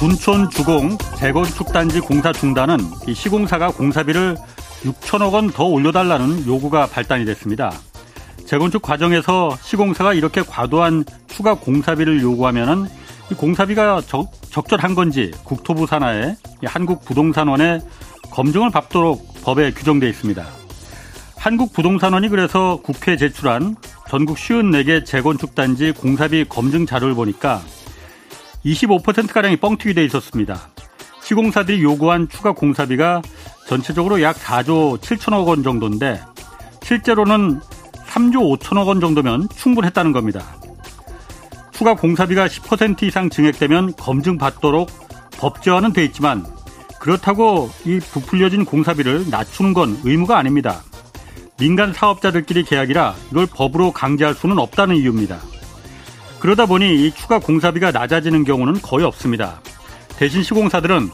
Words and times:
둔촌 0.00 0.48
주공 0.48 0.96
재건축 1.18 1.74
단지 1.74 2.00
공사 2.00 2.32
중단은 2.32 2.78
이 3.06 3.12
시공사가 3.12 3.70
공사비를 3.70 4.34
6천억 4.82 5.34
원 5.34 5.50
더 5.50 5.64
올려달라는 5.64 6.46
요구가 6.46 6.86
발단이 6.86 7.26
됐습니다. 7.26 7.70
재건축 8.46 8.80
과정에서 8.80 9.54
시공사가 9.60 10.14
이렇게 10.14 10.40
과도한 10.40 11.04
추가 11.26 11.52
공사비를 11.52 12.22
요구하면은 12.22 12.86
이 13.30 13.34
공사비가 13.34 14.00
적, 14.00 14.30
적절한 14.48 14.94
건지 14.94 15.32
국토부 15.44 15.86
산하에 15.86 16.34
한국부동산원에 16.64 17.80
검증을 18.30 18.70
받도록 18.70 19.42
법에 19.42 19.70
규정돼 19.72 20.08
있습니다. 20.08 20.46
한국부동산원이 21.36 22.30
그래서 22.30 22.80
국회에 22.82 23.18
제출한 23.18 23.76
전국 24.08 24.38
54개 24.38 25.04
재건축 25.04 25.54
단지 25.54 25.92
공사비 25.92 26.46
검증 26.48 26.86
자료를 26.86 27.14
보니까 27.14 27.60
25%가량이 28.64 29.56
뻥튀기 29.56 29.94
돼 29.94 30.04
있었습니다. 30.04 30.70
시공사들이 31.22 31.82
요구한 31.82 32.28
추가 32.28 32.52
공사비가 32.52 33.22
전체적으로 33.66 34.20
약 34.22 34.36
4조 34.36 34.98
7천억 35.00 35.46
원 35.46 35.62
정도인데 35.62 36.20
실제로는 36.82 37.60
3조 38.08 38.58
5천억 38.58 38.88
원 38.88 39.00
정도면 39.00 39.48
충분했다는 39.54 40.12
겁니다. 40.12 40.44
추가 41.70 41.94
공사비가 41.94 42.46
10% 42.46 43.04
이상 43.04 43.30
증액되면 43.30 43.94
검증받도록 43.94 44.90
법제화는 45.38 45.92
돼 45.92 46.04
있지만 46.06 46.44
그렇다고 46.98 47.70
이 47.86 47.98
부풀려진 47.98 48.64
공사비를 48.64 49.30
낮추는 49.30 49.72
건 49.72 49.98
의무가 50.04 50.36
아닙니다. 50.36 50.82
민간 51.58 51.92
사업자들끼리 51.92 52.64
계약이라 52.64 53.14
이걸 53.30 53.46
법으로 53.46 53.92
강제할 53.92 54.34
수는 54.34 54.58
없다는 54.58 54.96
이유입니다. 54.96 55.38
그러다 56.40 56.66
보니 56.66 57.06
이 57.06 57.12
추가 57.12 57.38
공사비가 57.38 57.90
낮아지는 57.90 58.44
경우는 58.44 58.80
거의 58.80 59.04
없습니다. 59.04 59.60
대신 60.16 60.42
시공사들은 60.42 61.10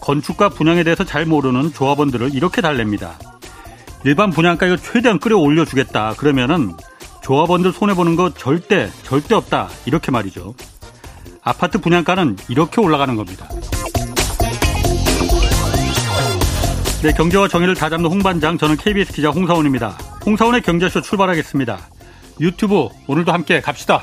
건축과 0.00 0.48
분양에 0.48 0.82
대해서 0.82 1.04
잘 1.04 1.26
모르는 1.26 1.72
조합원들을 1.72 2.34
이렇게 2.34 2.62
달랩니다. 2.62 3.12
일반 4.04 4.30
분양가 4.30 4.66
이거 4.66 4.76
최대한 4.76 5.18
끌어올려 5.18 5.66
주겠다. 5.66 6.14
그러면은 6.16 6.72
조합원들 7.22 7.72
손해 7.72 7.94
보는 7.94 8.16
거 8.16 8.32
절대, 8.32 8.90
절대 9.02 9.34
없다. 9.34 9.68
이렇게 9.84 10.10
말이죠. 10.10 10.54
아파트 11.42 11.78
분양가는 11.78 12.36
이렇게 12.48 12.80
올라가는 12.80 13.14
겁니다. 13.14 13.48
네, 17.02 17.12
경제와 17.12 17.48
정의를 17.48 17.74
다잡는 17.74 18.10
홍반장, 18.10 18.58
저는 18.58 18.76
KBS 18.76 19.12
기자 19.12 19.30
홍사원입니다. 19.30 19.96
홍사훈의 20.24 20.62
경제쇼 20.62 21.02
출발하겠습니다. 21.02 21.78
유튜브 22.40 22.88
오늘도 23.06 23.32
함께 23.32 23.60
갑시다. 23.60 24.02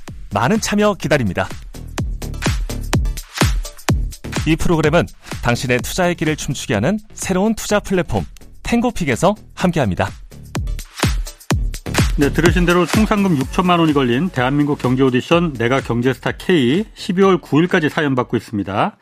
많은 0.33 0.59
참여 0.59 0.95
기다립니다. 0.95 1.47
이 4.47 4.55
프로그램은 4.55 5.05
당신의 5.43 5.79
투자의 5.79 6.15
길을 6.15 6.35
춤추게 6.35 6.73
하는 6.73 6.97
새로운 7.13 7.53
투자 7.55 7.79
플랫폼 7.79 8.25
탱고픽에서 8.63 9.35
함께합니다. 9.53 10.09
네, 12.17 12.31
들으신 12.31 12.65
대로 12.65 12.85
총 12.85 13.05
상금 13.05 13.37
6천만 13.37 13.79
원이 13.79 13.93
걸린 13.93 14.29
대한민국 14.29 14.79
경제 14.79 15.03
오디션 15.03 15.53
내가 15.53 15.81
경제스타 15.81 16.33
K 16.33 16.85
12월 16.95 17.41
9일까지 17.41 17.89
사연 17.89 18.15
받고 18.15 18.37
있습니다. 18.37 18.97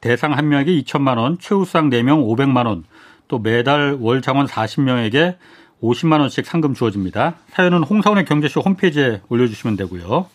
대상 0.00 0.36
한 0.36 0.48
명에게 0.48 0.72
2천만 0.82 1.18
원, 1.18 1.38
최우상 1.38 1.90
4명 1.90 2.24
500만 2.24 2.66
원, 2.66 2.84
또 3.26 3.38
매달 3.38 3.96
월 4.00 4.22
장원 4.22 4.46
40명에게 4.46 5.36
50만 5.82 6.20
원씩 6.20 6.46
상금 6.46 6.74
주어집니다. 6.74 7.36
사연은 7.52 7.82
홍사원의 7.84 8.24
경제쇼 8.24 8.60
홈페이지에 8.60 9.20
올려주시면 9.28 9.76
되고요. 9.76 10.28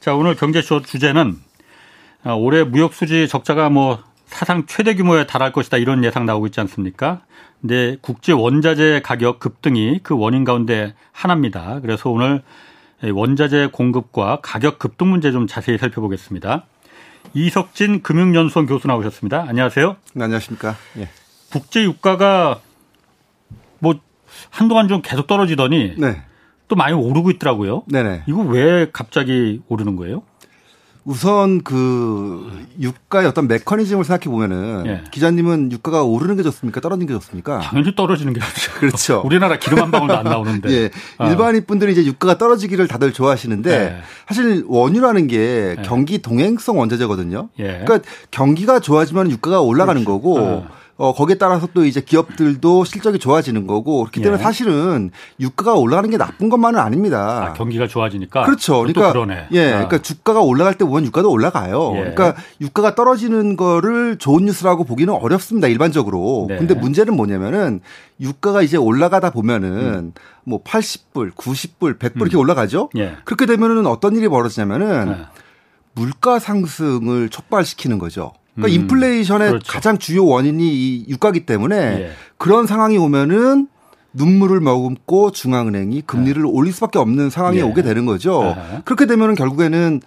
자, 0.00 0.14
오늘 0.14 0.34
경제쇼 0.34 0.80
주제는 0.80 1.36
아, 2.24 2.32
올해 2.32 2.64
무역 2.64 2.94
수지 2.94 3.28
적자가 3.28 3.68
뭐 3.68 4.02
사상 4.24 4.64
최대 4.64 4.94
규모에 4.94 5.26
달할 5.26 5.52
것이다 5.52 5.76
이런 5.76 6.02
예상 6.04 6.24
나오고 6.24 6.46
있지 6.46 6.58
않습니까? 6.60 7.20
근데 7.60 7.98
국제 8.00 8.32
원자재 8.32 9.02
가격 9.04 9.40
급등이 9.40 10.00
그 10.02 10.16
원인 10.16 10.44
가운데 10.44 10.94
하나입니다. 11.12 11.80
그래서 11.82 12.08
오늘 12.08 12.42
원자재 13.02 13.68
공급과 13.72 14.38
가격 14.40 14.78
급등 14.78 15.08
문제 15.10 15.32
좀 15.32 15.46
자세히 15.46 15.76
살펴보겠습니다. 15.76 16.64
이석진 17.34 18.02
금융연수원 18.02 18.64
교수 18.64 18.88
나오셨습니다. 18.88 19.44
안녕하세요. 19.48 19.96
네, 20.14 20.24
안녕하십니까. 20.24 20.76
예. 20.96 21.10
국제 21.52 21.82
유가가 21.82 22.60
뭐 23.78 24.00
한동안 24.48 24.88
좀 24.88 25.02
계속 25.02 25.26
떨어지더니 25.26 25.96
네. 25.98 26.22
또 26.70 26.76
많이 26.76 26.94
오르고 26.94 27.30
있더라고요. 27.32 27.82
네네. 27.86 28.22
이거 28.26 28.42
왜 28.42 28.88
갑자기 28.92 29.60
오르는 29.68 29.96
거예요? 29.96 30.22
우선 31.04 31.62
그 31.62 32.48
유가의 32.78 33.26
어떤 33.26 33.48
메커니즘을 33.48 34.04
생각해 34.04 34.32
보면은 34.32 34.84
예. 34.86 35.02
기자님은 35.10 35.72
유가가 35.72 36.04
오르는 36.04 36.36
게 36.36 36.42
좋습니까? 36.44 36.80
떨어지는 36.80 37.08
게 37.08 37.14
좋습니까? 37.14 37.58
당연히 37.58 37.96
떨어지는 37.96 38.32
게 38.34 38.40
좋죠. 38.40 38.72
그렇죠. 38.74 39.22
우리나라 39.26 39.58
기름 39.58 39.80
한 39.80 39.90
방울도 39.90 40.16
안 40.16 40.24
나오는데. 40.24 40.70
예. 40.70 40.90
아. 41.18 41.28
일반인 41.28 41.64
분들이 41.66 41.92
이제 41.92 42.04
유가가 42.04 42.38
떨어지기를 42.38 42.86
다들 42.86 43.12
좋아하시는데 43.12 43.70
예. 43.72 43.96
사실 44.28 44.64
원유라는 44.68 45.26
게 45.26 45.76
예. 45.78 45.82
경기 45.82 46.18
동행성 46.18 46.78
원자재거든요. 46.78 47.48
예. 47.58 47.82
그러니까 47.84 48.00
경기가 48.30 48.78
좋아지면 48.78 49.30
유가가 49.32 49.60
올라가는 49.60 50.04
그렇죠. 50.04 50.20
거고 50.20 50.66
아. 50.70 50.79
어, 51.00 51.14
거기에 51.14 51.36
따라서 51.36 51.66
또 51.72 51.86
이제 51.86 52.02
기업들도 52.02 52.84
실적이 52.84 53.18
좋아지는 53.18 53.66
거고 53.66 54.00
그렇기 54.00 54.20
때문에 54.20 54.38
예. 54.38 54.44
사실은 54.44 55.10
유가가 55.40 55.72
올라가는 55.72 56.10
게 56.10 56.18
나쁜 56.18 56.50
것만은 56.50 56.78
아닙니다. 56.78 57.46
아, 57.46 57.52
경기가 57.54 57.86
좋아지니까. 57.86 58.42
그렇죠. 58.42 58.80
그러니까 58.80 59.10
그러네. 59.10 59.46
예, 59.52 59.68
아. 59.68 59.72
그러니까 59.76 60.02
주가가 60.02 60.42
올라갈 60.42 60.74
때 60.76 60.84
보면 60.84 61.06
유가도 61.06 61.30
올라가요. 61.30 61.92
예. 61.94 62.00
그러니까 62.00 62.34
유가가 62.60 62.94
떨어지는 62.94 63.56
거를 63.56 64.18
좋은 64.18 64.44
뉴스라고 64.44 64.84
보기는 64.84 65.14
어렵습니다. 65.14 65.68
일반적으로. 65.68 66.44
네. 66.50 66.58
근데 66.58 66.74
문제는 66.74 67.16
뭐냐면은 67.16 67.80
유가가 68.20 68.60
이제 68.60 68.76
올라가다 68.76 69.30
보면은 69.30 69.70
음. 69.70 70.12
뭐 70.44 70.62
80불, 70.62 71.32
90불, 71.34 71.98
100불 71.98 72.20
이렇게 72.20 72.36
올라가죠. 72.36 72.90
예. 72.98 73.16
그렇게 73.24 73.46
되면은 73.46 73.86
어떤 73.86 74.16
일이 74.16 74.28
벌어지냐면은 74.28 75.06
네. 75.06 75.16
물가 75.94 76.38
상승을 76.38 77.30
촉발시키는 77.30 77.98
거죠. 77.98 78.32
그러니까 78.54 78.76
음, 78.76 78.82
인플레이션의 78.82 79.48
그렇죠. 79.48 79.72
가장 79.72 79.98
주요 79.98 80.26
원인이 80.26 80.66
이 80.68 81.06
유가기 81.08 81.46
때문에 81.46 81.76
예. 81.76 82.10
그런 82.36 82.66
상황이 82.66 82.98
오면은 82.98 83.68
눈물을 84.12 84.60
머금고 84.60 85.30
중앙은행이 85.30 86.02
금리를 86.02 86.44
올릴 86.46 86.72
수밖에 86.72 86.98
없는 86.98 87.30
상황이 87.30 87.58
예. 87.58 87.62
오게 87.62 87.82
되는 87.82 88.06
거죠. 88.06 88.42
아하. 88.42 88.82
그렇게 88.84 89.06
되면은 89.06 89.34
결국에는 89.36 90.00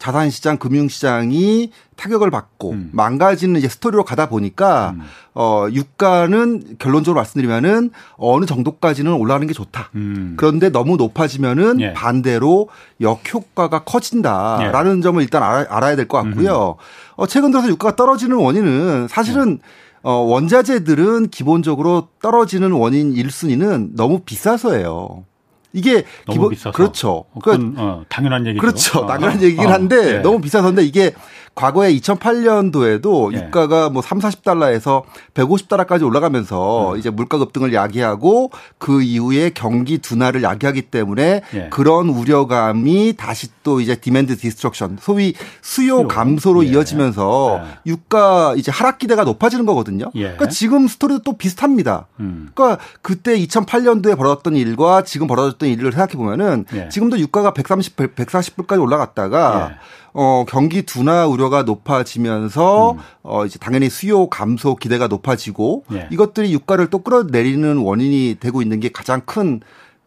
자산시장, 0.00 0.56
금융시장이 0.56 1.70
타격을 1.96 2.30
받고 2.30 2.70
음. 2.70 2.88
망가지는 2.92 3.60
이제 3.60 3.68
스토리로 3.68 4.02
가다 4.04 4.30
보니까 4.30 4.94
음. 4.96 5.02
어 5.34 5.66
유가는 5.70 6.76
결론적으로 6.78 7.18
말씀드리면은 7.20 7.90
어느 8.16 8.46
정도까지는 8.46 9.12
올라가는 9.12 9.46
게 9.46 9.52
좋다. 9.52 9.90
음. 9.94 10.34
그런데 10.38 10.70
너무 10.70 10.96
높아지면은 10.96 11.80
예. 11.80 11.92
반대로 11.92 12.68
역효과가 13.00 13.84
커진다라는 13.84 15.02
점을 15.02 15.22
일단 15.22 15.42
알아, 15.42 15.66
알아 15.68 15.92
야 15.92 15.96
될 15.96 16.08
것 16.08 16.22
같고요. 16.22 16.76
어, 17.16 17.26
최근 17.26 17.50
들어서 17.50 17.68
유가가 17.68 17.94
떨어지는 17.94 18.36
원인은 18.38 19.06
사실은 19.08 19.58
어, 20.02 20.12
원자재들은 20.12 21.28
기본적으로 21.28 22.08
떨어지는 22.22 22.72
원인 22.72 23.12
1순위는 23.12 23.90
너무 23.96 24.20
비싸서예요. 24.20 25.24
이게 25.72 26.04
너무 26.26 26.32
기본 26.34 26.50
비싸서. 26.50 26.72
그렇죠. 26.72 27.24
그건 27.34 27.74
어, 27.76 28.04
당연한 28.08 28.46
얘기죠. 28.46 28.60
그렇죠. 28.60 28.98
어. 29.00 29.06
당연한 29.06 29.42
얘기긴 29.42 29.66
어, 29.66 29.72
한데 29.72 30.16
예. 30.16 30.18
너무 30.18 30.40
비싸서인데 30.40 30.82
이게 30.82 31.12
과거에 31.60 31.92
2008년도에도 31.96 33.34
예. 33.34 33.36
유가가 33.36 33.90
뭐 33.90 34.00
3, 34.00 34.18
40달러에서 34.18 35.02
150달러까지 35.34 36.06
올라가면서 36.06 36.92
음. 36.92 36.98
이제 36.98 37.10
물가 37.10 37.36
급등을 37.36 37.74
야기하고 37.74 38.50
그 38.78 39.02
이후에 39.02 39.50
경기 39.50 39.98
둔화를 39.98 40.42
야기하기 40.42 40.82
때문에 40.82 41.42
예. 41.52 41.68
그런 41.68 42.08
우려감이 42.08 43.12
다시 43.18 43.48
또 43.62 43.82
이제 43.82 43.94
demand 43.94 44.38
destruction 44.38 44.96
소위 45.02 45.34
수요 45.60 46.08
감소로 46.08 46.64
예. 46.64 46.70
이어지면서 46.70 47.60
예. 47.62 47.90
유가 47.90 48.54
이제 48.56 48.72
하락 48.72 48.98
기대가 48.98 49.24
높아지는 49.24 49.66
거거든요. 49.66 50.10
예. 50.14 50.22
그러니까 50.22 50.48
지금 50.48 50.88
스토리도 50.88 51.20
또 51.24 51.36
비슷합니다. 51.36 52.06
음. 52.20 52.48
그러니까 52.54 52.82
그때 53.02 53.38
2008년도에 53.38 54.16
벌어졌던 54.16 54.56
일과 54.56 55.02
지금 55.02 55.26
벌어졌던 55.26 55.68
일을 55.68 55.92
생각해 55.92 56.12
보면은 56.14 56.64
예. 56.72 56.88
지금도 56.88 57.18
유가가 57.18 57.52
130, 57.52 57.96
140불까지 57.96 58.80
올라갔다가 58.80 59.76
어, 60.12 60.44
경기 60.48 60.82
둔화 60.82 61.26
우려가 61.26 61.62
높아지면서 61.62 62.92
음. 62.92 62.98
어, 63.22 63.46
이제 63.46 63.58
당연히 63.58 63.88
수요 63.88 64.28
감소 64.28 64.76
기대가 64.76 65.06
높아지고 65.06 65.84
예. 65.92 66.08
이것들이 66.10 66.52
유가를 66.52 66.88
또 66.90 66.98
끌어내리는 67.00 67.76
원인이 67.78 68.36
되고 68.40 68.62
있는 68.62 68.80
게 68.80 68.88
가장 68.88 69.20
큰 69.22 69.60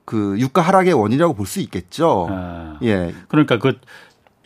그 0.05 0.35
유가 0.39 0.61
하락의 0.61 0.93
원인이라고 0.93 1.33
볼 1.33 1.45
수 1.45 1.59
있겠죠. 1.61 2.27
아, 2.29 2.77
예. 2.83 3.13
그러니까 3.27 3.59
그 3.59 3.79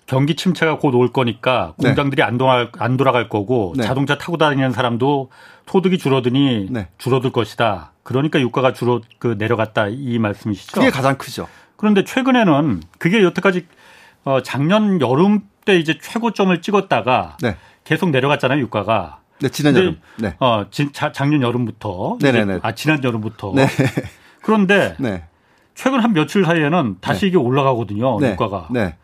경기 0.06 0.36
침체가 0.36 0.78
곧 0.78 0.94
올 0.96 1.12
거니까 1.12 1.74
네. 1.78 1.88
공장들이 1.88 2.22
네. 2.22 2.24
안, 2.24 2.38
돌아, 2.38 2.70
안 2.78 2.98
돌아갈 2.98 3.30
거고 3.30 3.74
네. 3.78 3.84
자동차 3.84 4.18
타고 4.18 4.38
다니는 4.38 4.72
사람도 4.72 5.30
소득이 5.68 5.98
줄어드니 5.98 6.68
네. 6.70 6.88
줄어들 6.98 7.32
것이다. 7.32 7.92
그러니까 8.04 8.40
유가가 8.40 8.74
줄어 8.74 9.02
그 9.20 9.36
내려갔다 9.38 9.88
이 9.90 10.18
말씀이시죠? 10.20 10.80
그게 10.80 10.90
가장 10.90 11.18
크죠. 11.18 11.48
그런데 11.76 12.04
최근에는 12.04 12.82
그게 12.98 13.22
여태까지 13.24 13.68
어, 14.28 14.42
작년 14.44 15.00
여름 15.00 15.40
때 15.64 15.78
이제 15.80 15.98
최고점을 16.02 16.62
찍었다가 16.62 17.38
네. 17.42 17.56
계속 17.86 18.10
내려갔잖아요, 18.10 18.60
유가가. 18.60 19.20
네, 19.40 19.48
지난 19.48 19.74
여름. 19.78 20.00
네. 20.18 20.36
어, 20.40 20.66
진, 20.70 20.92
자, 20.92 21.14
작년 21.14 21.42
여름부터. 21.42 22.18
네네네. 22.22 22.60
아, 22.62 22.74
지난 22.76 23.02
여름부터. 23.02 23.54
네. 23.56 23.68
그런데 24.44 24.96
네. 25.00 25.24
최근 25.76 26.02
한 26.02 26.12
며칠 26.12 26.44
사이에는 26.44 26.98
다시 27.00 27.22
네. 27.22 27.28
이게 27.28 27.38
올라가거든요, 27.38 28.20
네. 28.20 28.32
유가가. 28.34 28.68
네. 28.70 28.96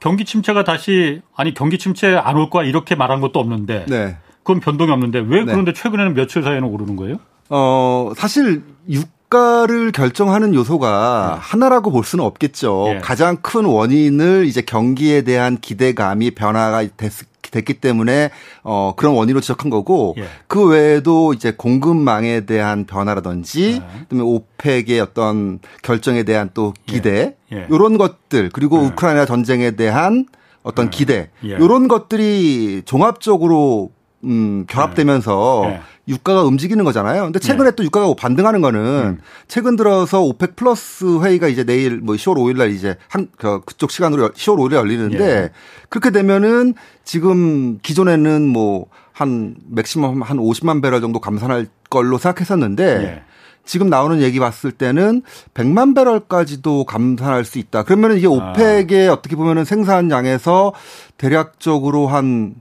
경기 0.00 0.26
침체가 0.26 0.64
다시 0.64 1.22
아니 1.34 1.54
경기 1.54 1.78
침체 1.78 2.14
안 2.14 2.36
올 2.36 2.50
거야 2.50 2.64
이렇게 2.66 2.94
말한 2.94 3.20
것도 3.20 3.40
없는데 3.40 3.86
네. 3.88 4.16
그건 4.44 4.60
변동이 4.60 4.92
없는데 4.92 5.18
왜 5.20 5.44
그런데 5.44 5.72
최근에는 5.72 6.12
며칠 6.14 6.42
사이에는 6.42 6.68
오르는 6.68 6.94
거예요? 6.94 7.16
어, 7.48 8.12
사실 8.16 8.62
유 8.92 9.00
가를 9.28 9.92
결정하는 9.92 10.54
요소가 10.54 11.34
네. 11.34 11.40
하나라고 11.40 11.90
볼 11.90 12.04
수는 12.04 12.24
없겠죠. 12.24 12.84
네. 12.86 12.98
가장 13.00 13.36
큰 13.36 13.64
원인을 13.64 14.46
이제 14.46 14.62
경기에 14.62 15.22
대한 15.22 15.58
기대감이 15.58 16.30
변화가 16.30 16.86
됐, 16.96 17.12
됐기 17.50 17.74
때문에 17.74 18.30
어 18.62 18.94
그런 18.96 19.14
원인으로 19.14 19.40
지적한 19.40 19.70
거고 19.70 20.14
예. 20.18 20.24
그 20.46 20.66
외에도 20.66 21.32
이제 21.32 21.52
공급망에 21.52 22.46
대한 22.46 22.84
변화라든지 22.84 23.80
네. 23.80 24.00
그다음에 24.08 24.22
오펙의 24.22 25.00
어떤 25.00 25.58
결정에 25.82 26.22
대한 26.22 26.50
또 26.54 26.74
기대 26.86 27.36
예. 27.52 27.56
예. 27.56 27.66
이런 27.70 27.98
것들 27.98 28.50
그리고 28.52 28.78
네. 28.78 28.86
우크라이나 28.86 29.26
전쟁에 29.26 29.72
대한 29.72 30.26
어떤 30.62 30.90
네. 30.90 30.96
기대 30.96 31.30
이런 31.42 31.84
예. 31.84 31.88
것들이 31.88 32.82
종합적으로 32.84 33.90
음 34.24 34.64
결합되면서 34.68 35.62
네. 35.64 35.80
유가가 36.08 36.42
움직이는 36.42 36.84
거잖아요. 36.84 37.24
근데 37.24 37.38
최근에 37.38 37.70
네. 37.70 37.76
또 37.76 37.84
유가가 37.84 38.12
반등하는 38.14 38.60
거는 38.60 38.80
음. 38.80 39.20
최근 39.46 39.76
들어서 39.76 40.22
오펙 40.22 40.56
플러스 40.56 41.20
회의가 41.22 41.48
이제 41.48 41.64
내일 41.64 41.98
뭐 41.98 42.14
10월 42.16 42.36
5일 42.36 42.56
날 42.56 42.70
이제 42.72 42.96
한 43.08 43.28
그, 43.36 43.60
그쪽 43.60 43.90
시간으로 43.90 44.30
10월 44.30 44.56
5일에 44.56 44.74
열리는데 44.74 45.24
예. 45.24 45.50
그렇게 45.88 46.10
되면은 46.10 46.74
지금 47.04 47.78
기존에는 47.82 48.48
뭐 48.48 48.86
한 49.18 49.56
maximum 49.68 50.22
한 50.22 50.36
50만 50.36 50.80
배럴 50.80 51.00
정도 51.00 51.18
감산할 51.18 51.66
걸로 51.90 52.18
생각했었는데 52.18 52.84
예. 52.84 53.22
지금 53.64 53.90
나오는 53.90 54.22
얘기 54.22 54.38
봤을 54.38 54.70
때는 54.70 55.22
100만 55.54 55.96
배럴까지도 55.96 56.84
감산할 56.84 57.44
수 57.44 57.58
있다. 57.58 57.82
그러면 57.82 58.16
이게 58.16 58.28
아. 58.28 58.30
오펙의 58.30 59.08
아. 59.08 59.12
어떻게 59.12 59.34
보면은 59.34 59.64
생산량에서 59.64 60.72
대략적으로 61.16 62.06
한 62.06 62.54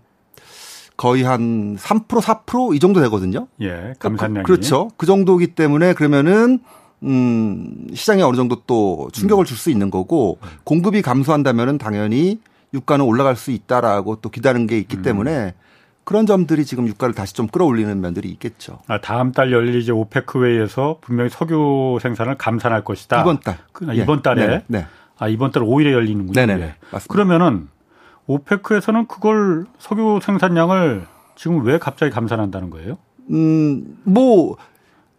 거의 0.97 1.23
한 1.23 1.77
3% 1.77 2.07
4%이 2.07 2.79
정도 2.79 2.99
되거든요. 3.01 3.47
예, 3.61 3.67
그러니까 3.69 3.93
그, 3.93 4.09
감산량이. 4.09 4.43
그, 4.43 4.51
그렇죠. 4.51 4.89
그 4.97 5.05
정도이기 5.05 5.53
때문에 5.53 5.93
그러면은 5.93 6.59
음, 7.03 7.87
시장에 7.93 8.23
어느 8.23 8.35
정도 8.35 8.63
또 8.65 9.07
충격을 9.13 9.43
음. 9.43 9.45
줄수 9.45 9.69
있는 9.69 9.91
거고 9.91 10.39
공급이 10.63 11.03
감소한다면은 11.03 11.77
당연히 11.77 12.39
유가는 12.73 13.05
올라갈 13.05 13.35
수 13.35 13.51
있다라고 13.51 14.17
또 14.17 14.29
기다리는 14.29 14.65
게 14.65 14.79
있기 14.79 14.97
음. 14.97 15.01
때문에 15.03 15.53
그런 16.03 16.25
점들이 16.25 16.65
지금 16.65 16.87
유가를 16.87 17.13
다시 17.13 17.33
좀 17.33 17.47
끌어올리는 17.47 17.99
면들이 17.99 18.29
있겠죠. 18.29 18.79
아, 18.87 18.99
다음 18.99 19.33
달 19.33 19.51
열릴 19.51 19.75
이제 19.75 19.91
오페크 19.91 20.43
회의에서 20.43 20.99
분명히 21.01 21.29
석유 21.29 21.99
생산을 22.01 22.37
감산할 22.37 22.83
것이다. 22.83 23.21
이번 23.21 23.39
달. 23.41 23.57
그, 23.73 23.85
아, 23.89 23.93
이번 23.93 24.21
달에. 24.21 24.47
네, 24.47 24.63
네. 24.67 24.85
아, 25.19 25.27
이번 25.27 25.51
달 25.51 25.63
5일에 25.63 25.91
열리는군요. 25.91 26.33
네네. 26.33 26.75
맞습니다. 26.91 27.13
그러면은 27.13 27.67
오페크에서는 28.27 29.07
그걸 29.07 29.65
석유 29.79 30.19
생산량을 30.21 31.05
지금 31.35 31.65
왜 31.65 31.79
갑자기 31.79 32.11
감산한다는 32.11 32.69
거예요? 32.69 32.97
음, 33.31 33.97
뭐 34.03 34.57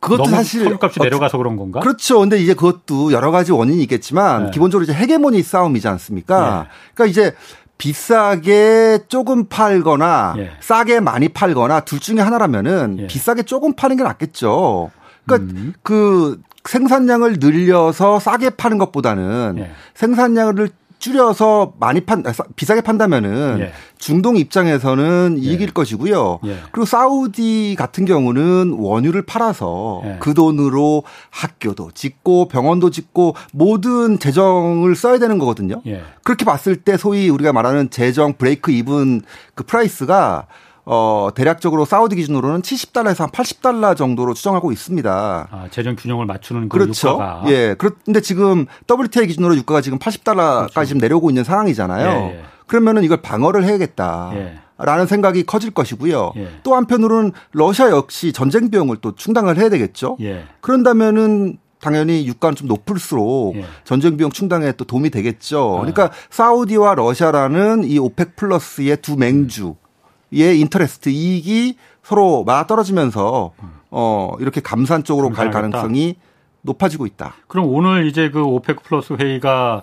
그것도 0.00 0.26
사실 0.26 0.64
석유값이 0.64 1.00
내려가서 1.00 1.38
그런 1.38 1.56
건가? 1.56 1.81
그렇죠. 1.81 2.20
근데 2.20 2.38
이제 2.38 2.55
그것도 2.55 3.12
여러 3.12 3.31
가지 3.31 3.52
원인이 3.52 3.82
있겠지만 3.82 4.46
네. 4.46 4.50
기본적으로 4.52 4.84
이제 4.84 4.93
헤게모니 4.93 5.43
싸움이지 5.43 5.88
않습니까? 5.88 6.62
네. 6.62 6.69
그러니까 6.94 7.10
이제 7.10 7.34
비싸게 7.78 9.00
조금 9.08 9.46
팔거나 9.46 10.34
예. 10.38 10.50
싸게 10.61 11.00
많이 11.00 11.28
팔거나 11.28 11.81
둘 11.81 12.00
중에 12.00 12.20
하나라면은 12.20 12.96
예. 13.00 13.06
비싸게 13.06 13.44
조금 13.44 13.75
파는 13.75 13.96
게 13.96 14.02
낫겠죠. 14.02 14.90
그러니까 15.25 15.52
음. 15.52 15.75
그 15.82 16.40
생산량을 16.64 17.37
늘려서 17.40 18.19
싸게 18.19 18.50
파는 18.50 18.78
것보다는 18.78 19.56
예. 19.58 19.70
생산량을 19.94 20.70
줄여서 20.98 21.74
많이 21.78 22.00
판 22.00 22.24
아, 22.26 22.32
비싸게 22.56 22.80
판다면은 22.80 23.58
예. 23.60 23.72
중동 23.98 24.36
입장에서는 24.36 25.36
예. 25.38 25.42
이익일 25.42 25.68
예. 25.68 25.72
것이고요. 25.72 26.40
예. 26.44 26.58
그리고 26.72 26.84
사우디 26.86 27.76
같은 27.78 28.04
경우는 28.04 28.76
원유를 28.78 29.22
팔아서 29.22 30.02
예. 30.04 30.16
그 30.20 30.34
돈으로 30.34 31.04
학교도 31.30 31.92
짓고 31.92 32.48
병원도 32.48 32.90
짓고 32.90 33.34
모든 33.52 34.18
재정을 34.18 34.94
써야 34.96 35.18
되는 35.18 35.38
거거든요. 35.38 35.82
예. 35.86 36.02
그렇게 36.24 36.44
봤을 36.44 36.76
때 36.76 36.96
소위 36.96 37.28
우리가 37.28 37.52
말하는 37.52 37.90
재정 37.90 38.34
break 38.34 38.70
even 38.72 39.22
그 39.54 39.64
price가 39.64 40.46
어, 40.90 41.29
대략적으로 41.35 41.85
사우디 41.85 42.17
기준으로는 42.17 42.62
70달러에서 42.62 43.19
한 43.19 43.29
80달러 43.29 43.94
정도로 43.94 44.32
추정하고 44.32 44.73
있습니다. 44.73 45.49
아, 45.50 45.69
재정 45.70 45.94
균형을 45.96 46.25
맞추는 46.25 46.70
그 46.70 46.79
그렇죠. 46.79 47.11
유가가. 47.11 47.43
예. 47.49 47.75
그런데 47.76 48.23
지금 48.23 48.64
WTI 48.90 49.26
기준으로 49.26 49.55
유가가 49.55 49.82
지금 49.82 49.99
80달러까지 49.99 50.73
그렇죠. 50.73 50.85
지금 50.87 51.00
내려오고 51.02 51.29
있는 51.29 51.44
상황이잖아요. 51.44 52.09
예, 52.09 52.38
예. 52.38 52.42
그러면은 52.66 53.04
이걸 53.04 53.21
방어를 53.21 53.64
해야겠다. 53.64 54.30
예. 54.33 54.59
라는 54.78 55.07
생각이 55.07 55.45
커질 55.45 55.73
것이고요. 55.73 56.33
예. 56.37 56.49
또 56.62 56.75
한편으로는 56.75 57.33
러시아 57.52 57.90
역시 57.90 58.33
전쟁 58.33 58.71
비용을 58.71 58.97
또 59.02 59.14
충당을 59.14 59.59
해야 59.59 59.68
되겠죠. 59.68 60.16
예. 60.23 60.45
그런다면은 60.62 61.59
당연히 61.83 62.26
유가는 62.26 62.57
좀 62.57 62.66
높을수록 62.66 63.57
예. 63.57 63.64
전쟁 63.85 64.16
비용 64.16 64.30
충당에 64.30 64.73
또 64.73 64.87
도움이 64.87 65.11
되겠죠. 65.11 65.76
아. 65.76 65.80
그러니까 65.80 66.12
사우디와 66.30 66.95
러시아라는 66.95 67.85
이 67.85 67.99
오펙 67.99 68.37
플러스의 68.37 69.02
두 69.02 69.16
맹주 69.16 69.66
음. 69.66 69.88
의 70.32 70.61
인터레스트 70.61 71.08
이익이 71.08 71.76
서로 72.02 72.44
맞아떨어지면서 72.44 73.52
어 73.90 74.32
이렇게 74.40 74.61
감산 74.61 75.04
쪽으로 75.04 75.30
갈 75.30 75.50
가능성이 75.50 76.16
높아지고 76.62 77.06
있다. 77.06 77.35
그럼 77.47 77.66
오늘 77.73 78.06
이제 78.06 78.30
그 78.30 78.42
오페크 78.42 78.82
플러스 78.82 79.14
회의가 79.14 79.82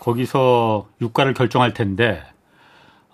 거기서 0.00 0.86
유가를 1.00 1.34
결정할 1.34 1.74
텐데 1.74 2.22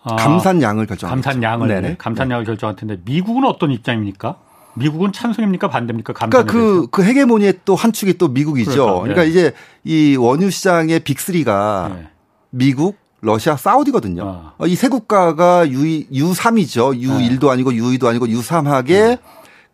어, 0.02 0.16
감산량을 0.16 0.86
결정 0.86 1.10
감산량을 1.10 1.68
네네. 1.68 1.96
감산량을 1.98 2.44
네. 2.44 2.46
결정할 2.46 2.76
텐데 2.76 2.98
미국은 3.04 3.44
어떤 3.44 3.70
입장입니까? 3.72 4.36
미국은 4.74 5.12
찬성입니까 5.12 5.68
반대입니까? 5.68 6.12
그러니까 6.12 6.44
그, 6.44 6.86
그 6.90 7.02
헤게모니의 7.02 7.60
또 7.64 7.74
한 7.74 7.92
축이 7.92 8.16
또 8.18 8.28
미국이죠. 8.28 8.70
그렇죠. 8.70 9.00
그러니까 9.00 9.22
네. 9.22 9.28
이제 9.28 9.52
이 9.84 10.16
원유 10.16 10.50
시장의 10.50 11.00
빅3가 11.00 11.94
네. 11.94 12.08
미국, 12.50 12.96
러시아, 13.20 13.56
사우디거든요. 13.56 14.52
어. 14.58 14.66
이세 14.66 14.88
국가가 14.88 15.68
U, 15.68 16.04
U3이죠. 16.10 17.00
U1도 17.00 17.46
네. 17.46 17.50
아니고 17.50 17.72
U2도 17.72 18.06
아니고 18.06 18.26
U3하게 18.26 18.86
네. 18.86 19.18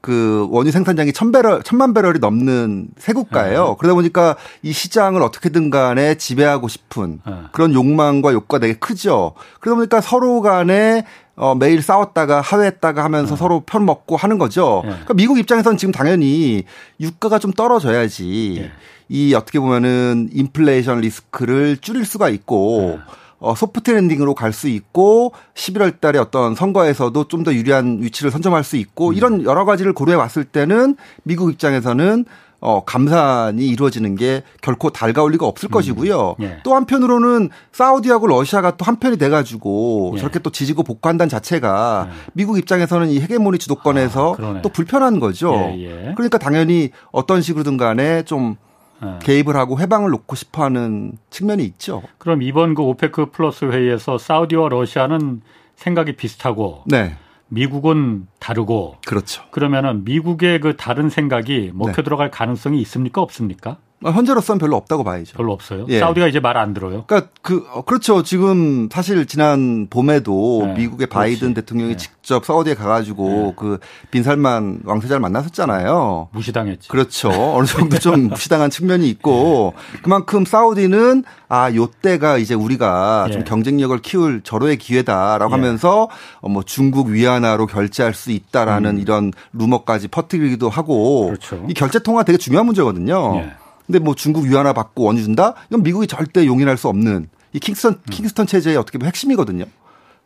그 0.04 0.46
원유 0.50 0.70
생산량이 0.70 1.14
천 1.14 1.32
배럴, 1.32 1.62
천만 1.62 1.94
배럴이 1.94 2.18
넘는 2.18 2.88
세 2.98 3.14
국가예요. 3.14 3.68
네. 3.68 3.74
그러다 3.78 3.94
보니까 3.94 4.36
이 4.62 4.70
시장을 4.70 5.22
어떻게든 5.22 5.70
간에 5.70 6.16
지배하고 6.16 6.68
싶은 6.68 7.20
네. 7.26 7.32
그런 7.52 7.72
욕망과 7.72 8.34
욕구가 8.34 8.58
되게 8.58 8.74
크죠. 8.74 9.32
그러다 9.60 9.76
보니까 9.76 10.00
서로 10.02 10.42
간에 10.42 11.06
어, 11.36 11.54
매일 11.54 11.80
싸웠다가 11.80 12.42
하회했다가 12.42 13.02
하면서 13.02 13.34
네. 13.34 13.38
서로 13.38 13.60
편 13.60 13.86
먹고 13.86 14.16
하는 14.16 14.36
거죠. 14.36 14.82
네. 14.84 14.90
그러니까 14.90 15.14
미국 15.14 15.38
입장에서는 15.38 15.78
지금 15.78 15.90
당연히 15.90 16.64
유가가 17.00 17.38
좀 17.38 17.50
떨어져야지 17.52 18.70
이 19.08 19.34
어떻게 19.34 19.58
보면은 19.58 20.28
인플레이션 20.32 21.00
리스크를 21.00 21.78
줄일 21.78 22.04
수가 22.04 22.28
있고 22.28 22.98
어, 23.44 23.54
soft 23.54 23.90
landing으로 23.90 24.34
갈 24.34 24.52
수 24.54 24.68
있고 24.68 25.32
11월 25.54 26.00
달에 26.00 26.18
어떤 26.18 26.54
선거에서도 26.54 27.28
좀 27.28 27.44
더 27.44 27.52
유리한 27.52 27.98
위치를 28.00 28.30
선점할 28.30 28.64
수 28.64 28.76
있고 28.76 29.08
음. 29.08 29.14
이런 29.14 29.44
여러 29.44 29.64
가지를 29.66 29.92
고려해 29.92 30.16
봤을 30.16 30.44
때는 30.44 30.96
미국 31.24 31.50
입장에서는 31.52 32.24
어, 32.60 32.82
감산이 32.82 33.66
이루어지는 33.66 34.14
게 34.14 34.42
결코 34.62 34.88
달가울 34.88 35.32
리가 35.32 35.44
없을 35.44 35.68
음. 35.68 35.70
것이고요. 35.72 36.36
예. 36.40 36.58
또 36.64 36.74
한편으로는 36.74 37.50
사우디하고 37.72 38.26
러시아가 38.28 38.76
또 38.78 38.86
한편이 38.86 39.18
돼가지고 39.18 40.12
예. 40.14 40.18
저렇게 40.20 40.38
또 40.38 40.48
지지고 40.48 40.82
볶고 40.82 41.01
한다는 41.01 41.28
자체가 41.28 42.08
예. 42.08 42.14
미국 42.32 42.56
입장에서는 42.56 43.08
이 43.10 43.20
헤게모니 43.20 43.58
주도권에서 43.58 44.36
아, 44.40 44.60
또 44.62 44.70
불편한 44.70 45.20
거죠. 45.20 45.52
예, 45.76 45.84
예. 45.84 46.12
그러니까 46.14 46.38
당연히 46.38 46.90
어떤 47.12 47.42
식으로든 47.42 47.76
간에 47.76 48.22
좀 48.22 48.56
예. 49.04 49.18
개입을 49.24 49.56
하고 49.56 49.78
해방을 49.78 50.10
놓고 50.10 50.36
싶어하는 50.36 51.12
측면이 51.30 51.64
있죠. 51.64 52.02
그럼 52.18 52.42
이번 52.42 52.74
그 52.74 52.82
오페크 52.82 53.30
플러스 53.30 53.64
회의에서 53.64 54.18
사우디와 54.18 54.68
러시아는 54.68 55.42
생각이 55.76 56.16
비슷하고 56.16 56.84
네. 56.86 57.16
미국은 57.48 58.26
다르고 58.40 58.96
그렇죠. 59.06 59.42
그러면은 59.50 60.04
미국의 60.04 60.60
그 60.60 60.76
다른 60.76 61.08
생각이 61.08 61.72
먹혀 61.74 61.92
네. 61.92 62.02
들어갈 62.02 62.30
가능성이 62.30 62.80
있습니까 62.82 63.20
없습니까? 63.20 63.78
아, 64.04 64.10
현재로서는 64.10 64.58
별로 64.58 64.76
없다고 64.76 65.04
봐야죠. 65.04 65.36
별로 65.36 65.52
없어요. 65.52 65.86
예. 65.88 65.98
사우디가 65.98 66.28
이제 66.28 66.40
말 66.40 66.54
안 66.56 66.72
들어요. 66.72 67.04
그러니까 67.06 67.30
그 67.42 67.66
어, 67.72 67.82
그렇죠. 67.82 68.22
지금 68.22 68.88
사실 68.90 69.26
지난 69.26 69.88
봄에도 69.90 70.62
네. 70.68 70.74
미국의 70.74 71.08
바이든 71.08 71.48
그렇지. 71.48 71.54
대통령이 71.54 71.90
네. 71.92 71.96
직접 71.96 72.44
사우디에 72.44 72.74
가가지고 72.74 73.28
네. 73.28 73.52
그 73.56 73.78
빈살만 74.12 74.80
왕세자를 74.84 75.20
만났었잖아요. 75.20 76.28
무시당했지. 76.32 76.88
그렇죠. 76.88 77.30
어느 77.30 77.66
정도 77.66 77.98
좀 77.98 78.28
무시당한 78.30 78.70
측면이 78.70 79.08
있고 79.10 79.74
네. 79.94 80.00
그만큼 80.02 80.44
사우디는 80.44 81.24
아 81.48 81.72
요때가 81.74 82.38
이제 82.38 82.54
우리가 82.54 83.28
좀 83.32 83.40
예. 83.40 83.44
경쟁력을 83.44 83.96
키울 83.98 84.40
절호의 84.42 84.78
기회다라고 84.78 85.50
예. 85.52 85.56
하면서 85.56 86.08
어, 86.40 86.48
뭐 86.48 86.62
중국 86.62 87.08
위안화로 87.08 87.66
결제할 87.66 88.14
수 88.14 88.30
있다라는 88.30 88.96
음. 88.96 89.00
이런 89.00 89.32
루머까지 89.52 90.08
퍼뜨리기도 90.08 90.68
하고 90.68 91.26
그렇죠. 91.26 91.64
이 91.68 91.74
결제 91.74 91.98
통화 91.98 92.22
되게 92.22 92.38
중요한 92.38 92.66
문제거든요. 92.66 93.42
예. 93.84 93.92
근데 93.92 93.98
뭐 93.98 94.14
중국 94.14 94.44
위안화 94.44 94.72
받고 94.72 95.02
원유 95.04 95.22
준다? 95.22 95.54
이건 95.68 95.82
미국이 95.82 96.06
절대 96.06 96.46
용인할 96.46 96.76
수 96.76 96.88
없는 96.88 97.28
이 97.52 97.58
킹스턴 97.60 98.00
킹스턴 98.10 98.46
체제의 98.46 98.76
어떻게 98.76 98.98
보면 98.98 99.08
핵심이거든요. 99.08 99.64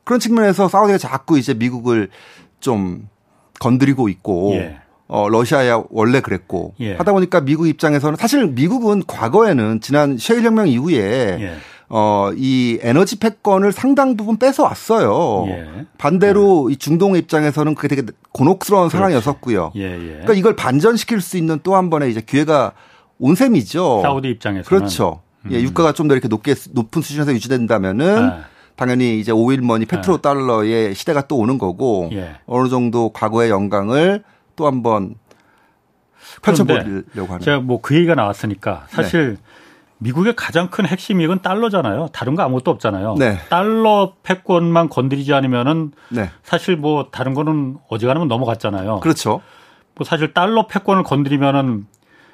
그런 0.04 0.20
측면에서 0.20 0.68
사우디가 0.68 0.98
자꾸 0.98 1.38
이제 1.38 1.54
미국을 1.54 2.08
좀 2.60 3.08
건드리고 3.60 4.08
있고 4.08 4.52
예. 4.54 4.78
어 5.08 5.28
러시아야 5.28 5.82
원래 5.90 6.20
그랬고 6.20 6.74
예. 6.80 6.94
하다 6.96 7.12
보니까 7.12 7.40
미국 7.40 7.66
입장에서는 7.66 8.16
사실 8.16 8.46
미국은 8.46 9.02
과거에는 9.06 9.80
지난 9.80 10.16
셰일 10.18 10.44
혁명 10.44 10.68
이후에 10.68 11.38
예. 11.40 11.54
어 11.90 12.30
이 12.36 12.78
에너지 12.82 13.18
패권을 13.18 13.72
상당 13.72 14.16
부분 14.16 14.36
뺏어 14.36 14.62
왔어요. 14.64 15.46
예. 15.48 15.86
반대로 15.96 16.68
예. 16.70 16.74
이 16.74 16.76
중동의 16.76 17.22
입장에서는 17.22 17.74
그게 17.74 17.88
되게 17.88 18.02
곤혹스러운. 18.32 18.90
상황이었었고요. 18.90 19.72
예, 19.76 19.82
예. 19.94 19.98
그러니까 20.12 20.34
이걸 20.34 20.54
반전시킬 20.54 21.20
수 21.22 21.36
있는 21.38 21.58
또 21.62 21.74
한 21.76 21.88
번의 21.90 22.10
이제 22.10 22.20
기회가 22.20 22.72
온 23.18 23.34
셈이죠. 23.34 24.00
사우디 24.02 24.28
입장에서는 24.28 24.64
그렇죠. 24.64 25.22
예, 25.44 25.48
음. 25.48 25.52
예, 25.54 25.62
유가가 25.62 25.92
좀 25.92 26.08
더 26.08 26.14
이렇게 26.14 26.28
높게 26.28 26.54
높은 26.72 27.02
수준에서 27.02 27.32
유지된다면은 27.32 28.28
네. 28.28 28.36
당연히 28.76 29.18
이제 29.18 29.32
오일머니 29.32 29.86
페트로 29.86 30.16
네. 30.16 30.22
달러의 30.22 30.94
시대가 30.94 31.26
또 31.26 31.36
오는 31.36 31.58
거고 31.58 32.10
예. 32.12 32.36
어느 32.46 32.68
정도 32.68 33.10
과거의 33.10 33.50
영광을 33.50 34.22
또 34.56 34.66
한번 34.66 35.16
펼쳐보려고 36.42 37.26
하는. 37.28 37.40
제가 37.40 37.60
뭐 37.60 37.80
그 37.82 37.94
얘기가 37.96 38.14
나왔으니까 38.14 38.86
사실 38.88 39.34
네. 39.34 39.42
미국의 39.98 40.36
가장 40.36 40.68
큰 40.70 40.86
핵심 40.86 41.20
이익은 41.20 41.42
달러잖아요. 41.42 42.08
다른 42.12 42.36
거 42.36 42.42
아무것도 42.44 42.70
없잖아요. 42.70 43.16
네. 43.18 43.38
달러 43.50 44.12
패권만 44.22 44.88
건드리지 44.88 45.34
않으면은 45.34 45.90
네. 46.10 46.30
사실 46.44 46.76
뭐 46.76 47.08
다른 47.10 47.34
거는 47.34 47.78
어지간하면 47.88 48.28
넘어갔잖아요. 48.28 49.00
그렇죠. 49.00 49.40
뭐 49.96 50.04
사실 50.04 50.32
달러 50.32 50.68
패권을 50.68 51.02
건드리면은 51.02 51.86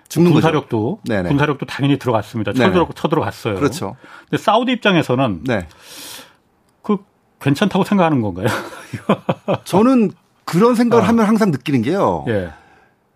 죽는 0.08 0.32
군사력도 0.32 1.00
네네. 1.04 1.28
군사력도 1.28 1.66
당연히 1.66 1.98
들어갔습니다. 1.98 2.52
쳐들어 2.52 2.88
쳐들어갔어요. 2.94 3.54
그렇죠. 3.56 3.96
근데 4.28 4.42
사우디 4.42 4.72
입장에서는 4.72 5.44
네. 5.44 5.66
그 6.82 6.98
괜찮다고 7.40 7.84
생각하는 7.84 8.20
건가요? 8.20 8.46
저는 9.64 10.12
그런 10.44 10.74
생각을 10.74 11.04
어. 11.04 11.08
하면 11.08 11.26
항상 11.26 11.50
느끼는 11.50 11.82
게요. 11.82 12.24
예. 12.28 12.50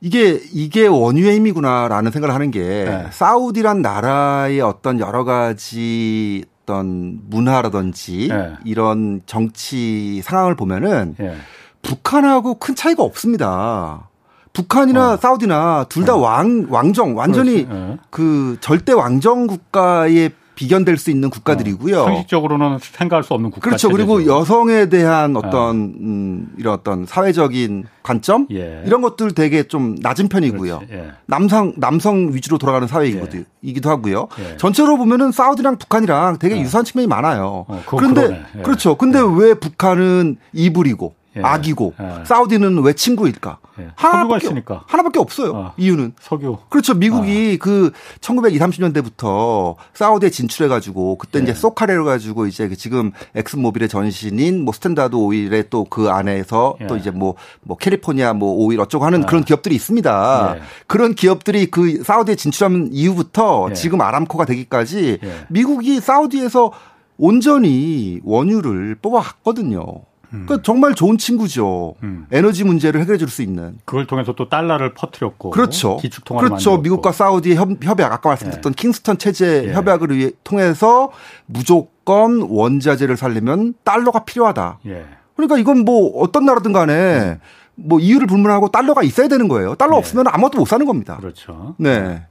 이게 0.00 0.40
이게 0.52 0.86
원유의 0.86 1.36
힘이구나라는 1.36 2.12
생각을 2.12 2.34
하는 2.34 2.50
게 2.50 2.60
네. 2.60 3.06
사우디란 3.10 3.82
나라의 3.82 4.60
어떤 4.60 5.00
여러 5.00 5.24
가지 5.24 6.44
어떤 6.62 7.20
문화라든지 7.28 8.28
네. 8.28 8.52
이런 8.64 9.22
정치 9.26 10.20
상황을 10.22 10.54
보면은 10.54 11.14
네. 11.18 11.36
북한하고 11.82 12.54
큰 12.54 12.74
차이가 12.74 13.02
없습니다. 13.02 14.08
북한이나 14.52 15.12
어. 15.12 15.16
사우디나 15.16 15.86
둘 15.88 16.04
다왕 16.04 16.66
어. 16.68 16.72
왕정 16.72 17.16
완전히 17.16 17.66
네. 17.68 17.96
그 18.10 18.56
절대 18.60 18.92
왕정 18.92 19.46
국가의 19.46 20.32
비견될 20.58 20.96
수 20.96 21.12
있는 21.12 21.30
국가들이고요. 21.30 22.00
어, 22.00 22.04
상식적으로는 22.06 22.78
생각할 22.80 23.22
수 23.22 23.32
없는 23.32 23.50
국가. 23.50 23.64
그렇죠. 23.64 23.88
체제죠. 23.88 23.96
그리고 23.96 24.26
여성에 24.26 24.88
대한 24.88 25.34
네. 25.34 25.38
어떤 25.38 25.76
음, 25.76 26.48
이런 26.58 26.74
어떤 26.74 27.06
사회적인 27.06 27.84
관점 28.02 28.48
예. 28.50 28.82
이런 28.84 29.00
것들 29.00 29.34
되게 29.34 29.62
좀 29.62 29.94
낮은 30.00 30.28
편이고요. 30.28 30.80
예. 30.90 31.12
남성 31.26 31.74
남성 31.76 32.34
위주로 32.34 32.58
돌아가는 32.58 32.88
사회이기도 32.88 33.38
예. 33.64 33.72
하고요. 33.88 34.26
예. 34.40 34.56
전체로 34.56 34.96
보면은 34.96 35.30
사우디랑 35.30 35.78
북한이랑 35.78 36.38
되게 36.40 36.56
예. 36.56 36.60
유사한 36.60 36.84
측면이 36.84 37.06
많아요. 37.06 37.64
어, 37.68 37.82
그런데 37.86 38.44
예. 38.58 38.62
그렇죠. 38.62 38.96
근데 38.96 39.20
왜 39.20 39.54
북한은 39.54 40.38
이불이고 40.52 41.14
예. 41.38 41.42
악이고 41.42 41.94
예. 42.00 42.24
사우디는 42.24 42.82
왜 42.82 42.92
친구일까? 42.92 43.58
예. 43.80 43.88
하나밖에 43.96 44.46
있으니까 44.46 44.84
하나밖에 44.86 45.18
없어요. 45.18 45.52
어. 45.54 45.74
이유는 45.76 46.12
석유. 46.20 46.58
그렇죠. 46.68 46.94
미국이 46.94 47.58
어. 47.60 47.64
그 47.64 47.92
1920, 48.20 48.60
30년대부터 48.60 49.76
사우디에 49.94 50.30
진출해 50.30 50.68
가지고 50.68 51.16
그때 51.16 51.38
예. 51.38 51.42
이제 51.42 51.54
SoCal을 51.54 52.04
가지고 52.04 52.46
이제 52.46 52.68
그 52.68 52.76
지금 52.76 53.12
엑슨모빌의 53.34 53.88
전신인 53.88 54.64
뭐 54.64 54.72
스탠다드 54.72 55.16
오일의 55.16 55.70
또 55.70 55.88
그 55.88 56.10
안에서 56.10 56.76
또 56.86 56.96
예. 56.96 57.00
이제 57.00 57.10
뭐뭐 57.10 57.34
뭐 57.62 57.76
캘리포니아 57.76 58.32
뭐 58.34 58.52
오일 58.52 58.80
어쩌고 58.80 59.04
하는 59.04 59.24
아. 59.24 59.26
그런 59.26 59.44
기업들이 59.44 59.74
있습니다. 59.74 60.54
예. 60.56 60.62
그런 60.86 61.14
기업들이 61.14 61.66
그 61.66 62.02
사우디에 62.04 62.34
진출한 62.34 62.90
이후부터 62.92 63.72
지금 63.72 64.00
아람코가 64.00 64.44
되기까지 64.44 65.18
미국이 65.48 66.00
사우디에서 66.00 66.72
온전히 67.16 68.20
원유를 68.22 68.96
뽑아갔거든요. 69.02 69.84
음. 70.32 70.44
그러니까 70.46 70.62
정말 70.62 70.94
좋은 70.94 71.16
친구죠. 71.18 71.94
음. 72.02 72.26
에너지 72.30 72.64
문제를 72.64 73.00
해결해 73.00 73.16
줄 73.18 73.28
수 73.28 73.42
있는. 73.42 73.78
그걸 73.84 74.06
통해서 74.06 74.32
또 74.34 74.48
달러를 74.48 74.94
퍼뜨렸고. 74.94 75.50
그렇죠. 75.50 75.96
기축통화를 75.98 76.48
그렇죠. 76.50 76.70
만들었고. 76.70 76.82
미국과 76.82 77.12
사우디의 77.12 77.56
협, 77.56 77.70
약 78.00 78.12
아까 78.12 78.28
말씀드렸던 78.28 78.72
예. 78.72 78.74
킹스턴 78.74 79.18
체제 79.18 79.64
예. 79.68 79.72
협약을 79.72 80.14
위해 80.16 80.30
통해서 80.44 81.10
무조건 81.46 82.42
원자재를 82.42 83.16
살리면 83.16 83.74
달러가 83.84 84.24
필요하다. 84.24 84.78
예. 84.86 85.06
그러니까 85.36 85.58
이건 85.58 85.84
뭐 85.84 86.20
어떤 86.22 86.44
나라든 86.44 86.72
간에 86.72 86.94
음. 87.20 87.40
뭐 87.74 88.00
이유를 88.00 88.26
불문하고 88.26 88.68
달러가 88.70 89.02
있어야 89.02 89.28
되는 89.28 89.46
거예요. 89.48 89.74
달러 89.76 89.94
예. 89.94 89.98
없으면 89.98 90.26
아무것도 90.28 90.58
못 90.58 90.66
사는 90.66 90.84
겁니다. 90.84 91.16
그렇죠. 91.18 91.74
네. 91.78 92.22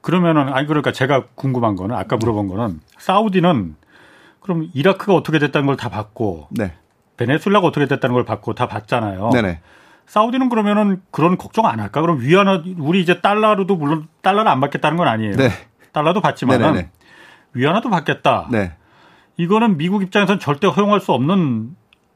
그러면은 0.00 0.48
아니 0.52 0.66
그러니까 0.66 0.92
제가 0.92 1.24
궁금한 1.34 1.76
거는 1.76 1.94
아까 1.96 2.16
물어본 2.16 2.48
거는 2.48 2.80
사우디는 2.98 3.76
그럼 4.40 4.68
이라크가 4.74 5.14
어떻게 5.14 5.38
됐다는 5.38 5.66
걸 5.66 5.76
다 5.76 5.88
봤고 5.88 6.48
네. 6.50 6.72
베네수엘라가 7.16 7.66
어떻게 7.66 7.86
됐다는 7.86 8.14
걸 8.14 8.24
받고 8.24 8.54
다 8.54 8.66
봤잖아요. 8.66 9.30
네네. 9.32 9.60
사우디는 10.06 10.48
그러면은 10.48 11.00
그런 11.10 11.38
걱정 11.38 11.66
안 11.66 11.80
할까? 11.80 12.00
그럼 12.00 12.20
위안화 12.20 12.62
우리 12.78 13.00
이제 13.00 13.20
달러로도 13.20 13.76
물론 13.76 14.08
달러를 14.22 14.50
안 14.50 14.60
받겠다는 14.60 14.96
건 14.96 15.08
아니에요. 15.08 15.36
네. 15.36 15.50
달러도 15.92 16.20
받지만 16.20 16.88
위안화도 17.54 17.88
받겠다. 17.88 18.48
네. 18.50 18.72
이거는 19.36 19.76
미국 19.78 20.02
입장에서는 20.02 20.40
절대 20.40 20.66
허용할 20.66 21.00
수 21.00 21.12
없는 21.12 21.74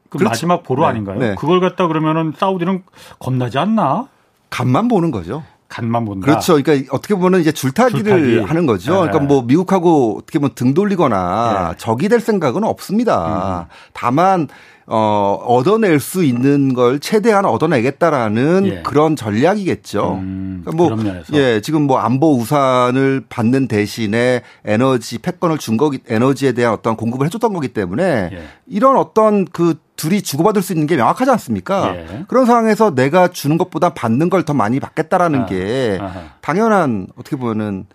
그 0.09 0.17
그렇죠. 0.17 0.29
마지막 0.29 0.63
보루 0.63 0.81
네. 0.81 0.87
아닌가요? 0.87 1.19
네. 1.19 1.35
그걸 1.35 1.59
갖다 1.59 1.87
그러면은 1.87 2.33
사우디는 2.37 2.83
겁나지 3.19 3.57
않나? 3.57 4.07
간만 4.49 4.87
보는 4.87 5.11
거죠. 5.11 5.43
간만 5.67 6.05
본다. 6.05 6.25
그렇죠. 6.25 6.61
그러니까 6.61 6.95
어떻게 6.95 7.13
보면 7.13 7.41
이제 7.41 7.51
줄타기를 7.51 8.03
줄타기. 8.03 8.39
하는 8.39 8.65
거죠. 8.65 8.91
네. 8.91 8.97
그러니까 8.99 9.19
뭐 9.19 9.43
미국하고 9.43 10.17
어떻게 10.17 10.39
보면 10.39 10.55
등 10.55 10.73
돌리거나 10.73 11.69
네. 11.69 11.77
적이 11.77 12.09
될 12.09 12.19
생각은 12.19 12.63
없습니다. 12.63 13.67
음. 13.69 13.73
다만 13.93 14.47
어, 14.91 15.39
얻어낼 15.45 15.99
수 15.99 16.23
있는 16.23 16.73
걸 16.73 16.99
최대한 16.99 17.45
얻어내겠다라는 17.45 18.65
예. 18.65 18.81
그런 18.81 19.15
전략이겠죠. 19.15 20.13
음, 20.19 20.63
그러니까 20.65 20.95
뭐, 20.95 21.13
예, 21.33 21.61
지금 21.61 21.83
뭐 21.83 21.99
안보 21.99 22.35
우산을 22.35 23.25
받는 23.29 23.67
대신에 23.67 24.41
에너지 24.65 25.19
패권을 25.19 25.59
준 25.59 25.77
거기, 25.77 25.99
에너지에 26.07 26.53
대한 26.53 26.73
어떤 26.73 26.95
공급을 26.95 27.27
해줬던 27.27 27.53
거기 27.53 27.67
때문에 27.67 28.29
예. 28.33 28.43
이런 28.65 28.97
어떤 28.97 29.45
그 29.45 29.75
둘이 29.95 30.23
주고받을 30.23 30.63
수 30.63 30.73
있는 30.73 30.87
게 30.87 30.95
명확하지 30.95 31.29
않습니까? 31.29 31.95
예. 31.95 32.25
그런 32.27 32.47
상황에서 32.47 32.95
내가 32.95 33.27
주는 33.27 33.59
것보다 33.59 33.93
받는 33.93 34.29
걸 34.31 34.39
더 34.49 34.53
많이 34.55 34.79
받겠다라는 34.79 35.41
아, 35.41 35.45
게 35.45 35.99
아하. 36.01 36.21
당연한 36.41 37.07
어떻게 37.15 37.35
보면은 37.35 37.85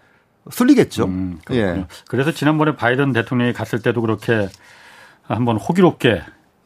술리겠죠. 0.50 1.06
음, 1.06 1.38
예. 1.50 1.86
그래서 2.06 2.30
지난번에 2.30 2.76
바이든 2.76 3.12
대통령이 3.14 3.52
갔을 3.52 3.80
때도 3.82 4.00
그렇게 4.02 4.48
한번 5.22 5.56
호기롭게 5.56 6.20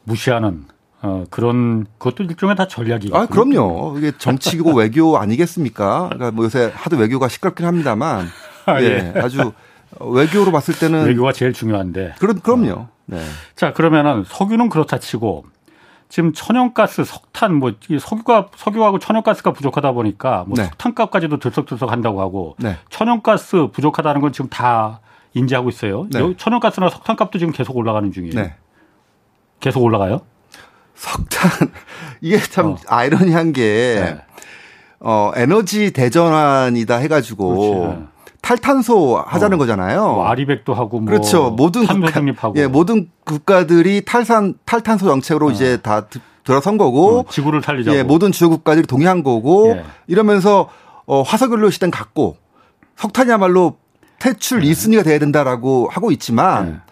무시하는 0.09 0.65
어, 1.01 1.23
그런 1.29 1.85
그것도 1.97 2.23
일종의 2.23 2.55
다 2.55 2.67
전략이고. 2.67 3.17
아, 3.17 3.25
그럼요. 3.27 3.95
이게 3.97 4.11
정치고 4.17 4.73
외교 4.73 5.17
아니겠습니까? 5.17 6.09
그러니까 6.09 6.31
뭐 6.31 6.45
요새 6.45 6.71
하도 6.75 6.97
외교가 6.97 7.29
시끄럽긴 7.29 7.65
합니다만. 7.65 8.27
아, 8.65 8.81
예. 8.81 9.13
예. 9.15 9.19
아주 9.19 9.53
외교로 9.99 10.51
봤을 10.51 10.77
때는 10.77 11.05
외교가 11.05 11.31
제일 11.31 11.53
중요한데. 11.53 12.15
그럼 12.19 12.39
그럼요. 12.41 12.71
어. 12.71 12.89
네. 13.05 13.23
자, 13.55 13.71
그러면은 13.73 14.23
석유는 14.27 14.69
그렇다 14.69 14.99
치고 14.99 15.45
지금 16.09 16.33
천연가스, 16.33 17.05
석탄 17.05 17.55
뭐 17.55 17.73
석유가 17.99 18.47
석유하고 18.55 18.99
천연가스가 18.99 19.53
부족하다 19.53 19.93
보니까 19.93 20.43
뭐 20.47 20.57
네. 20.57 20.65
석탄값까지도 20.65 21.37
들썩들썩 21.37 21.91
한다고 21.91 22.19
하고 22.19 22.55
네. 22.59 22.77
천연가스 22.89 23.67
부족하다는 23.71 24.19
건 24.21 24.33
지금 24.33 24.49
다 24.49 24.99
인지하고 25.33 25.69
있어요. 25.69 26.07
네. 26.11 26.33
천연가스나 26.35 26.89
석탄값도 26.89 27.39
지금 27.39 27.53
계속 27.53 27.77
올라가는 27.77 28.11
중이에요. 28.11 28.33
네. 29.59 29.69
계속 29.69 29.83
올라가요? 29.83 30.21
석탄 30.95 31.71
이게 32.21 32.39
참 32.39 32.71
어. 32.71 32.77
아이러니한 32.87 33.53
게 33.53 33.61
네. 34.01 34.21
어, 34.99 35.31
에너지 35.35 35.91
대전환이다 35.91 36.97
해가지고 36.97 37.81
그렇지. 37.81 38.03
탈탄소 38.41 39.23
하자는 39.25 39.55
어. 39.55 39.57
거잖아요. 39.59 40.01
뭐 40.13 40.27
아리백도 40.27 40.73
하고 40.73 40.99
뭐 40.99 41.09
그렇죠. 41.09 41.51
모든 41.51 41.85
국가, 41.85 42.21
예, 42.55 42.67
모든 42.67 43.09
국가들이 43.25 44.03
탈산 44.05 44.55
탈탄소 44.65 45.07
정책으로 45.07 45.47
어. 45.47 45.51
이제 45.51 45.77
다 45.77 46.07
들어선 46.43 46.77
거고 46.77 47.19
어, 47.19 47.25
지구를 47.29 47.61
살리자고. 47.61 47.95
예, 47.97 48.03
모든 48.03 48.31
주요 48.31 48.49
국가들이 48.49 48.87
동의한 48.87 49.23
거고 49.23 49.75
예. 49.77 49.83
이러면서 50.07 50.69
어, 51.05 51.21
화석연료 51.21 51.69
시대는 51.69 51.91
갔고 51.91 52.37
석탄이야말로 52.95 53.77
퇴출 54.19 54.65
예. 54.65 54.71
2순위가 54.71 55.03
돼야 55.03 55.19
된다라고 55.19 55.89
하고 55.91 56.11
있지만 56.11 56.67
예. 56.67 56.89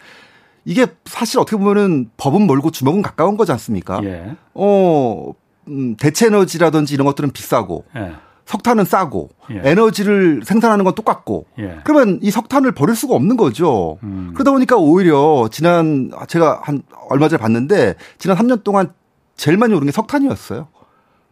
이게 0.67 0.85
사실 1.05 1.39
어떻게 1.39 1.55
보면은 1.55 2.09
법은 2.17 2.45
멀고 2.45 2.71
주먹은 2.71 3.01
가까운 3.01 3.37
거지 3.37 3.53
않습니까? 3.53 4.01
예. 4.03 4.35
어, 4.53 5.31
음, 5.69 5.95
대체 5.95 6.27
에너지라든지 6.27 6.93
이런 6.93 7.07
것들은 7.07 7.31
비싸고 7.31 7.85
예. 7.95 8.11
석탄은 8.45 8.83
싸고 8.83 9.29
예. 9.51 9.61
에너지를 9.63 10.41
생산하는 10.43 10.83
건 10.83 10.93
똑같고 10.93 11.45
예. 11.59 11.77
그러면 11.85 12.19
이 12.21 12.31
석탄을 12.31 12.73
버릴 12.73 12.97
수가 12.97 13.15
없는 13.15 13.37
거죠. 13.37 13.97
음. 14.03 14.31
그러다 14.33 14.51
보니까 14.51 14.75
오히려 14.75 15.47
지난 15.49 16.11
제가 16.27 16.59
한 16.63 16.83
얼마 17.09 17.29
전에 17.29 17.39
봤는데 17.39 17.95
지난 18.17 18.35
3년 18.35 18.65
동안 18.65 18.91
제일 19.37 19.55
많이 19.55 19.73
오른 19.73 19.85
게 19.85 19.93
석탄이었어요. 19.93 20.67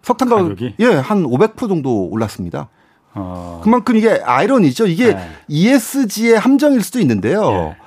석탄 0.02 0.30
가격이 0.30 0.76
예, 0.80 0.86
한 0.86 1.24
500% 1.24 1.68
정도 1.68 2.06
올랐습니다. 2.06 2.70
어. 3.14 3.60
그만큼 3.66 3.98
이게 3.98 4.22
아이러니죠. 4.24 4.88
이게 4.88 5.14
네. 5.14 5.30
ESG의 5.50 6.40
함정일 6.40 6.82
수도 6.84 7.00
있는데요. 7.00 7.76
예. 7.80 7.85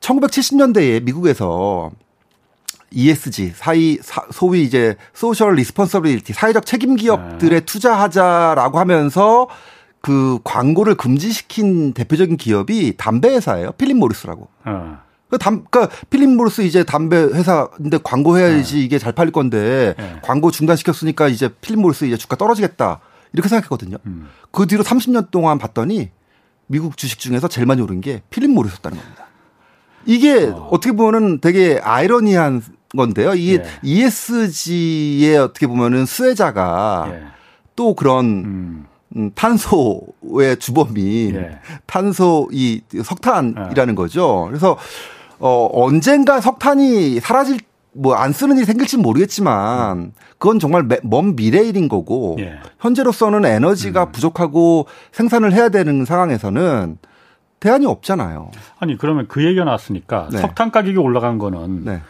1970년대에 0.00 1.02
미국에서 1.02 1.90
ESG, 2.90 3.52
사이, 3.54 3.98
소위 4.32 4.62
이제 4.62 4.96
social 5.12 5.54
responsibility, 5.54 6.32
사회적 6.32 6.64
책임 6.66 6.96
기업들에 6.96 7.60
네. 7.60 7.64
투자하자라고 7.64 8.78
하면서 8.78 9.48
그 10.00 10.38
광고를 10.44 10.94
금지시킨 10.94 11.92
대표적인 11.92 12.36
기업이 12.36 12.94
담배 12.96 13.28
회사예요. 13.30 13.72
필립 13.72 13.96
모리스라고. 13.96 14.48
어. 14.64 14.98
그 15.28 15.38
담, 15.38 15.64
그니까 15.68 15.92
필립 16.08 16.28
모리스 16.30 16.62
이제 16.62 16.84
담배 16.84 17.16
회사인데 17.16 17.98
광고해야지 18.04 18.76
네. 18.76 18.80
이게 18.82 18.98
잘 18.98 19.12
팔릴 19.12 19.32
건데 19.32 19.94
네. 19.98 20.20
광고 20.22 20.52
중단시켰으니까 20.52 21.28
이제 21.28 21.48
필립 21.60 21.80
모리스 21.80 22.04
이제 22.04 22.16
주가 22.16 22.36
떨어지겠다. 22.36 23.00
이렇게 23.32 23.48
생각했거든요. 23.48 23.96
음. 24.06 24.28
그 24.52 24.66
뒤로 24.66 24.84
30년 24.84 25.30
동안 25.32 25.58
봤더니 25.58 26.10
미국 26.68 26.96
주식 26.96 27.18
중에서 27.18 27.48
제일 27.48 27.66
많이 27.66 27.82
오른 27.82 28.00
게 28.00 28.22
필립 28.30 28.50
모리스였다는 28.50 28.96
겁니다. 28.96 29.25
이게 30.06 30.44
어떻게 30.46 30.92
보면은 30.92 31.40
되게 31.40 31.80
아이러니한 31.82 32.62
건데요. 32.96 33.34
이게 33.34 33.54
예. 33.54 33.64
ESG의 33.82 35.36
어떻게 35.38 35.66
보면은 35.66 36.06
수혜자가 36.06 37.08
예. 37.10 37.22
또 37.74 37.94
그런 37.94 38.24
음. 38.24 38.86
음, 39.16 39.30
탄소의 39.34 40.58
주범이 40.58 41.32
예. 41.34 41.58
탄소 41.86 42.48
이 42.52 42.80
석탄이라는 43.02 43.92
예. 43.92 43.94
거죠. 43.94 44.46
그래서 44.48 44.76
어 45.38 45.68
언젠가 45.72 46.40
석탄이 46.40 47.20
사라질 47.20 47.58
뭐 47.92 48.14
안 48.14 48.32
쓰는 48.32 48.56
일이 48.56 48.66
생길지 48.66 48.98
모르겠지만 48.98 50.12
그건 50.38 50.58
정말 50.58 50.86
먼 51.02 51.34
미래 51.34 51.62
일인 51.62 51.88
거고 51.88 52.36
예. 52.38 52.58
현재로서는 52.78 53.44
에너지가 53.44 54.04
음. 54.04 54.12
부족하고 54.12 54.86
생산을 55.12 55.52
해야 55.52 55.68
되는 55.68 56.04
상황에서는 56.04 56.98
대안이 57.60 57.86
없잖아요. 57.86 58.50
아니 58.78 58.96
그러면 58.96 59.26
그 59.28 59.44
얘기가 59.44 59.64
나왔으니까 59.64 60.28
네. 60.32 60.38
석탄 60.38 60.70
가격이 60.70 60.98
올라간 60.98 61.38
거는 61.38 61.84
네. 61.84 62.02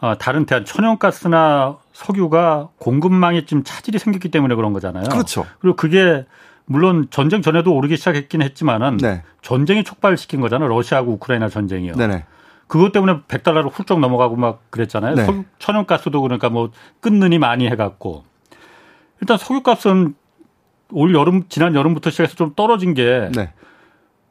어, 0.00 0.16
다른 0.18 0.46
대안 0.46 0.64
천연가스나 0.64 1.76
석유가 1.92 2.68
공급망에 2.78 3.46
좀 3.46 3.64
차질이 3.64 3.98
생겼기 3.98 4.30
때문에 4.30 4.54
그런 4.54 4.72
거잖아요. 4.72 5.04
그렇죠. 5.04 5.46
그리고 5.60 5.76
그게 5.76 6.24
물론 6.66 7.06
전쟁 7.10 7.42
전에도 7.42 7.74
오르기 7.74 7.96
시작했긴 7.96 8.42
했지만은 8.42 8.98
네. 8.98 9.22
전쟁이 9.40 9.84
촉발시킨 9.84 10.40
거잖아요. 10.40 10.68
러시아하고 10.68 11.12
우크라이나 11.12 11.48
전쟁이요. 11.48 11.94
네네. 11.94 12.24
그것 12.66 12.92
때문에 12.92 13.20
100달러로 13.28 13.70
훌쩍 13.72 14.00
넘어가고 14.00 14.36
막 14.36 14.70
그랬잖아요. 14.70 15.14
네. 15.14 15.24
석유, 15.24 15.44
천연가스도 15.58 16.20
그러니까 16.20 16.50
뭐 16.50 16.70
끊느니 17.00 17.38
많이 17.38 17.66
해갖고 17.68 18.24
일단 19.20 19.38
석유값은 19.38 20.14
올 20.92 21.14
여름 21.14 21.44
지난 21.48 21.74
여름부터 21.74 22.10
시작해서 22.10 22.34
좀 22.34 22.52
떨어진 22.54 22.94
게 22.94 23.30
네. 23.34 23.52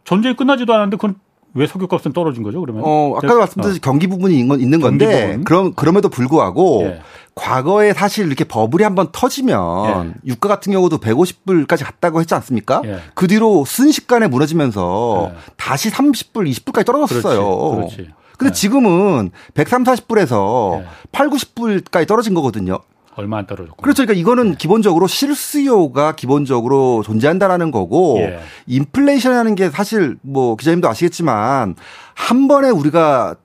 전쟁이 0.06 0.36
끝나지도 0.36 0.74
않았는데 0.74 0.98
그건 0.98 1.16
왜 1.56 1.68
석유값은 1.68 2.12
떨어진 2.12 2.44
거죠? 2.44 2.60
그러면? 2.60 2.84
어, 2.86 3.16
아까 3.16 3.34
말씀드린 3.34 3.78
어. 3.78 3.80
경기 3.82 4.08
부분이 4.08 4.38
있는 4.38 4.82
건데 4.82 5.28
부분. 5.28 5.44
그럼 5.46 5.74
그럼에도 5.74 6.10
불구하고 6.10 6.84
예. 6.84 7.02
과거에 7.34 7.94
사실 7.94 8.28
이렇게 8.28 8.44
버블이 8.44 8.84
한번 8.84 9.08
터지면 9.12 10.16
예. 10.26 10.30
유가 10.30 10.50
같은 10.50 10.74
경우도 10.74 10.98
150불까지 10.98 11.86
갔다고 11.86 12.20
했지 12.20 12.36
않습니까? 12.36 12.82
예. 12.86 13.00
그 13.14 13.28
뒤로 13.28 13.64
순식간에 13.66 14.28
무너지면서 14.28 15.32
예. 15.32 15.38
다시 15.56 15.90
30불, 15.90 16.50
20불까지 16.52 16.86
떨어졌어요. 16.86 17.76
그렇지. 17.76 17.96
그렇지. 17.96 18.12
근데 18.38 18.50
예. 18.50 18.54
지금은 18.54 19.32
130, 19.54 20.08
40불에서 20.08 20.84
8, 21.14 21.30
90불까지 21.30 22.06
떨어진 22.06 22.34
거거든요. 22.34 22.80
얼마 23.18 23.38
안 23.38 23.46
떨어졌고. 23.48 23.82
그렇죠. 23.82 24.04
그러니까 24.04 24.20
이거는 24.20 24.52
네. 24.52 24.56
기본적으로 24.58 25.08
실수요가 25.08 26.14
기본적으로 26.16 27.02
존재한다라는 27.04 27.72
거고 27.72 28.18
예. 28.20 28.40
인플레이션이라는 28.68 29.56
게 29.56 29.70
사실 29.70 30.18
뭐 30.22 30.56
기자님도 30.56 30.88
아시겠지만 30.90 31.76
한 32.14 32.48
번에 32.48 32.70
우리가 32.70 33.36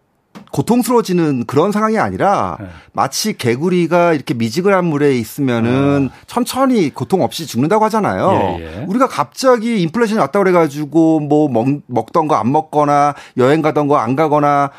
고통스러워지는 0.52 1.44
그런 1.46 1.70
상황이 1.70 1.98
아니라 1.98 2.56
네. 2.59 2.66
마치 2.92 3.37
개구리가 3.37 4.14
이렇게 4.14 4.35
미지근한 4.35 4.85
물에 4.85 5.14
있으면은 5.16 6.11
어. 6.12 6.16
천천히 6.26 6.90
고통 6.90 7.22
없이 7.22 7.46
죽는다고 7.46 7.85
하잖아요. 7.85 8.56
예, 8.59 8.80
예. 8.80 8.85
우리가 8.88 9.06
갑자기 9.06 9.80
인플레이션이 9.83 10.18
왔다 10.20 10.40
그래 10.40 10.50
가지고 10.50 11.20
뭐 11.20 11.48
먹, 11.48 11.68
먹던 11.87 12.26
거 12.26 12.35
안 12.35 12.50
먹거나 12.50 13.14
여행 13.37 13.62
가던 13.62 13.87
거 13.87 13.96
안 13.96 14.16
가거나 14.16 14.70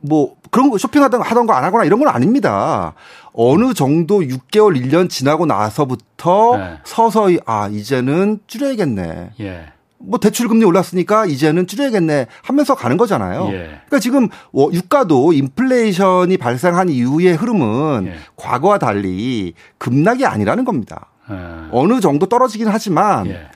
뭐 0.00 0.34
그런 0.52 0.68
거 0.70 0.76
쇼핑하던 0.78 1.22
하던 1.22 1.46
거 1.46 1.54
안 1.54 1.64
하거나 1.64 1.84
이런 1.84 1.98
건 1.98 2.08
아닙니다. 2.08 2.92
어느 3.32 3.72
정도 3.74 4.20
6개월 4.20 4.78
1년 4.80 5.08
지나고 5.08 5.46
나서부터 5.46 6.56
네. 6.58 6.78
서서히 6.84 7.40
아 7.46 7.68
이제는 7.68 8.40
줄여야겠네. 8.46 9.30
예. 9.40 9.66
뭐 9.98 10.18
대출 10.18 10.48
금리 10.48 10.64
올랐으니까 10.64 11.26
이제는 11.26 11.66
줄여야겠네 11.66 12.26
하면서 12.42 12.74
가는 12.74 12.96
거잖아요. 12.98 13.46
예. 13.52 13.56
그러니까 13.86 13.98
지금 14.00 14.28
유가도 14.54 15.32
인플레이션이 15.32 16.36
발생한 16.36 16.90
이후의 16.90 17.34
흐름은 17.36 18.06
예. 18.08 18.16
과거와 18.36 18.78
달리 18.78 19.54
급락이 19.78 20.26
아니라는 20.26 20.64
겁니다. 20.66 21.06
예. 21.30 21.34
어느 21.70 22.00
정도 22.00 22.26
떨어지긴 22.26 22.68
하지만 22.68 23.26
예. 23.28 23.46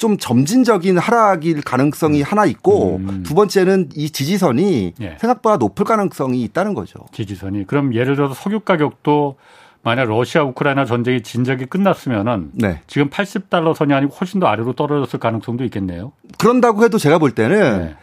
좀 0.00 0.16
점진적인 0.16 0.96
하락일 0.96 1.60
가능성이 1.60 2.20
음. 2.20 2.24
하나 2.24 2.46
있고 2.46 2.96
음. 2.96 3.22
두 3.22 3.34
번째는 3.34 3.90
이 3.94 4.08
지지선이 4.08 4.94
예. 4.98 5.16
생각보다 5.20 5.58
높을 5.58 5.84
가능성이 5.84 6.42
있다는 6.44 6.72
거죠. 6.72 7.00
지지선이 7.12 7.66
그럼 7.66 7.94
예를 7.94 8.16
들어서 8.16 8.32
석유 8.32 8.60
가격도 8.60 9.36
만약 9.82 10.04
러시아 10.04 10.42
우크라이나 10.42 10.86
전쟁이 10.86 11.20
진작에 11.22 11.66
끝났으면은 11.66 12.50
네. 12.54 12.80
지금 12.86 13.10
80달러 13.10 13.74
선이 13.74 13.92
아니고 13.92 14.14
훨씬 14.14 14.40
더 14.40 14.46
아래로 14.46 14.72
떨어졌을 14.72 15.18
가능성도 15.18 15.64
있겠네요. 15.64 16.12
그런다고 16.38 16.82
해도 16.82 16.96
제가 16.96 17.18
볼 17.18 17.32
때는 17.32 17.78
네. 17.80 17.94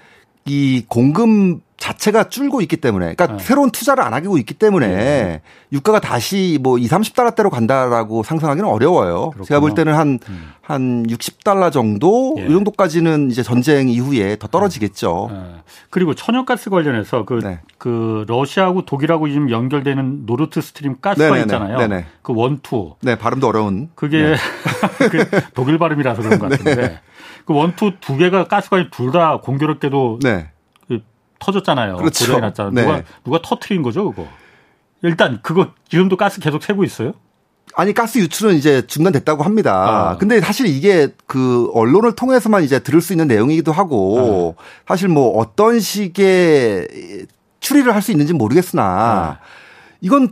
이 0.46 0.86
공급 0.88 1.62
자, 1.88 1.94
자체가 1.94 2.26
줄고 2.30 2.62
있기 2.62 2.78
때문에 2.78 3.14
그러니까 3.16 3.38
네. 3.38 3.44
새로운 3.44 3.72
투자를 3.72 4.04
안 4.04 4.14
하고 4.14 4.38
있기 4.38 4.54
때문에 4.54 4.88
네. 4.88 5.42
유가가 5.72 6.00
다시 6.00 6.60
뭐 6.62 6.78
2, 6.78 6.88
30달러대로 6.88 7.50
간다라고 7.50 8.24
상상하기는 8.24 8.68
어려워요. 8.70 9.32
그렇구나. 9.32 9.46
제가 9.46 9.60
볼 9.60 9.74
때는 9.74 9.94
한한 9.94 10.20
음. 10.30 10.52
한 10.62 11.06
60달러 11.08 11.72
정도 11.72 12.36
예. 12.40 12.46
이 12.46 12.50
정도까지는 12.50 13.32
이제 13.32 13.44
전쟁 13.44 13.88
이후에 13.90 14.38
더 14.38 14.48
떨어지겠죠. 14.48 15.30
네. 15.32 15.40
그리고 15.90 16.14
천연가스 16.14 16.70
관련해서 16.70 17.26
그, 17.26 17.40
네. 17.42 17.60
그 17.78 18.26
러시아하고 18.28 18.86
독일하고 18.86 19.30
지금 19.30 19.50
연결되는 19.50 20.26
노르트 20.26 20.62
스트림 20.62 20.98
가스가 21.02 21.26
네네네. 21.26 21.42
있잖아요. 21.44 21.78
네네. 21.78 22.06
그 22.22 22.34
one 22.36 22.62
two. 22.62 22.96
네, 23.02 23.18
발음도 23.18 23.48
어려운. 23.48 23.90
그게 23.96 24.22
네. 24.22 24.36
그 25.10 25.42
독일 25.54 25.78
발음이라서 25.78 26.22
그런 26.22 26.40
것 26.40 26.50
같은데. 26.50 26.76
네. 26.82 27.00
그 27.46 27.54
one 27.54 27.74
two 27.74 27.94
두 28.02 28.18
개가 28.18 28.46
가스관이 28.50 28.90
둘 28.92 29.12
다 29.12 29.40
공교롭게도 29.42 30.20
네. 30.22 30.50
그 31.40 31.46
터졌잖아요. 31.46 31.98
그렇죠. 31.98 32.26
고장이 32.26 32.42
났잖아요. 32.42 32.72
네. 32.74 32.82
누가 32.84 33.04
누가 33.24 33.42
터트린 33.42 33.82
거죠, 33.82 34.12
그거. 34.12 34.28
일단 35.04 35.40
그거 35.42 35.68
지금도 35.90 36.18
가스 36.18 36.40
계속 36.40 36.64
새고 36.64 36.84
있어요? 36.84 37.14
아니 37.76 37.94
가스 37.94 38.18
유출은 38.18 38.56
이제 38.56 38.88
중단됐다고 38.88 39.44
합니다. 39.44 40.12
아. 40.12 40.18
근데 40.18 40.40
사실 40.42 40.66
이게 40.68 41.10
그 41.28 41.70
언론을 41.74 42.16
통해서만 42.16 42.64
이제 42.64 42.80
들을 42.80 43.02
수 43.02 43.14
있는 43.14 43.28
내용이기도 43.28 43.72
하고 43.72 44.56
아. 44.58 44.64
사실 44.88 45.10
뭐 45.10 45.38
어떤 45.38 45.80
식의 45.80 46.88
추리를 47.60 47.94
할 47.94 48.02
수 48.02 48.12
있는지 48.12 48.34
모르겠으나 48.34 48.84
아. 48.84 49.40
이건 50.02 50.30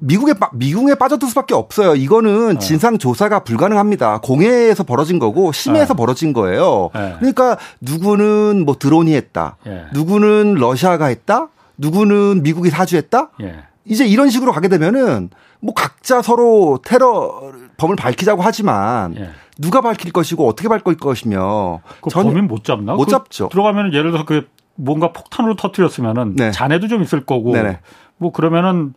미국에 0.00 0.34
미국에 0.52 0.94
빠져들 0.94 1.28
수밖에 1.28 1.54
없어요. 1.54 1.94
이거는 1.96 2.54
네. 2.54 2.58
진상 2.58 2.98
조사가 2.98 3.40
불가능합니다. 3.40 4.18
공해에서 4.20 4.84
벌어진 4.84 5.18
거고 5.18 5.52
심해에서 5.52 5.94
네. 5.94 5.96
벌어진 5.98 6.32
거예요. 6.32 6.90
네. 6.94 7.14
그러니까 7.18 7.58
누구는 7.80 8.64
뭐 8.64 8.76
드론이 8.78 9.14
했다. 9.14 9.56
예. 9.66 9.84
누구는 9.92 10.54
러시아가 10.54 11.06
했다. 11.06 11.48
누구는 11.76 12.42
미국이 12.42 12.70
사주했다. 12.70 13.30
예. 13.42 13.56
이제 13.84 14.06
이런 14.06 14.30
식으로 14.30 14.52
가게 14.52 14.68
되면은 14.68 15.30
뭐 15.60 15.74
각자 15.74 16.22
서로 16.22 16.78
테러 16.84 17.52
범을 17.78 17.96
밝히자고 17.96 18.42
하지만 18.42 19.16
예. 19.16 19.30
누가 19.58 19.80
밝힐 19.80 20.12
것이고 20.12 20.46
어떻게 20.46 20.68
밝힐 20.68 20.96
것이며 20.96 21.80
그 22.00 22.10
범인 22.10 22.46
못 22.46 22.62
잡나? 22.62 22.94
못 22.94 23.06
그 23.06 23.10
잡죠. 23.10 23.48
들어가면 23.48 23.92
예를 23.92 24.10
들어서 24.12 24.24
그 24.24 24.46
뭔가 24.76 25.12
폭탄으로 25.12 25.56
터뜨렸으면은 25.56 26.36
네. 26.36 26.52
잔해도 26.52 26.86
좀 26.86 27.02
있을 27.02 27.26
거고 27.26 27.52
네네. 27.52 27.80
뭐 28.18 28.30
그러면은 28.30 28.94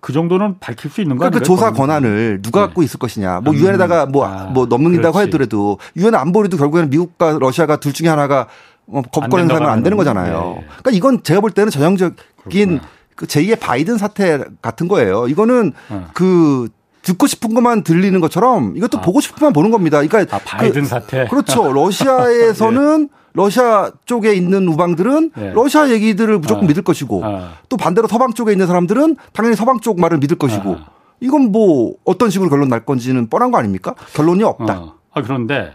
그 0.00 0.12
정도는 0.12 0.58
밝힐 0.60 0.90
수 0.90 1.00
있는 1.00 1.16
거아요 1.16 1.30
그러니까 1.30 1.38
그 1.40 1.44
조사 1.44 1.72
권한을 1.72 2.40
누가 2.42 2.60
네. 2.60 2.66
갖고 2.66 2.82
있을 2.82 2.98
것이냐. 2.98 3.40
뭐 3.40 3.52
음. 3.52 3.58
유엔에다가 3.58 4.06
뭐뭐 4.06 4.26
아, 4.26 4.44
뭐 4.44 4.66
넘는다고 4.66 5.18
하더라도 5.20 5.78
유엔 5.96 6.14
안보리도 6.14 6.56
결국에는 6.56 6.90
미국과 6.90 7.38
러시아가 7.40 7.76
둘 7.76 7.92
중에 7.92 8.08
하나가 8.08 8.46
뭐 8.84 9.02
법권 9.02 9.40
행사는 9.40 9.66
안 9.66 9.82
되는 9.82 9.96
거잖아요. 9.96 10.54
네. 10.58 10.66
그러니까 10.66 10.90
이건 10.92 11.22
제가 11.22 11.40
볼 11.40 11.50
때는 11.50 11.70
전형적인 11.70 12.80
그 13.16 13.26
제2의 13.26 13.58
바이든 13.58 13.98
사태 13.98 14.44
같은 14.62 14.88
거예요. 14.88 15.26
이거는 15.26 15.72
어. 15.88 16.08
그 16.12 16.68
듣고 17.02 17.26
싶은 17.26 17.54
것만 17.54 17.82
들리는 17.82 18.20
것처럼 18.20 18.76
이것도 18.76 18.98
아. 18.98 19.00
보고 19.00 19.20
싶은 19.20 19.38
것만 19.38 19.52
보는 19.52 19.70
겁니다. 19.70 20.02
그러니까 20.02 20.36
아, 20.36 20.40
바이든 20.44 20.82
그, 20.82 20.88
사태. 20.88 21.26
그렇죠. 21.28 21.70
러시아에서는 21.72 23.08
예. 23.10 23.16
러시아 23.36 23.90
쪽에 24.06 24.32
있는 24.32 24.66
우방들은 24.66 25.32
예. 25.36 25.50
러시아 25.50 25.90
얘기들을 25.90 26.38
무조건 26.38 26.64
아. 26.64 26.66
믿을 26.68 26.82
것이고 26.82 27.22
아. 27.22 27.52
또 27.68 27.76
반대로 27.76 28.08
서방 28.08 28.32
쪽에 28.32 28.50
있는 28.52 28.66
사람들은 28.66 29.16
당연히 29.34 29.54
서방 29.54 29.80
쪽 29.80 30.00
말을 30.00 30.18
믿을 30.18 30.38
것이고 30.38 30.76
아. 30.76 30.86
이건 31.20 31.52
뭐 31.52 31.94
어떤 32.04 32.30
식으로 32.30 32.48
결론 32.48 32.68
날 32.68 32.84
건지는 32.84 33.28
뻔한 33.28 33.50
거 33.50 33.58
아닙니까? 33.58 33.94
결론이 34.14 34.42
없다. 34.42 34.80
어. 34.80 34.94
아 35.12 35.22
그런데 35.22 35.72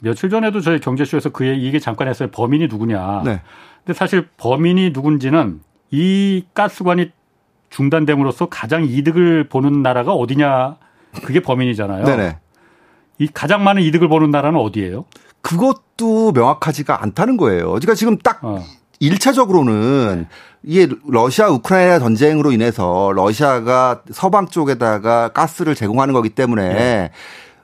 며칠 0.00 0.28
전에도 0.28 0.60
저희 0.60 0.80
경제쇼에서 0.80 1.30
그 1.30 1.46
얘기 1.46 1.80
잠깐 1.80 2.08
했어요. 2.08 2.28
범인이 2.32 2.66
누구냐. 2.66 3.22
네. 3.24 3.40
근데 3.84 3.96
사실 3.96 4.26
범인이 4.36 4.90
누군지는 4.90 5.60
이 5.92 6.44
가스관이 6.52 7.12
중단됨으로써 7.70 8.46
가장 8.46 8.84
이득을 8.84 9.48
보는 9.48 9.82
나라가 9.82 10.14
어디냐 10.14 10.76
그게 11.24 11.40
범인이잖아요. 11.40 12.04
네네. 12.04 12.38
이 13.18 13.28
가장 13.28 13.62
많은 13.62 13.82
이득을 13.82 14.08
보는 14.08 14.32
나라는 14.32 14.58
어디예요? 14.58 15.04
그것도 15.44 16.32
명확하지가 16.32 17.02
않다는 17.02 17.36
거예요. 17.36 17.66
그러니까 17.66 17.94
지금 17.94 18.18
딱 18.18 18.40
어. 18.42 18.64
1차적으로는 19.00 20.26
이게 20.62 20.88
러시아 21.06 21.48
우크라이나 21.50 21.98
전쟁으로 21.98 22.50
인해서 22.50 23.12
러시아가 23.14 24.00
서방 24.10 24.48
쪽에다가 24.48 25.28
가스를 25.28 25.74
제공하는 25.74 26.14
거기 26.14 26.30
때문에 26.30 26.68
네. 26.72 27.10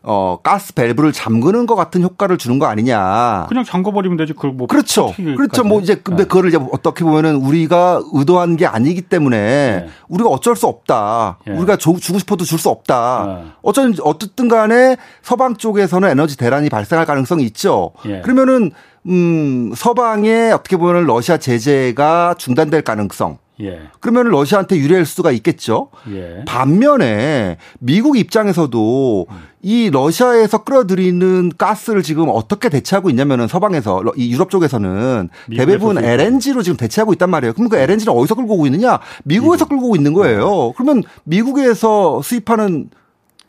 어, 0.03 0.39
가스 0.43 0.73
밸브를 0.75 1.13
잠그는 1.13 1.67
것 1.67 1.75
같은 1.75 2.03
효과를 2.03 2.39
주는 2.39 2.59
거 2.59 2.67
아니냐. 2.67 3.47
그냥 3.49 3.65
잠궈버리면 3.65 4.17
되지. 4.17 4.33
그걸 4.33 4.53
뭐. 4.53 4.67
그렇죠. 4.67 5.13
그렇죠. 5.17 5.63
뭐 5.65 5.81
이제 5.81 5.95
근데 5.97 6.23
네. 6.23 6.29
그거를 6.29 6.49
이제 6.49 6.59
어떻게 6.73 7.05
보면은 7.05 7.37
우리가 7.37 8.01
의도한 8.15 8.57
게 8.57 8.65
아니기 8.67 9.03
때문에 9.03 9.37
네. 9.39 9.89
우리가 10.09 10.31
어쩔 10.31 10.57
수 10.57 10.67
없다. 10.67 11.39
네. 11.47 11.53
우리가 11.55 11.77
주, 11.77 11.93
고 11.93 11.99
싶어도 11.99 12.45
줄 12.45 12.59
수 12.59 12.69
없다. 12.71 13.25
네. 13.27 13.51
어쩐, 13.63 13.95
어쨌든 14.03 14.49
간에 14.49 14.97
서방 15.23 15.57
쪽에서는 15.57 16.09
에너지 16.09 16.37
대란이 16.37 16.69
발생할 16.71 17.07
가능성이 17.07 17.45
있죠. 17.45 17.93
예. 18.07 18.21
그러면은, 18.21 18.71
음, 19.07 19.73
서방에 19.75 20.51
어떻게 20.51 20.77
보면 20.77 21.05
러시아 21.07 21.39
제재가 21.39 22.35
중단될 22.37 22.83
가능성. 22.83 23.39
예. 23.61 23.81
그러면 24.01 24.29
러시아한테 24.29 24.77
유리할 24.79 25.05
수가 25.07 25.31
있겠죠. 25.33 25.91
예. 26.11 26.45
반면에 26.47 27.59
미국 27.79 28.17
입장에서도 28.19 29.27
음. 29.31 29.37
이 29.63 29.91
러시아에서 29.91 30.65
끌어들이는 30.65 31.53
가스를 31.59 32.03
지금 32.03 32.29
어떻게 32.31 32.69
대체하고 32.71 33.11
있냐면은 33.11 33.47
서방에서 33.47 34.03
이 34.17 34.33
유럽 34.33 34.51
쪽에서는 34.51 35.29
대부분 35.55 36.03
LNG로 36.03 36.63
지금 36.63 36.77
대체하고 36.77 37.13
있단 37.13 37.29
말이에요. 37.29 37.53
그럼 37.53 37.69
그 37.69 37.77
LNG를 37.77 38.13
어디서 38.17 38.35
끌고 38.37 38.55
오고 38.55 38.67
있느냐? 38.67 39.01
미국에서 39.25 39.67
미국. 39.67 39.69
끌고 39.69 39.87
오고 39.89 39.97
있는 39.97 40.15
거예요. 40.15 40.73
그러면 40.77 41.03
미국에서 41.25 42.23
수입하는 42.23 42.91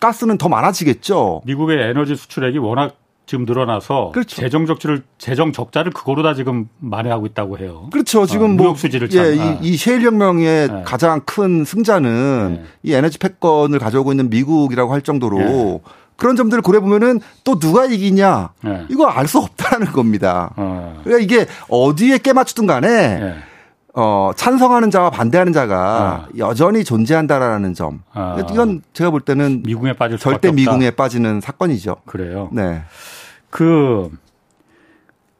가스는 0.01 0.37
더 0.37 0.49
많아지겠죠. 0.49 1.43
미국의 1.45 1.77
에너지 1.89 2.15
수출액이 2.15 2.57
워낙 2.57 2.95
지금 3.31 3.45
늘어나서 3.45 4.11
그렇죠. 4.13 4.41
재정 4.41 4.65
적자를 4.65 5.03
재정 5.17 5.53
적자를 5.53 5.93
그거로 5.93 6.21
다 6.21 6.33
지금 6.33 6.67
만회하고 6.79 7.25
있다고 7.27 7.59
해요. 7.59 7.87
그렇죠. 7.89 8.25
지금 8.25 8.59
어, 8.59 8.63
뭐 8.63 8.75
수지를 8.75 9.07
예, 9.13 9.35
이, 9.35 9.57
이 9.61 9.77
셰일 9.77 10.01
혁명의 10.01 10.67
네. 10.67 10.83
가장 10.85 11.21
큰 11.21 11.63
승자는 11.63 12.57
네. 12.61 12.63
이 12.83 12.93
에너지 12.93 13.17
패권을 13.19 13.79
가져오고 13.79 14.11
있는 14.11 14.29
미국이라고 14.29 14.91
할 14.91 15.01
정도로 15.01 15.37
네. 15.37 15.79
그런 16.17 16.35
점들을 16.35 16.61
고려 16.61 16.81
보면은 16.81 17.21
또 17.45 17.57
누가 17.57 17.85
이기냐 17.85 18.49
네. 18.65 18.85
이거 18.89 19.05
알 19.05 19.29
수 19.29 19.37
없다는 19.39 19.93
겁니다. 19.93 20.51
어. 20.57 20.99
그러니까 21.05 21.23
이게 21.23 21.45
어디에 21.69 22.17
깨맞추든 22.17 22.67
간에 22.67 22.89
네. 22.89 23.35
어, 23.93 24.31
찬성하는 24.35 24.91
자와 24.91 25.09
반대하는 25.09 25.53
자가 25.53 26.27
어. 26.27 26.37
여전히 26.37 26.83
존재한다라는 26.83 27.75
점. 27.75 28.01
어. 28.13 28.35
이건 28.51 28.81
제가 28.91 29.09
볼 29.09 29.21
때는 29.21 29.63
미궁에 29.63 29.93
빠질 29.93 30.17
절대 30.17 30.51
미궁에 30.51 30.91
빠지는 30.91 31.39
사건이죠. 31.39 31.95
그래요. 32.05 32.49
네. 32.51 32.81
그, 33.51 34.09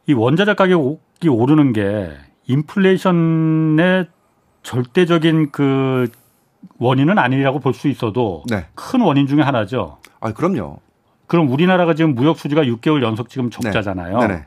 이 0.06 0.12
원자재 0.12 0.54
가격이 0.54 1.28
오르는 1.28 1.72
게 1.72 2.10
인플레이션의 2.46 4.06
절대적인 4.62 5.50
그 5.50 6.08
원인은 6.78 7.18
아니라고 7.18 7.58
볼 7.58 7.72
수 7.72 7.88
있어도 7.88 8.44
네. 8.48 8.66
큰 8.74 9.00
원인 9.00 9.26
중에 9.26 9.42
하나죠. 9.42 9.98
아, 10.20 10.32
그럼요. 10.32 10.78
그럼 11.26 11.50
우리나라가 11.50 11.94
지금 11.94 12.14
무역 12.14 12.38
수지가 12.38 12.62
6개월 12.64 13.02
연속 13.02 13.28
지금 13.28 13.50
적자잖아요. 13.50 14.18
네. 14.18 14.26
네 14.28 14.46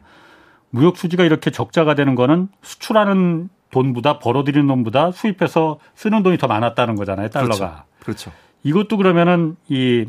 무역 0.69 0.97
수지가 0.97 1.23
이렇게 1.23 1.49
적자가 1.51 1.95
되는 1.95 2.15
거는 2.15 2.49
수출하는 2.61 3.49
돈보다 3.71 4.19
벌어들이는 4.19 4.67
돈보다 4.67 5.11
수입해서 5.11 5.79
쓰는 5.95 6.21
돈이 6.21 6.37
더 6.37 6.47
많았다는 6.47 6.95
거잖아요. 6.95 7.29
달러가. 7.29 7.85
그렇죠. 7.99 8.29
그렇죠. 8.29 8.31
이것도 8.63 8.97
그러면은 8.97 9.55
이 9.67 10.05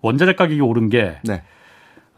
원자재 0.00 0.34
가격이 0.34 0.60
오른 0.60 0.88
게 0.88 1.18
네. 1.24 1.42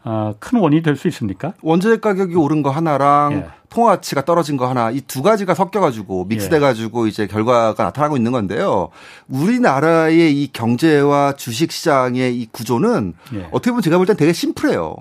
어, 0.03 0.33
큰 0.39 0.59
원인이 0.59 0.81
될 0.81 0.95
수 0.95 1.07
있습니까? 1.09 1.53
원자재 1.61 1.99
가격이 1.99 2.35
오른 2.35 2.63
거 2.63 2.69
하나랑 2.71 3.33
예. 3.33 3.47
통화 3.69 3.91
가치가 3.91 4.25
떨어진 4.25 4.57
거 4.57 4.67
하나 4.67 4.89
이 4.91 5.01
두 5.01 5.21
가지가 5.21 5.53
섞여가지고 5.53 6.25
믹스돼가지고 6.25 7.05
예. 7.05 7.09
이제 7.09 7.27
결과가 7.27 7.83
나타나고 7.83 8.17
있는 8.17 8.31
건데요. 8.31 8.89
우리나라의 9.27 10.41
이 10.41 10.51
경제와 10.51 11.33
주식 11.33 11.71
시장의 11.71 12.35
이 12.35 12.47
구조는 12.51 13.13
예. 13.33 13.47
어떻게 13.51 13.71
보면 13.71 13.81
제가 13.81 13.97
볼 13.97 14.05
땐 14.05 14.15
되게 14.17 14.33
심플해요. 14.33 14.95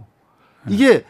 예. 0.71 0.75
이게 0.75 1.05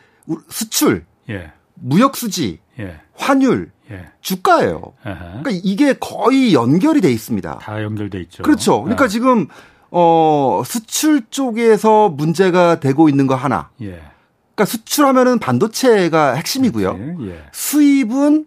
수출, 0.49 1.05
예. 1.29 1.53
무역 1.75 2.17
수지, 2.17 2.61
예. 2.79 3.01
환율, 3.17 3.73
주가예요. 4.21 4.93
그러니까 5.03 5.51
이게 5.51 5.95
거의 5.95 6.55
연결이 6.55 7.01
돼 7.01 7.11
있습니다. 7.11 7.59
다 7.59 7.83
연결돼 7.83 8.21
있죠. 8.23 8.43
그렇죠. 8.45 8.83
그러니까 8.83 9.09
지금 9.09 9.49
어, 9.91 10.63
수출 10.65 11.23
쪽에서 11.31 12.09
문제가 12.09 12.81
되고 12.81 13.09
있는 13.09 13.27
거 13.27 13.35
하나. 13.35 13.71
예. 13.83 14.01
그러니까 14.55 14.65
수출하면은 14.67 15.39
반도체가 15.39 16.35
핵심이고요. 16.35 17.17
예. 17.23 17.45
수입은 17.53 18.47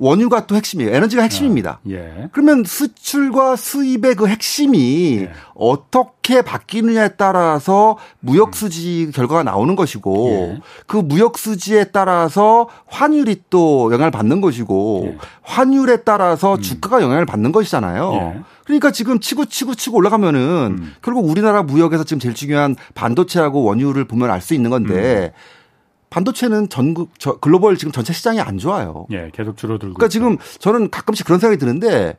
원유가 0.00 0.46
또 0.46 0.56
핵심이에요. 0.56 0.94
에너지가 0.94 1.22
핵심입니다. 1.22 1.72
아, 1.72 1.90
예. 1.90 2.30
그러면 2.32 2.64
수출과 2.64 3.54
수입의 3.56 4.14
그 4.14 4.26
핵심이 4.26 5.18
예. 5.20 5.32
어떻게 5.54 6.40
바뀌느냐에 6.40 7.10
따라서 7.18 7.98
무역 8.18 8.56
수지 8.56 9.10
결과가 9.14 9.42
나오는 9.42 9.76
것이고 9.76 10.54
예. 10.54 10.60
그 10.86 10.96
무역 10.96 11.36
수지에 11.36 11.84
따라서 11.92 12.66
환율이 12.86 13.42
또 13.50 13.90
영향을 13.92 14.10
받는 14.10 14.40
것이고 14.40 15.02
예. 15.12 15.18
환율에 15.42 15.98
따라서 15.98 16.54
음. 16.54 16.60
주가가 16.62 17.02
영향을 17.02 17.26
받는 17.26 17.52
것이잖아요. 17.52 18.12
예. 18.14 18.40
그러니까 18.64 18.92
지금 18.92 19.20
치고 19.20 19.44
치고 19.44 19.74
치고 19.74 19.98
올라가면은 19.98 20.78
음. 20.80 20.94
결국 21.02 21.28
우리나라 21.28 21.62
무역에서 21.62 22.04
지금 22.04 22.20
제일 22.20 22.34
중요한 22.34 22.74
반도체하고 22.94 23.64
원유를 23.64 24.06
보면 24.06 24.30
알 24.30 24.40
수 24.40 24.54
있는 24.54 24.70
건데 24.70 25.34
음. 25.34 25.59
반도체는 26.10 26.68
전국 26.68 27.12
저 27.18 27.38
글로벌 27.38 27.76
지금 27.76 27.92
전체 27.92 28.12
시장이 28.12 28.40
안 28.40 28.58
좋아요. 28.58 29.06
예, 29.12 29.30
계속 29.32 29.56
줄어들고. 29.56 29.94
그러니까 29.94 30.06
있죠. 30.06 30.12
지금 30.12 30.36
저는 30.58 30.90
가끔씩 30.90 31.24
그런 31.24 31.38
생각이 31.38 31.58
드는데 31.58 32.16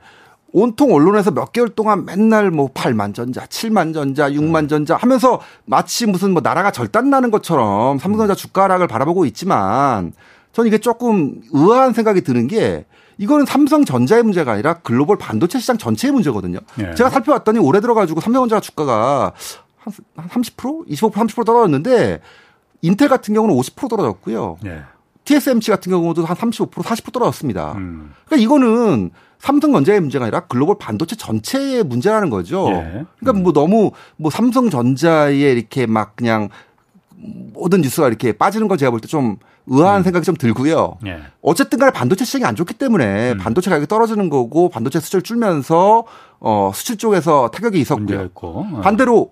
온통 0.54 0.94
언론에서 0.94 1.32
몇 1.32 1.52
개월 1.52 1.70
동안 1.70 2.06
맨날 2.06 2.52
뭐 2.52 2.70
8만 2.70 3.14
전자, 3.14 3.46
7만 3.46 3.94
전자, 3.94 4.30
6만 4.30 4.70
전자 4.70 4.96
하면서 4.96 5.40
마치 5.66 6.06
무슨 6.06 6.32
뭐 6.32 6.42
나라가 6.42 6.72
절단 6.72 7.10
나는 7.10 7.32
것처럼 7.32 8.00
삼성전자 8.00 8.34
주가 8.36 8.64
하락을 8.64 8.88
바라보고 8.88 9.26
있지만 9.26 10.14
저는 10.54 10.68
이게 10.68 10.78
조금 10.78 11.42
의아한 11.52 11.94
생각이 11.94 12.22
드는 12.22 12.48
게 12.48 12.86
이거는 13.18 13.46
삼성전자의 13.46 14.24
문제가 14.24 14.54
아니라 14.54 14.76
글로벌 14.76 15.18
반도체 15.18 15.60
시장 15.60 15.78
전체의 15.78 16.12
문제거든요. 16.12 16.60
예. 16.80 16.96
제가 16.96 17.10
살펴봤더니 17.10 17.60
올해 17.60 17.80
들어가지고 17.80 18.20
삼성전자 18.20 18.60
주가가 18.60 19.34
한 19.78 19.94
30%, 20.28 20.88
25% 20.88 21.12
30% 21.12 21.46
떨어졌는데 21.46 22.20
인텔 22.82 23.10
같은 23.10 23.34
경우는 23.34 23.56
50% 23.56 23.90
떨어졌고요. 23.90 24.58
네. 24.62 24.82
TSMC 25.26 25.70
같은 25.72 25.92
경우도 25.92 26.26
한 26.26 26.36
35% 26.36 26.72
40% 26.72 27.14
떨어졌습니다. 27.14 27.74
음. 27.74 28.12
그러니까 28.26 28.44
이거는 28.44 29.12
삼성 29.40 29.72
전자의 29.72 30.00
문제가 30.02 30.26
아니라 30.26 30.42
글로벌 30.42 30.78
반도체 30.80 31.16
전체의 31.16 31.84
문제라는 31.84 32.30
거죠. 32.30 32.68
예. 32.70 33.06
그러니까 33.20 33.40
음. 33.40 33.44
뭐 33.44 33.54
너무 33.54 33.92
뭐 34.18 34.30
삼성 34.32 34.70
전자에 34.70 35.34
이렇게 35.36 35.86
막 35.86 36.16
그냥 36.16 36.50
모든 37.54 37.82
뉴스가 37.82 38.08
이렇게 38.08 38.34
빠지는 38.34 38.68
걸 38.68 38.78
제가 38.78 38.90
볼 38.92 39.00
때 39.00 39.08
좀 39.08 39.38
의아한 39.68 40.02
음. 40.02 40.04
생각이 40.04 40.26
좀 40.26 40.36
들고요. 40.36 40.98
예. 41.06 41.20
어쨌든 41.44 41.78
간에 41.78 41.92
반도체 41.92 42.26
시장이 42.26 42.46
안 42.46 42.56
좋기 42.56 42.74
때문에 42.74 43.34
음. 43.34 43.38
반도체 43.38 43.70
가격이 43.70 43.88
떨어지는 43.88 44.30
거고 44.30 44.70
반도체 44.70 45.00
수출 45.00 45.22
줄면서 45.22 46.04
어 46.40 46.72
수출 46.74 46.98
쪽에서 46.98 47.50
타격이 47.50 47.80
있었고요. 47.80 48.30
어. 48.42 48.82
반대로 48.84 49.32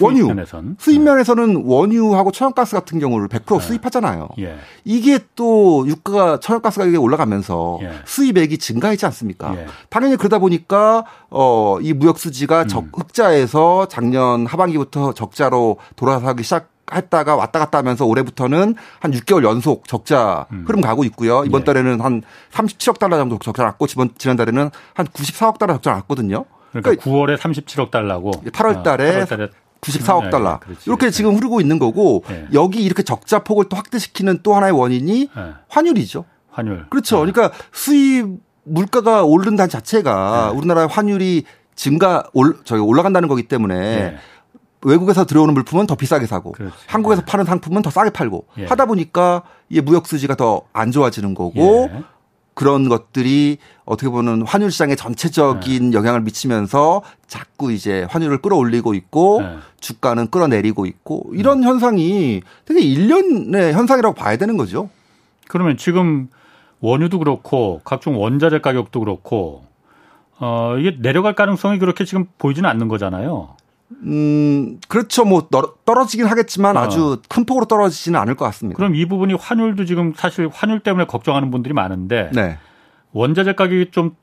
원유 0.00 0.26
면에선. 0.28 0.76
수입 0.78 1.02
면에서는 1.02 1.62
원유하고 1.64 2.32
천연가스 2.32 2.74
같은 2.76 2.98
경우를 2.98 3.28
100% 3.28 3.58
네. 3.58 3.66
수입하잖아요. 3.66 4.28
예. 4.40 4.56
이게 4.84 5.18
또 5.36 5.86
유가가 5.86 6.40
천연가스 6.40 6.78
가격이 6.78 6.96
올라가면서 6.96 7.78
예. 7.82 7.92
수입액이 8.04 8.58
증가하지 8.58 9.06
않습니까? 9.06 9.54
예. 9.56 9.66
당연히 9.88 10.16
그러다 10.16 10.38
보니까 10.38 11.04
어이 11.30 11.92
무역 11.92 12.18
수지가 12.18 12.62
음. 12.62 12.68
적 12.68 12.84
흑자에서 12.92 13.86
작년 13.88 14.46
하반기부터 14.46 15.12
적자로 15.12 15.78
돌아서기 15.96 16.42
시작 16.42 16.70
했다가 16.92 17.36
왔다 17.36 17.58
갔다 17.60 17.78
하면서 17.78 18.04
올해부터는 18.04 18.74
한 18.98 19.10
6개월 19.12 19.44
연속 19.44 19.86
적자 19.86 20.46
음. 20.52 20.64
흐름 20.66 20.80
가고 20.80 21.04
있고요. 21.04 21.44
이번 21.44 21.60
예. 21.60 21.64
달에는 21.64 22.00
한 22.00 22.22
37억 22.52 22.98
달러 22.98 23.16
정도 23.16 23.38
적자 23.38 23.62
났고 23.62 23.86
지난달에는 23.86 24.70
한 24.94 25.06
94억 25.06 25.58
달러 25.58 25.74
적자 25.74 25.92
났거든요. 25.92 26.44
그러니까, 26.72 26.90
그러니까 26.90 27.04
9월에 27.04 27.36
37억 27.38 27.90
달러고 27.90 28.30
8월 28.30 28.82
달에, 28.82 29.20
아, 29.20 29.24
8월 29.24 29.28
달에 29.28 29.48
94억 29.80 30.24
네, 30.24 30.30
달러. 30.30 30.60
네, 30.66 30.74
이렇게 30.86 31.06
네. 31.06 31.10
지금 31.10 31.36
흐르고 31.36 31.60
있는 31.60 31.78
거고 31.78 32.22
네. 32.28 32.46
여기 32.52 32.82
이렇게 32.82 33.02
적자 33.02 33.40
폭을 33.44 33.68
또 33.68 33.76
확대시키는 33.76 34.40
또 34.42 34.54
하나의 34.54 34.72
원인이 34.72 35.28
네. 35.34 35.42
환율이죠. 35.68 36.24
환율. 36.50 36.86
그렇죠. 36.90 37.24
네. 37.24 37.32
그러니까 37.32 37.56
수입 37.72 38.26
물가가 38.64 39.24
오른다는 39.24 39.68
자체가 39.70 40.52
우리나라의 40.52 40.88
환율이 40.88 41.44
증가 41.74 42.24
올 42.34 42.58
저기 42.64 42.80
올라간다는 42.82 43.28
거기 43.28 43.44
때문에 43.44 44.16
외국에서 44.82 45.24
들어오는 45.26 45.52
물품은 45.54 45.86
더 45.86 45.94
비싸게 45.94 46.26
사고 46.26 46.52
그렇지. 46.52 46.74
한국에서 46.86 47.22
파는 47.24 47.44
상품은 47.44 47.82
더 47.82 47.90
싸게 47.90 48.10
팔고 48.10 48.46
예. 48.58 48.66
하다 48.66 48.86
보니까 48.86 49.42
이 49.68 49.80
무역 49.80 50.06
수지가 50.06 50.36
더 50.36 50.62
안 50.72 50.90
좋아지는 50.90 51.34
거고 51.34 51.88
예. 51.92 52.02
그런 52.54 52.88
것들이 52.88 53.58
어떻게 53.84 54.08
보면 54.08 54.42
환율 54.42 54.70
시장에 54.70 54.94
전체적인 54.94 55.90
네. 55.90 55.96
영향을 55.96 56.20
미치면서 56.20 57.02
자꾸 57.26 57.72
이제 57.72 58.06
환율을 58.10 58.38
끌어올리고 58.38 58.94
있고 58.94 59.42
네. 59.42 59.56
주가는 59.80 60.30
끌어내리고 60.30 60.86
있고 60.86 61.30
이런 61.32 61.60
네. 61.60 61.66
현상이 61.66 62.42
되게 62.64 62.80
일련의 62.80 63.72
현상이라고 63.72 64.14
봐야 64.14 64.36
되는 64.36 64.56
거죠. 64.56 64.90
그러면 65.48 65.76
지금 65.76 66.28
원유도 66.80 67.18
그렇고 67.18 67.80
각종 67.84 68.20
원자재 68.20 68.60
가격도 68.60 69.00
그렇고 69.00 69.64
어 70.38 70.76
이게 70.78 70.96
내려갈 71.00 71.34
가능성이 71.34 71.78
그렇게 71.78 72.04
지금 72.04 72.26
보이지는 72.38 72.68
않는 72.68 72.88
거잖아요. 72.88 73.56
음, 74.02 74.78
그렇죠. 74.88 75.24
뭐 75.24 75.48
떨어지긴 75.84 76.26
하겠지만 76.26 76.76
어. 76.76 76.80
아주 76.80 77.20
큰 77.28 77.44
폭으로 77.44 77.66
떨어지지는 77.66 78.18
않을 78.20 78.34
것 78.36 78.44
같습니다. 78.46 78.76
그럼 78.76 78.94
이 78.94 79.06
부분이 79.06 79.34
환율도 79.34 79.84
지금 79.84 80.12
사실 80.16 80.48
환율 80.52 80.80
때문에 80.80 81.06
걱정하는 81.06 81.50
분들이 81.50 81.74
많은데 81.74 82.30
네. 82.32 82.58
원자재 83.12 83.54
가격이 83.54 83.90
좀 83.90 84.14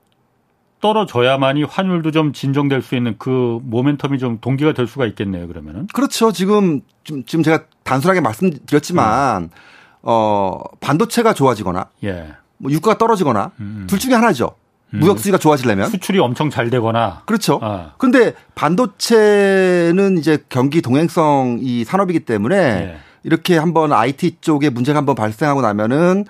떨어져야만이 0.79 1.63
환율도 1.63 2.11
좀 2.11 2.33
진정될 2.33 2.81
수 2.81 2.95
있는 2.95 3.15
그 3.17 3.59
모멘텀이 3.69 4.19
좀 4.19 4.39
동기가 4.39 4.73
될 4.73 4.87
수가 4.87 5.05
있겠네요. 5.07 5.47
그러면은 5.47 5.87
그렇죠. 5.93 6.31
지금 6.31 6.81
지금 7.03 7.43
제가 7.43 7.65
단순하게 7.83 8.21
말씀드렸지만 8.21 9.43
음. 9.43 9.49
어 10.03 10.59
반도체가 10.79 11.33
좋아지거나 11.33 11.89
예. 12.03 12.33
뭐 12.57 12.71
유가가 12.71 12.97
떨어지거나 12.97 13.51
음. 13.59 13.77
음. 13.81 13.87
둘 13.87 13.99
중에 13.99 14.13
하나죠. 14.13 14.51
음. 14.93 14.99
무역 14.99 15.17
수지가 15.17 15.37
좋아지려면 15.37 15.89
수출이 15.89 16.19
엄청 16.19 16.49
잘 16.49 16.69
되거나 16.69 17.21
그렇죠. 17.25 17.59
아. 17.61 17.91
근데 17.97 18.33
반도체는 18.55 20.17
이제 20.17 20.39
경기 20.49 20.81
동행성 20.81 21.59
이 21.61 21.83
산업이기 21.83 22.21
때문에 22.21 22.55
예. 22.57 22.97
이렇게 23.23 23.57
한번 23.57 23.91
IT 23.91 24.37
쪽에 24.41 24.69
문제가 24.69 24.97
한번 24.97 25.15
발생하고 25.15 25.61
나면은 25.61 26.25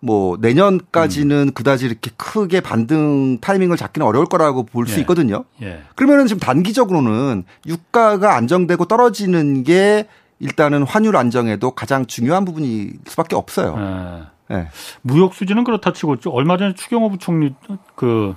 뭐 0.00 0.36
내년까지는 0.40 1.36
음. 1.36 1.52
그다지 1.52 1.86
이렇게 1.86 2.10
크게 2.16 2.60
반등 2.60 3.38
타이밍을 3.40 3.76
잡기는 3.76 4.04
어려울 4.06 4.26
거라고 4.26 4.64
볼수 4.64 4.96
예. 4.96 5.00
있거든요. 5.00 5.44
예. 5.62 5.80
그러면은 5.94 6.26
지금 6.26 6.40
단기적으로는 6.40 7.44
유가가 7.66 8.34
안정되고 8.34 8.84
떨어지는 8.86 9.62
게 9.62 10.08
일단은 10.40 10.82
환율 10.82 11.16
안정에도 11.16 11.70
가장 11.70 12.04
중요한 12.06 12.44
부분일 12.44 12.94
수밖에 13.06 13.36
없어요. 13.36 13.76
아. 13.78 14.31
네. 14.52 14.68
무역 15.02 15.34
수지는 15.34 15.64
그렇다 15.64 15.92
치고 15.92 16.16
얼마 16.26 16.56
전에 16.56 16.74
추경호 16.74 17.10
부총리 17.10 17.54
그 17.94 18.34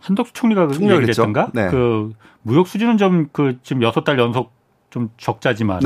한덕수 0.00 0.32
총리가 0.32 0.66
그 0.68 0.74
얘기했던가 0.82 1.50
네. 1.52 1.68
그 1.70 2.12
무역 2.42 2.68
수지는 2.68 2.96
좀 2.96 3.28
그 3.32 3.58
지금 3.62 3.82
여섯 3.82 4.04
달 4.04 4.18
연속 4.18 4.52
좀 4.90 5.10
적자지만 5.18 5.80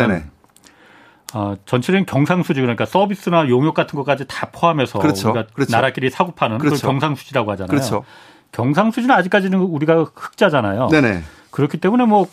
어, 1.34 1.56
전체적인 1.66 2.06
경상수지 2.06 2.60
그러니까 2.60 2.86
서비스나 2.86 3.48
용역 3.48 3.74
같은 3.74 3.96
것까지 3.96 4.24
다 4.28 4.48
포함해서 4.52 5.00
그렇죠. 5.00 5.30
우리가 5.30 5.46
그렇죠. 5.52 5.72
나라끼리 5.72 6.08
사고 6.08 6.32
파는 6.32 6.58
그렇죠. 6.58 6.76
그걸 6.76 6.90
경상수지라고 6.92 7.50
하잖아요. 7.52 7.68
그렇죠. 7.68 8.04
경상수지는 8.52 9.12
아직까지는 9.16 9.58
우리가 9.58 10.04
흑자잖아요. 10.14 10.88
네네. 10.90 11.22
그렇기 11.50 11.78
때문에 11.78 12.04
뭐 12.04 12.28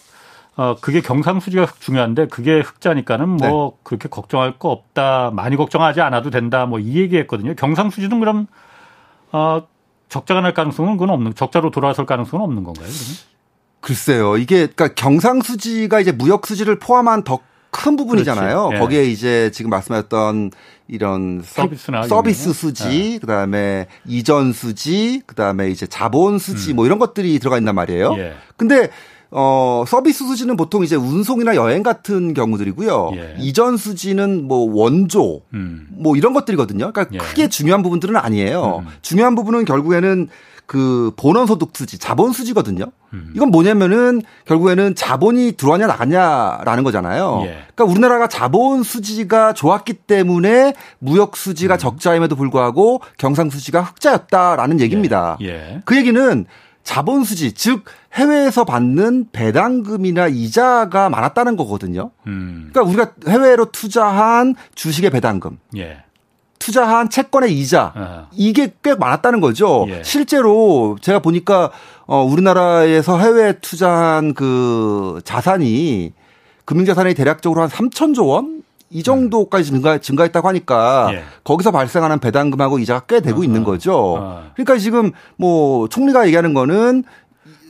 어, 0.58 0.76
그게 0.82 1.02
경상수지가 1.02 1.68
중요한데 1.80 2.28
그게 2.28 2.60
흑자니까는 2.60 3.30
뭐 3.30 3.72
네. 3.72 3.78
그렇게 3.84 4.10
걱정할 4.10 4.60
거 4.60 4.70
없다. 4.70 5.32
많이 5.32 5.56
걱정하지 5.56 6.02
않아도 6.02 6.30
된다. 6.30 6.66
뭐 6.66 6.80
이 6.80 6.98
얘기했거든요. 6.98 7.56
경상수지는 7.56 8.20
그럼 8.20 8.48
어, 9.32 9.64
적자가 10.10 10.42
날 10.42 10.54
가능성은 10.54 10.94
그건 10.98 11.10
없는 11.12 11.36
적자로 11.36 11.72
돌아설 11.72 12.06
가능성은 12.06 12.44
없는 12.44 12.64
건가요? 12.64 12.86
그러면? 12.86 13.32
글쎄요. 13.80 14.38
이게 14.38 14.68
그러니까 14.68 14.90
경상수지가 14.90 16.00
이제 16.02 16.12
무역수지를 16.12 16.80
포함한 16.80 17.24
더 17.24 17.40
큰 17.72 17.96
부분이잖아요. 17.96 18.72
예. 18.74 18.80
거기에 18.80 19.06
이제 19.06 19.50
지금 19.54 19.72
말씀하셨던 19.72 20.52
이런 20.90 21.42
서비스나 21.44 22.04
서비스 22.04 22.52
수지, 22.52 23.14
네. 23.14 23.20
그다음에 23.20 23.88
이전 24.06 24.52
수지, 24.52 25.22
그다음에 25.26 25.70
이제 25.70 25.88
자본 25.88 26.38
수지 26.38 26.74
음. 26.74 26.76
뭐 26.76 26.86
이런 26.86 27.00
것들이 27.00 27.40
들어가 27.40 27.58
있단 27.58 27.74
말이에요. 27.74 28.14
예. 28.18 28.34
근데 28.58 28.90
어, 29.32 29.86
서비스 29.88 30.26
수지는 30.26 30.58
보통 30.58 30.84
이제 30.84 30.96
운송이나 30.98 31.56
여행 31.56 31.84
같은 31.84 32.34
경우들이고요. 32.34 33.12
예. 33.16 33.36
이전 33.40 33.78
수지는 33.78 34.46
뭐 34.46 34.70
원조, 34.74 35.42
음. 35.54 35.88
뭐 35.90 36.18
이런 36.18 36.34
것들이거든요. 36.34 36.92
그러니까 36.92 37.08
예. 37.14 37.18
크게 37.18 37.48
중요한 37.48 37.82
부분들은 37.82 38.18
아니에요. 38.18 38.84
음. 38.86 38.92
중요한 39.02 39.36
부분은 39.36 39.64
결국에는 39.64 40.28
그 40.66 41.12
본원 41.18 41.48
소득 41.48 41.72
수지, 41.74 41.98
자본 41.98 42.32
수지거든요. 42.32 42.86
음. 43.14 43.34
이건 43.36 43.52
뭐냐면은 43.52 44.22
결국에는 44.46 44.96
자본이 44.96 45.54
들어왔냐 45.58 45.88
나갔냐라는 45.88 46.84
거잖아요. 46.84 47.42
예. 47.44 47.64
그러니까 47.74 47.84
우리나라가 47.86 48.28
자본 48.28 48.84
수지가 48.84 49.54
좋았기 49.54 49.94
때문에 49.94 50.74
무역 51.00 51.36
수지가 51.36 51.76
음. 51.76 51.78
적자임에도 51.78 52.36
불구하고 52.36 53.02
경상 53.18 53.50
수지가 53.50 53.82
흑자였다라는 53.82 54.80
얘기입니다. 54.82 55.38
예. 55.42 55.48
예. 55.48 55.82
그 55.84 55.96
얘기는 55.98 56.46
자본 56.84 57.24
수지, 57.24 57.54
즉 57.54 57.86
해외에서 58.14 58.66
받는 58.66 59.28
배당금이나 59.32 60.28
이자가 60.28 61.10
많았다는 61.10 61.56
거거든요. 61.56 62.12
음. 62.28 62.70
그러니까 62.72 62.92
우리가 62.92 63.32
해외로 63.32 63.72
투자한 63.72 64.56
주식의 64.76 65.10
배당금. 65.12 65.60
예. 65.78 66.04
투자한 66.60 67.10
채권의 67.10 67.58
이자 67.58 67.92
아. 67.96 68.28
이게 68.34 68.74
꽤 68.84 68.94
많았다는 68.94 69.42
거죠. 69.42 69.86
예. 69.90 70.04
실제로 70.04 70.96
제가 71.02 71.20
보니까 71.20 71.72
어 72.06 72.24
우리나라에서 72.24 73.18
해외 73.20 73.54
투자한 73.60 74.34
그 74.36 75.22
자산이 75.24 76.14
금융자산이 76.66 77.16
대략적으로 77.16 77.62
한 77.62 77.70
3천조 77.70 78.28
원? 78.28 78.61
이 78.92 79.04
정도까지 79.04 79.64
증가, 79.72 79.98
증가했다고 79.98 80.48
하니까 80.50 81.10
예. 81.14 81.24
거기서 81.46 81.72
발생하는 81.72 82.20
배당금하고 82.20 82.78
이자가 82.80 83.06
꽤 83.08 83.22
되고 83.22 83.40
어, 83.42 83.44
있는 83.44 83.64
거죠. 83.64 84.16
어. 84.18 84.44
그러니까 84.54 84.78
지금 84.78 85.12
뭐 85.38 85.88
총리가 85.88 86.26
얘기하는 86.28 86.54
거는 86.54 87.04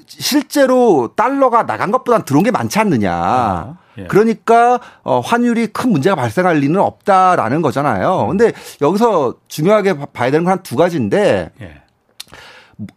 실제로 0.08 1.14
달러가 1.16 1.66
나간 1.66 1.92
것보다 1.92 2.24
들어온 2.26 2.44
게 2.44 2.52
많지 2.52 2.80
않느냐. 2.80 3.14
어. 3.16 3.78
예. 4.00 4.06
그러니까 4.08 4.80
어 5.04 5.20
환율이 5.20 5.68
큰 5.68 5.92
문제가 5.92 6.16
발생할 6.16 6.58
리는 6.58 6.80
없다라는 6.80 7.62
거잖아요. 7.62 8.24
음. 8.24 8.28
근데 8.30 8.52
여기서 8.82 9.36
중요하게 9.48 9.98
봐야 10.14 10.32
되는 10.32 10.44
건 10.46 10.52
한 10.52 10.64
두 10.64 10.76
가지인데 10.76 11.52
예. 11.62 11.82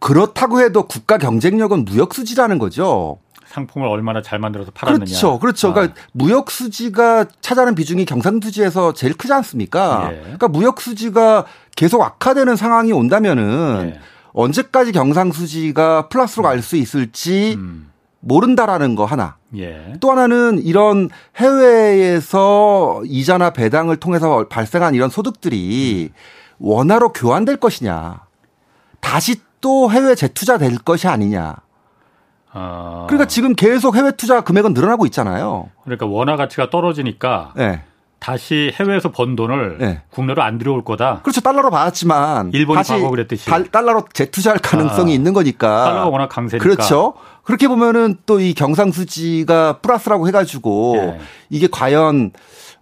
그렇다고 0.00 0.60
해도 0.60 0.84
국가 0.84 1.18
경쟁력은 1.18 1.84
무역 1.84 2.14
수지라는 2.14 2.58
거죠. 2.58 3.18
상품을 3.54 3.86
얼마나 3.86 4.20
잘 4.20 4.38
만들어서 4.38 4.70
팔았느냐. 4.72 5.04
그렇죠. 5.04 5.38
그렇죠. 5.38 5.72
그러니까 5.72 6.00
아. 6.00 6.06
무역 6.12 6.50
수지가 6.50 7.26
차지하는 7.40 7.74
비중이 7.74 8.04
경상 8.04 8.40
수지에서 8.42 8.92
제일 8.92 9.14
크지 9.14 9.32
않습니까? 9.32 10.10
예. 10.12 10.20
그러니까 10.20 10.48
무역 10.48 10.80
수지가 10.80 11.46
계속 11.76 12.02
악화되는 12.02 12.56
상황이 12.56 12.92
온다면은 12.92 13.94
예. 13.94 14.00
언제까지 14.32 14.90
경상 14.92 15.30
수지가 15.32 16.08
플러스로 16.08 16.42
갈 16.42 16.60
수 16.62 16.76
있을지 16.76 17.54
음. 17.56 17.90
모른다라는 18.20 18.94
거 18.96 19.04
하나. 19.04 19.36
예. 19.56 19.92
또 20.00 20.10
하나는 20.10 20.60
이런 20.64 21.10
해외에서 21.36 23.02
이자나 23.04 23.50
배당을 23.50 23.98
통해서 23.98 24.48
발생한 24.48 24.94
이런 24.94 25.10
소득들이 25.10 26.10
음. 26.10 26.18
원화로 26.58 27.12
교환될 27.12 27.58
것이냐. 27.58 28.20
다시 29.00 29.36
또 29.60 29.90
해외 29.92 30.14
재투자 30.14 30.58
될 30.58 30.78
것이 30.78 31.06
아니냐. 31.06 31.56
아. 32.54 33.04
그러니까 33.08 33.26
지금 33.26 33.54
계속 33.54 33.96
해외 33.96 34.12
투자 34.12 34.40
금액은 34.40 34.72
늘어나고 34.74 35.04
있잖아요. 35.06 35.68
그러니까 35.84 36.06
원화 36.06 36.36
가치가 36.36 36.70
떨어지니까 36.70 37.52
네. 37.56 37.82
다시 38.20 38.72
해외에서 38.80 39.10
번 39.10 39.36
돈을 39.36 39.76
네. 39.78 40.02
국내로 40.10 40.42
안 40.42 40.56
들여올 40.56 40.82
거다. 40.84 41.20
그렇죠. 41.22 41.42
달러로 41.42 41.70
받았지만 41.70 42.52
일본이 42.54 42.76
다시 42.76 42.92
과거 42.92 43.10
그랬듯이 43.10 43.50
달러로 43.70 44.04
재투자할 44.14 44.60
가능성이 44.60 45.12
아. 45.12 45.14
있는 45.14 45.34
거니까. 45.34 45.84
달러가 45.84 46.08
워낙 46.08 46.28
강세니까. 46.28 46.62
그렇죠. 46.62 47.14
그렇게 47.42 47.68
보면은 47.68 48.16
또 48.24 48.40
이 48.40 48.54
경상수지가 48.54 49.80
플러스라고 49.82 50.26
해가지고 50.28 50.94
네. 50.96 51.18
이게 51.50 51.68
과연 51.70 52.30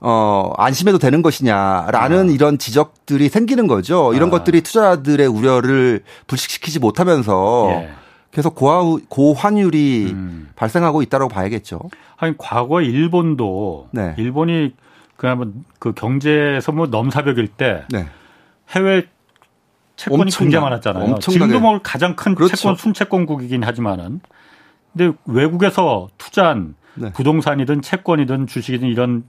어, 0.01 0.53
안심해도 0.59 0.99
되는 0.99 1.23
것이냐라는 1.23 2.29
아. 2.29 2.33
이런 2.33 2.59
지적들이 2.59 3.29
생기는 3.29 3.67
거죠. 3.67 4.13
이런 4.15 4.29
아. 4.29 4.31
것들이 4.33 4.61
투자자들의 4.61 5.27
우려를 5.27 6.03
불식시키지 6.27 6.79
못하면서 6.79 7.69
예. 7.71 7.91
계속 8.33 8.55
고화, 8.55 8.83
고환율이 9.09 10.11
음. 10.13 10.49
발생하고 10.57 11.03
있다고 11.03 11.29
봐야겠죠. 11.29 11.81
아니 12.17 12.35
과거 12.39 12.81
일본도 12.81 13.89
네. 13.93 14.15
일본이 14.17 14.75
그야뭐 15.17 15.53
그 15.79 15.93
경제에서 15.93 16.73
뭐 16.73 16.87
넘사벽일 16.87 17.49
때 17.49 17.85
네. 17.91 18.07
해외 18.71 19.07
채권이 19.97 20.23
엄청나, 20.23 20.45
굉장히 20.45 20.65
많았잖아요. 20.65 21.05
엄청나게. 21.05 21.33
지금도 21.33 21.61
뭐 21.61 21.81
가장 21.83 22.17
큰 22.17 22.35
그렇죠. 22.35 22.57
채권 22.57 22.75
순채권국이긴 22.77 23.63
하지만은 23.63 24.21
근데 24.93 25.17
외국에서 25.27 26.09
투자한 26.17 26.75
네. 26.95 27.13
부동산이든 27.13 27.83
채권이든 27.83 28.47
주식이든 28.47 28.89
이런 28.89 29.25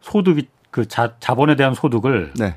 소득이 0.00 0.48
그 0.70 0.86
자, 0.86 1.14
자본에 1.20 1.54
대한 1.54 1.74
소득을 1.74 2.32
네. 2.36 2.56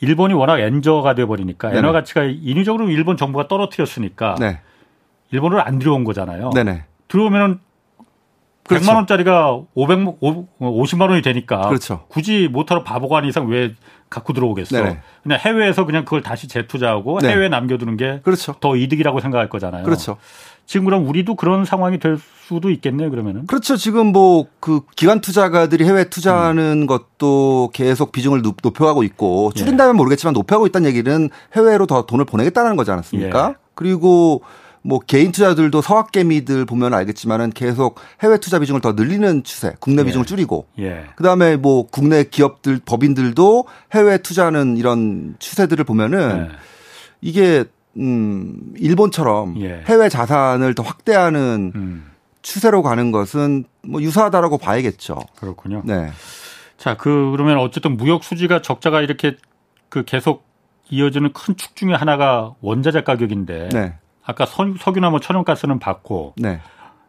일본이 0.00 0.34
워낙 0.34 0.60
엔저가 0.60 1.14
돼 1.14 1.26
버리니까 1.26 1.72
엔화 1.72 1.92
가치가 1.92 2.24
인위적으로 2.24 2.88
일본 2.88 3.16
정부가 3.16 3.48
떨어뜨렸으니까 3.48 4.36
네. 4.40 4.60
일본으로 5.30 5.62
안 5.62 5.78
들여온 5.78 6.04
거잖아요. 6.04 6.50
네네. 6.50 6.84
들어오면은 7.08 7.60
그렇죠. 8.66 8.86
100만 8.86 8.94
원짜리가 8.96 9.60
500 9.74 10.20
50만 10.20 11.10
원이 11.10 11.22
되니까 11.22 11.68
그렇죠. 11.68 12.04
굳이 12.08 12.48
모터로 12.50 12.82
바보가 12.82 13.18
아닌 13.18 13.28
이상 13.28 13.46
왜 13.48 13.74
갖고 14.08 14.32
들어오겠어. 14.32 14.76
네네. 14.76 15.00
그냥 15.22 15.38
해외에서 15.38 15.84
그냥 15.84 16.04
그걸 16.04 16.22
다시 16.22 16.48
재투자하고 16.48 17.20
네. 17.20 17.30
해외에 17.30 17.48
남겨두는 17.48 17.96
게더 17.96 18.22
그렇죠. 18.22 18.54
이득이라고 18.76 19.20
생각할 19.20 19.48
거잖아요. 19.48 19.84
그렇죠. 19.84 20.16
지금 20.66 20.86
그럼 20.86 21.06
우리도 21.06 21.34
그런 21.34 21.66
상황이 21.66 21.98
될 21.98 22.16
수도 22.46 22.70
있겠네요, 22.70 23.10
그러면은. 23.10 23.46
그렇죠. 23.46 23.76
지금 23.76 24.12
뭐 24.12 24.46
그 24.60 24.80
기관 24.96 25.20
투자가들이 25.20 25.84
해외 25.84 26.08
투자하는 26.08 26.82
음. 26.82 26.86
것도 26.86 27.70
계속 27.74 28.12
비중을 28.12 28.40
높여가고 28.40 29.02
있고 29.02 29.52
줄인다면 29.54 29.94
예. 29.94 29.96
모르겠지만 29.98 30.32
높여가고 30.32 30.66
있다는 30.66 30.88
얘기는 30.88 31.28
해외로 31.54 31.84
더 31.84 32.06
돈을 32.06 32.24
보내겠다는 32.24 32.76
거지 32.76 32.90
않았습니까? 32.90 33.48
예. 33.50 33.54
그리고 33.74 34.42
뭐 34.86 35.00
개인 35.00 35.32
투자들도 35.32 35.80
서학개미들 35.80 36.66
보면 36.66 36.92
알겠지만은 36.92 37.50
계속 37.50 37.98
해외 38.22 38.36
투자 38.38 38.58
비중을 38.58 38.82
더 38.82 38.92
늘리는 38.92 39.42
추세, 39.42 39.72
국내 39.80 40.02
예. 40.02 40.04
비중을 40.04 40.26
줄이고, 40.26 40.66
예. 40.78 41.06
그 41.16 41.24
다음에 41.24 41.56
뭐 41.56 41.86
국내 41.86 42.24
기업들, 42.24 42.80
법인들도 42.84 43.64
해외 43.92 44.18
투자하는 44.18 44.76
이런 44.76 45.36
추세들을 45.38 45.82
보면은 45.84 46.48
예. 46.50 46.56
이게 47.22 47.64
음 47.96 48.74
일본처럼 48.76 49.58
예. 49.62 49.82
해외 49.86 50.10
자산을 50.10 50.74
더 50.74 50.82
확대하는 50.82 51.72
음. 51.74 52.10
추세로 52.42 52.82
가는 52.82 53.10
것은 53.10 53.64
뭐 53.82 54.02
유사하다라고 54.02 54.58
봐야겠죠. 54.58 55.18
그렇군요. 55.36 55.80
네. 55.86 56.10
자, 56.76 56.94
그 56.98 57.30
그러면 57.32 57.56
어쨌든 57.56 57.96
무역 57.96 58.22
수지가 58.22 58.60
적자가 58.60 59.00
이렇게 59.00 59.36
그 59.88 60.04
계속 60.04 60.44
이어지는 60.90 61.32
큰 61.32 61.56
축 61.56 61.74
중에 61.74 61.94
하나가 61.94 62.52
원자재 62.60 63.04
가격인데 63.04 63.70
네. 63.72 63.94
아까 64.24 64.46
석, 64.46 64.68
석유나 64.78 65.10
뭐 65.10 65.20
천연가스는 65.20 65.78
받고 65.78 66.34
네. 66.36 66.60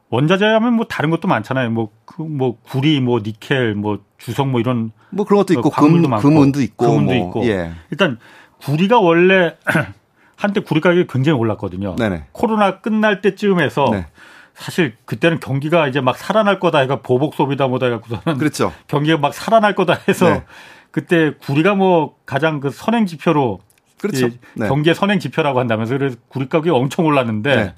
원자재 0.10 0.46
하면 0.46 0.74
뭐 0.74 0.86
다른 0.86 1.10
것도 1.10 1.28
많잖아요. 1.28 1.72
뭐 1.72 1.90
그뭐 2.06 2.30
뭐 2.30 2.58
구리, 2.64 3.00
뭐 3.02 3.20
니켈, 3.24 3.76
뭐 3.76 4.00
주석 4.18 4.48
뭐 4.48 4.60
이런 4.60 4.92
뭐 5.10 5.26
그런 5.26 5.40
것도 5.40 5.54
있고 5.54 5.70
금, 5.70 6.02
금은도 6.02 6.62
있고 6.62 6.86
금은도 6.86 7.14
뭐, 7.14 7.28
있고 7.28 7.46
예. 7.46 7.72
일단 7.90 8.20
구리가 8.62 9.00
원래 9.00 9.56
한때 10.38 10.60
구리 10.60 10.82
가격이 10.82 11.08
굉장히 11.08 11.40
올랐거든요. 11.40 11.96
네네. 11.96 12.26
코로나 12.32 12.80
끝날 12.80 13.22
때쯤에서 13.22 13.90
네. 13.92 14.08
사실 14.54 14.96
그때는 15.06 15.40
경기가 15.40 15.88
이제 15.88 16.02
막 16.02 16.18
살아날 16.18 16.60
거다 16.60 16.80
해가 16.80 17.02
보복 17.02 17.36
소비다 17.36 17.68
뭐다 17.68 17.88
해갖고서는 17.88 18.38
그렇죠. 18.38 18.72
경기가 18.88 19.18
막 19.18 19.34
살아날 19.34 19.76
거다 19.76 20.00
해서 20.08 20.30
네. 20.30 20.44
그때 20.92 21.34
구리가 21.42 21.76
뭐 21.76 22.16
가장 22.26 22.60
그 22.60 22.70
선행 22.70 23.06
지표로 23.06 23.60
그렇죠. 24.02 24.30
네. 24.56 24.68
경기의 24.68 24.96
선행 24.96 25.20
지표라고 25.20 25.60
한다면서 25.60 25.98
그래서 25.98 26.16
구리 26.28 26.48
가격이 26.50 26.70
엄청 26.70 27.06
올랐는데 27.06 27.56
네. 27.56 27.74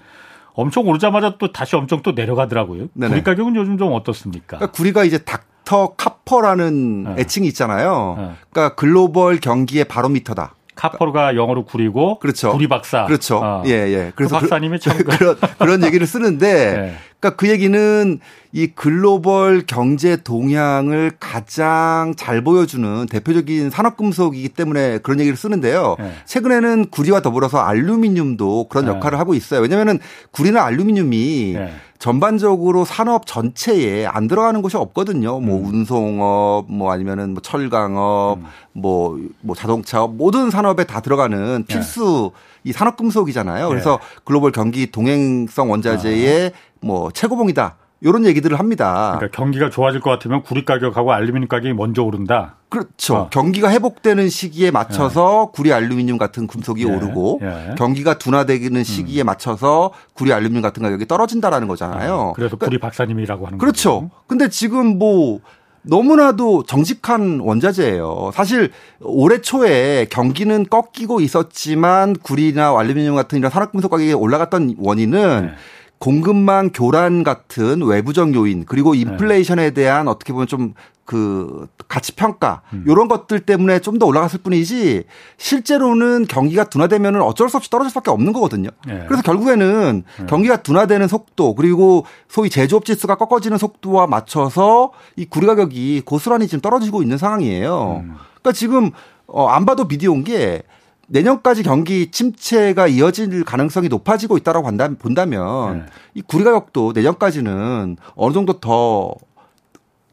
엄청 0.54 0.88
오르자마자 0.88 1.36
또 1.38 1.52
다시 1.52 1.76
엄청 1.76 2.02
또 2.02 2.14
내려가더라고요. 2.14 2.88
네네. 2.94 3.10
구리 3.12 3.24
가격은 3.24 3.56
요즘 3.56 3.78
좀 3.78 3.94
어떻습니까? 3.94 4.58
그러니까 4.58 4.72
구리가 4.72 5.04
이제 5.04 5.20
닥터 5.20 5.94
카퍼라는 5.96 7.04
네. 7.04 7.22
애칭이 7.22 7.48
있잖아요. 7.50 8.16
네. 8.18 8.30
그러니까 8.52 8.76
글로벌 8.76 9.40
경기의 9.40 9.86
바로미터다. 9.86 10.54
카퍼가 10.76 11.36
영어로 11.36 11.66
구리고 11.66 12.20
그렇죠. 12.20 12.52
구리 12.52 12.68
박사. 12.68 13.06
그렇죠. 13.06 13.38
어. 13.44 13.64
예, 13.66 13.72
예. 13.72 14.12
그래서 14.16 14.36
그 14.36 14.42
박사님이 14.42 14.80
참 14.80 14.96
그 15.04 15.24
런 15.24 15.36
그런 15.58 15.84
얘기를 15.84 16.06
쓰는데 16.06 16.74
네. 16.78 16.98
그러니까 17.20 17.36
그 17.36 17.50
얘기는 17.50 18.20
이 18.52 18.68
글로벌 18.68 19.64
경제 19.66 20.18
동향을 20.18 21.14
가장 21.20 22.14
잘 22.16 22.44
보여주는 22.44 23.06
대표적인 23.08 23.70
산업금속이기 23.70 24.50
때문에 24.50 25.00
그런 25.00 25.20
얘기를 25.20 25.36
쓰는데요. 25.36 25.96
네. 26.00 26.12
최근에는 26.26 26.88
구리와 26.90 27.22
더불어서 27.22 27.60
알루미늄도 27.60 28.68
그런 28.70 28.86
네. 28.86 28.92
역할을 28.92 29.20
하고 29.20 29.34
있어요. 29.34 29.62
왜냐하면 29.62 30.00
구리나 30.32 30.64
알루미늄이 30.64 31.54
네. 31.56 31.74
전반적으로 32.00 32.86
산업 32.86 33.26
전체에 33.26 34.06
안 34.06 34.28
들어가는 34.28 34.62
곳이 34.62 34.78
없거든요. 34.78 35.40
뭐 35.40 35.58
음. 35.58 35.66
운송업, 35.66 36.66
뭐 36.70 36.92
아니면은 36.92 37.34
뭐 37.34 37.42
철강업, 37.42 38.38
음. 38.38 38.46
뭐, 38.74 39.20
뭐 39.42 39.56
자동차업 39.56 40.16
모든 40.16 40.52
산업에 40.52 40.84
다 40.84 41.02
들어가는 41.02 41.66
네. 41.68 41.74
필수 41.74 42.32
이 42.68 42.74
산업금속이잖아요. 42.74 43.70
그래서 43.70 44.00
글로벌 44.26 44.52
경기 44.52 44.92
동행성 44.92 45.72
원자재의 45.72 46.52
아. 46.54 46.58
뭐 46.82 47.10
최고봉이다. 47.12 47.78
이런 48.02 48.26
얘기들을 48.26 48.60
합니다. 48.60 49.16
그러니까 49.18 49.36
경기가 49.36 49.70
좋아질 49.72 50.02
것 50.02 50.12
같으면 50.12 50.44
구리 50.44 50.66
가격하고 50.66 51.14
알루미늄 51.14 51.48
가격이 51.48 51.74
먼저 51.74 52.04
오른다. 52.04 52.58
그렇죠. 52.70 53.16
어. 53.16 53.30
경기가 53.30 53.72
회복되는 53.72 54.30
시기에 54.30 54.70
맞춰서 54.70 55.48
예. 55.48 55.52
구리 55.56 55.74
알루미늄 55.74 56.18
같은 56.18 56.46
금속이 56.46 56.84
예. 56.84 56.94
오르고 56.94 57.40
예. 57.42 57.76
경기가 57.76 58.20
둔화되는 58.20 58.84
시기에 58.84 59.24
음. 59.24 59.26
맞춰서 59.26 59.92
구리 60.14 60.32
알루미늄 60.32 60.62
같은 60.62 60.84
가격이 60.84 61.08
떨어진다라는 61.08 61.68
거잖아요. 61.68 62.14
아, 62.14 62.34
그래서 62.34 62.56
그러니까, 62.56 62.66
구리 62.66 62.78
박사님이라고 62.78 63.48
하는 63.48 63.58
거죠. 63.58 63.66
그렇죠. 63.66 64.10
근데 64.28 64.50
지금 64.50 65.00
뭐 65.00 65.40
너무나도 65.88 66.64
정직한 66.64 67.40
원자재예요. 67.40 68.32
사실 68.34 68.72
올해 69.02 69.42
초에 69.42 70.08
경기는 70.10 70.66
꺾이고 70.68 71.22
있었지만 71.22 72.16
구리나 72.16 72.78
알루미늄 72.78 73.16
같은 73.16 73.38
이런 73.38 73.52
산업금속 73.52 73.92
가격이 73.92 74.14
올라갔던 74.14 74.76
원인은 74.80 75.46
네. 75.48 75.52
공급망 76.00 76.72
교란 76.74 77.24
같은 77.24 77.82
외부적 77.82 78.36
요인 78.36 78.66
그리고 78.66 78.96
인플레이션에 78.96 79.72
대한 79.72 80.08
어떻게 80.08 80.34
보면 80.34 80.48
좀 80.48 80.74
그 81.08 81.68
가치 81.88 82.12
평가 82.12 82.62
음. 82.74 82.84
이런 82.86 83.08
것들 83.08 83.40
때문에 83.40 83.80
좀 83.80 83.98
더 83.98 84.06
올라갔을 84.06 84.42
뿐이지 84.44 85.06
실제로는 85.38 86.28
경기가 86.28 86.66
둔화되면은 86.66 87.22
어쩔 87.22 87.50
수 87.50 87.58
없이 87.58 87.68
떨어질 87.68 87.90
수밖에 87.90 88.12
없는 88.12 88.32
거거든요. 88.32 88.70
네. 88.86 89.06
그래서 89.08 89.24
결국에는 89.24 90.04
네. 90.20 90.26
경기가 90.28 90.58
둔화되는 90.58 91.08
속도 91.08 91.56
그리고 91.56 92.06
소위 92.28 92.52
제조업 92.52 92.86
지수가 92.86 93.16
꺾어지는 93.16 93.58
속도와 93.58 94.06
맞춰서 94.06 94.92
이 95.16 95.26
구리 95.26 95.48
가격이 95.48 96.04
고스란히 96.06 96.48
지금 96.48 96.62
떨어지고 96.62 97.02
있는 97.02 97.18
상황이에요. 97.18 98.04
음. 98.04 98.16
그러니까 98.42 98.52
지금 98.52 98.92
어 99.26 99.48
안 99.48 99.66
봐도 99.66 99.88
비디오인 99.88 100.24
게 100.24 100.62
내년까지 101.08 101.64
경기 101.64 102.12
침체가 102.12 102.88
이어질 102.88 103.44
가능성이 103.44 103.88
높아지고 103.88 104.38
있다라고 104.38 104.68
본다면 104.98 105.80
네. 105.80 105.86
이 106.16 106.22
구리 106.22 106.44
가격도 106.44 106.92
내년까지는 106.94 107.98
어느 108.16 108.34
정도 108.34 108.60
더 108.60 109.14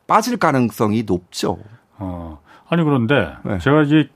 빠질 0.06 0.36
가능성이 0.36 1.02
높죠. 1.02 1.58
어. 1.98 2.40
아니 2.68 2.82
그런데 2.84 3.32
네. 3.44 3.58
제가 3.58 3.82
이제 3.82 4.08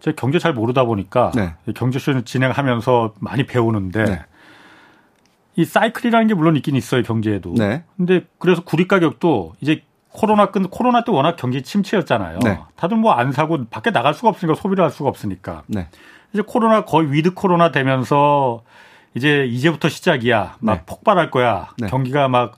제 0.00 0.12
경제 0.12 0.38
잘 0.38 0.52
모르다 0.52 0.84
보니까 0.84 1.30
네. 1.34 1.54
경제 1.74 1.98
쇼 1.98 2.20
진행하면서 2.22 3.14
많이 3.20 3.46
배우는데 3.46 4.04
네. 4.04 4.22
이 5.56 5.64
사이클이라는 5.64 6.26
게 6.26 6.34
물론 6.34 6.56
있긴 6.56 6.74
있어요 6.74 7.02
경제에도. 7.02 7.54
네. 7.56 7.84
근데 7.96 8.26
그래서 8.38 8.62
구리 8.64 8.88
가격도 8.88 9.54
이제 9.60 9.82
코로나 10.08 10.50
끝 10.50 10.68
코로나 10.70 11.04
때 11.04 11.12
워낙 11.12 11.36
경기 11.36 11.62
침체였잖아요. 11.62 12.40
네. 12.44 12.58
다들 12.76 12.96
뭐 12.96 13.12
안 13.12 13.32
사고 13.32 13.64
밖에 13.66 13.90
나갈 13.92 14.14
수가 14.14 14.28
없으니까 14.28 14.60
소비를 14.60 14.82
할 14.82 14.90
수가 14.90 15.08
없으니까. 15.08 15.62
네. 16.34 16.40
이제 16.40 16.42
코로나 16.44 16.84
거의 16.84 17.12
with 17.12 17.34
코로나 17.34 17.70
되면서 17.70 18.62
이제 19.14 19.46
이제부터 19.46 19.88
시작이야. 19.88 20.56
막 20.60 20.74
네. 20.74 20.82
폭발할 20.86 21.30
거야. 21.30 21.68
네. 21.78 21.86
경기가 21.88 22.28
막 22.28 22.56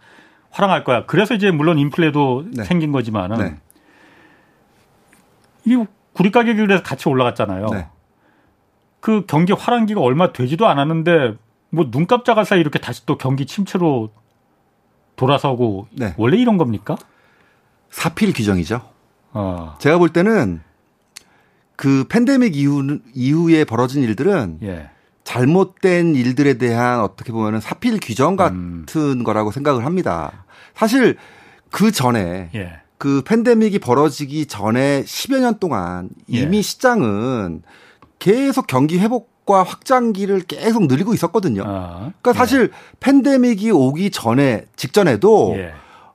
활황할 0.50 0.84
거야. 0.84 1.04
그래서 1.04 1.34
이제 1.34 1.50
물론 1.50 1.78
인플레도 1.78 2.46
네. 2.54 2.64
생긴 2.64 2.90
거지만은 2.92 3.36
네. 3.38 3.56
이 5.66 5.84
구리 6.14 6.30
가격이 6.30 6.58
그래서 6.58 6.82
같이 6.82 7.08
올라갔잖아요. 7.08 7.66
네. 7.66 7.88
그 9.00 9.26
경기 9.26 9.52
활황기가 9.52 10.00
얼마 10.00 10.32
되지도 10.32 10.66
않았는데 10.66 11.34
뭐 11.70 11.90
눈 11.90 12.06
깜짝할 12.06 12.46
사이 12.46 12.60
이렇게 12.60 12.78
다시 12.78 13.04
또 13.04 13.18
경기 13.18 13.44
침체로 13.44 14.10
돌아서고 15.16 15.88
네. 15.92 16.14
원래 16.16 16.38
이런 16.38 16.56
겁니까? 16.56 16.96
사필 17.90 18.32
규정이죠. 18.32 18.80
어. 19.32 19.76
제가 19.78 19.98
볼 19.98 20.08
때는 20.08 20.62
그 21.76 22.04
팬데믹 22.08 22.56
이후 22.56 22.98
이후에 23.14 23.64
벌어진 23.64 24.02
일들은 24.02 24.58
예. 24.62 24.90
잘못된 25.24 26.14
일들에 26.14 26.54
대한 26.54 27.00
어떻게 27.00 27.32
보면은 27.32 27.60
사필 27.60 27.98
규정 28.00 28.36
같은 28.36 28.86
음. 28.96 29.24
거라고 29.24 29.50
생각을 29.50 29.84
합니다. 29.84 30.44
사실 30.74 31.16
그 31.70 31.90
전에 31.90 32.50
예. 32.54 32.80
그 32.98 33.22
팬데믹이 33.26 33.78
벌어지기 33.78 34.46
전에 34.46 35.02
10여 35.02 35.40
년 35.40 35.58
동안 35.58 36.08
이미 36.26 36.58
예. 36.58 36.62
시장은 36.62 37.62
계속 38.18 38.66
경기 38.66 38.98
회복과 38.98 39.62
확장기를 39.62 40.42
계속 40.42 40.86
늘리고 40.86 41.12
있었거든요. 41.12 41.64
아, 41.66 42.12
그러니까 42.20 42.32
사실 42.32 42.70
예. 42.72 42.96
팬데믹이 43.00 43.70
오기 43.70 44.10
전에 44.10 44.64
직전에도 44.76 45.56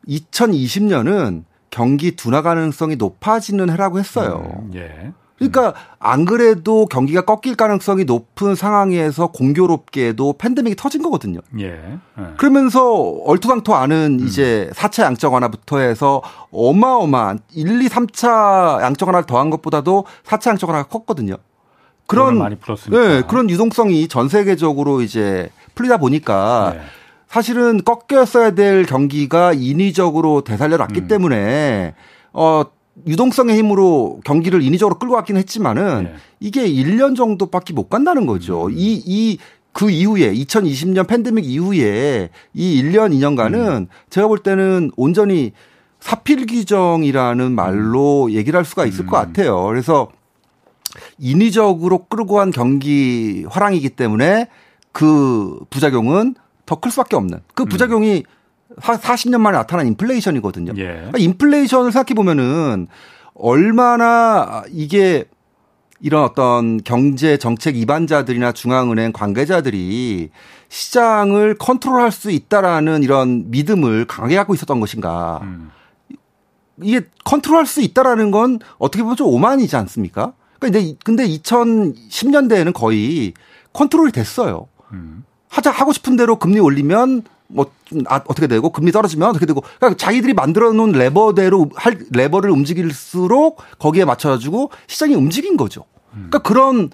2020년은 0.08 1.40
예. 1.40 1.44
경기 1.70 2.16
둔화 2.16 2.42
가능성이 2.42 2.96
높아지는 2.96 3.70
해라고 3.70 4.00
했어요. 4.00 4.60
음, 4.60 4.72
예. 4.76 5.14
그러니까 5.50 5.74
안 5.98 6.26
그래도 6.26 6.86
경기가 6.86 7.22
꺾일 7.22 7.56
가능성이 7.56 8.06
높은 8.06 8.54
상황에서 8.54 9.28
공교롭게도 9.28 10.34
팬데믹이 10.38 10.76
터진 10.76 11.02
거거든요. 11.02 11.40
예. 11.60 11.66
예. 11.66 12.00
그러면서 12.38 12.94
얼토당토 13.26 13.74
않은 13.74 14.20
음. 14.22 14.28
이제 14.28 14.70
4차 14.76 15.04
양적 15.04 15.34
완화부터 15.34 15.80
해서 15.80 16.22
어마어마한 16.52 17.40
1, 17.54 17.82
2, 17.82 17.88
3차 17.88 18.82
양적 18.82 19.08
완화를 19.08 19.26
더한 19.26 19.50
것보다도 19.50 20.06
4차 20.26 20.52
양적 20.52 20.70
완화가 20.70 20.90
컸거든요. 20.90 21.38
그런 22.06 22.38
많이 22.38 22.56
풀었으니까. 22.56 23.08
네, 23.08 23.22
그런 23.28 23.50
유동성이 23.50 24.08
전 24.08 24.30
세계적으로 24.30 25.02
이제 25.02 25.50
풀리다 25.74 25.98
보니까 25.98 26.74
예. 26.76 26.82
사실은 27.28 27.82
꺾였어야 27.84 28.52
될 28.52 28.86
경기가 28.86 29.54
인위적으로 29.54 30.42
되살려 30.42 30.78
놨기 30.78 31.02
음. 31.02 31.08
때문에 31.08 31.96
어 32.34 32.64
유동성의 33.08 33.58
힘으로 33.58 34.20
경기를 34.24 34.62
인위적으로 34.62 35.00
끌고 35.00 35.16
갔긴 35.16 35.38
했지만은 35.38 36.04
네. 36.04 36.14
이게 36.40 36.68
1년 36.70 37.16
정도밖에 37.16 37.74
못 37.74 37.90
간다는 37.90 38.26
거죠. 38.26 38.66
음. 38.66 38.74
이, 38.74 39.02
이, 39.06 39.38
그 39.72 39.90
이후에 39.90 40.34
2020년 40.34 41.08
팬데믹 41.08 41.46
이후에 41.46 42.30
이 42.54 42.84
1년 42.84 43.14
2년간은 43.14 43.78
음. 43.84 43.88
제가 44.10 44.28
볼 44.28 44.40
때는 44.40 44.92
온전히 44.98 45.54
사필 46.00 46.46
규정이라는 46.46 47.52
말로 47.54 48.26
음. 48.26 48.32
얘기를 48.32 48.58
할 48.58 48.66
수가 48.66 48.86
있을 48.86 49.06
음. 49.06 49.08
것 49.08 49.18
같아요. 49.18 49.64
그래서 49.66 50.10
인위적으로 51.18 52.06
끌고 52.06 52.36
간 52.36 52.52
경기 52.52 53.46
화랑이기 53.50 53.90
때문에 53.92 54.48
그 54.92 55.60
부작용은 55.70 56.36
더 56.66 56.76
클 56.80 56.92
수밖에 56.92 57.16
없는 57.16 57.40
그 57.54 57.64
음. 57.64 57.70
부작용이 57.70 58.24
음. 58.28 58.41
40년 58.82 59.40
만에 59.40 59.58
나타난 59.58 59.88
인플레이션이거든요. 59.88 60.74
예. 60.78 60.84
그러니까 60.84 61.18
인플레이션을 61.18 61.92
생각해 61.92 62.16
보면은 62.16 62.88
얼마나 63.34 64.64
이게 64.70 65.26
이런 66.00 66.24
어떤 66.24 66.84
경제 66.84 67.38
정책 67.38 67.78
입안자들이나 67.78 68.52
중앙은행 68.54 69.12
관계자들이 69.12 70.32
시장을 70.70 71.56
컨트롤할 71.56 72.12
수 72.12 72.32
있다라는 72.32 73.04
이런 73.04 73.52
믿음을 73.52 74.06
강하게 74.06 74.36
갖고 74.36 74.54
있었던 74.54 74.80
것인가. 74.80 75.40
음. 75.44 75.72
이게 76.82 77.02
컨트롤할 77.24 77.68
수 77.68 77.82
있다라는 77.82 78.32
건 78.32 78.60
어떻게 78.80 79.04
보면 79.04 79.16
좀 79.16 79.28
오만이지 79.28 79.76
않습니까? 79.76 80.34
그러니까 80.60 80.96
근데 81.04 81.28
2010년대에는 81.28 82.74
거의 82.74 83.34
컨트롤이 83.74 84.12
됐어요. 84.12 84.68
음. 84.94 85.24
하자 85.50 85.70
하고 85.70 85.92
싶은 85.92 86.16
대로 86.16 86.38
금리 86.38 86.60
올리면 86.60 87.24
뭐 87.54 87.72
아, 88.08 88.22
어떻게 88.26 88.48
되고 88.48 88.70
금리 88.72 88.92
떨어지면 88.92 89.30
어떻게 89.30 89.46
되고 89.46 89.62
그러니까 89.80 89.98
자기들이 89.98 90.34
만들어 90.34 90.72
놓은 90.72 90.92
레버대로 90.94 91.70
할 91.76 92.00
레버를 92.12 92.50
움직일수록 92.50 93.62
거기에 93.80 94.06
맞춰 94.06 94.30
가지고 94.30 94.72
시장이 94.88 95.16
움직인 95.16 95.58
거죠. 95.58 95.86
그러니까 96.12 96.40
그런 96.40 96.90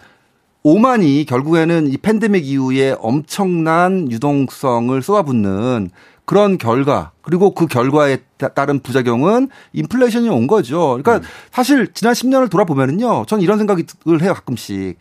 오만이 0.63 1.25
결국에는 1.25 1.87
이 1.87 1.97
팬데믹 1.97 2.45
이후에 2.45 2.95
엄청난 2.99 4.11
유동성을 4.11 5.01
쏟아붓는 5.01 5.89
그런 6.25 6.57
결과 6.57 7.11
그리고 7.21 7.53
그 7.53 7.67
결과에 7.67 8.17
따른 8.53 8.81
부작용은 8.81 9.47
인플레이션이 9.71 10.27
온 10.27 10.45
거죠. 10.45 10.99
그러니까 11.01 11.17
음. 11.17 11.21
사실 11.51 11.93
지난 11.93 12.13
10년을 12.13 12.51
돌아보면은요. 12.51 13.25
전 13.27 13.39
이런 13.39 13.57
생각을 13.59 14.21
해요 14.21 14.33
가끔씩. 14.33 14.99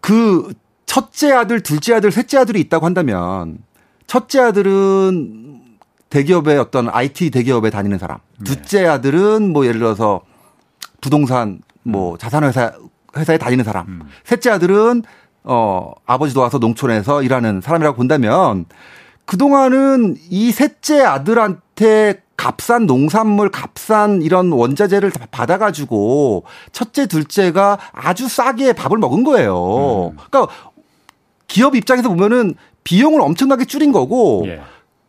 그 0.00 0.52
첫째 0.84 1.32
아들, 1.32 1.62
둘째 1.62 1.94
아들, 1.94 2.10
셋째 2.10 2.38
아들이 2.38 2.60
있다고 2.60 2.86
한다면 2.86 3.58
첫째 4.06 4.40
아들은 4.40 5.62
대기업의 6.10 6.58
어떤 6.58 6.88
IT 6.88 7.30
대기업에 7.30 7.70
다니는 7.70 7.98
사람. 7.98 8.18
네. 8.38 8.44
둘째 8.44 8.86
아들은 8.86 9.52
뭐 9.52 9.66
예를 9.66 9.80
들어서 9.80 10.20
부동산 11.00 11.60
뭐 11.82 12.12
음. 12.12 12.18
자산 12.18 12.44
회사 12.44 12.72
회사에 13.16 13.38
다니는 13.38 13.64
사람. 13.64 13.86
음. 13.88 14.00
셋째 14.24 14.50
아들은 14.50 15.02
어 15.44 15.92
아버지 16.06 16.34
도 16.34 16.40
와서 16.40 16.58
농촌에서 16.58 17.22
일하는 17.22 17.60
사람이라고 17.60 17.96
본다면 17.96 18.66
그동안은 19.24 20.16
이 20.30 20.52
셋째 20.52 21.02
아들한테 21.02 22.22
값싼 22.36 22.86
농산물, 22.86 23.50
값싼 23.50 24.22
이런 24.22 24.52
원자재를 24.52 25.10
받아가지고 25.30 26.44
첫째, 26.72 27.06
둘째가 27.06 27.78
아주 27.92 28.28
싸게 28.28 28.74
밥을 28.74 28.98
먹은 28.98 29.24
거예요. 29.24 30.12
음. 30.12 30.16
그러니까 30.30 30.52
기업 31.48 31.74
입장에서 31.74 32.08
보면은 32.08 32.54
비용을 32.86 33.20
엄청나게 33.20 33.64
줄인 33.64 33.90
거고 33.90 34.44
예. 34.46 34.60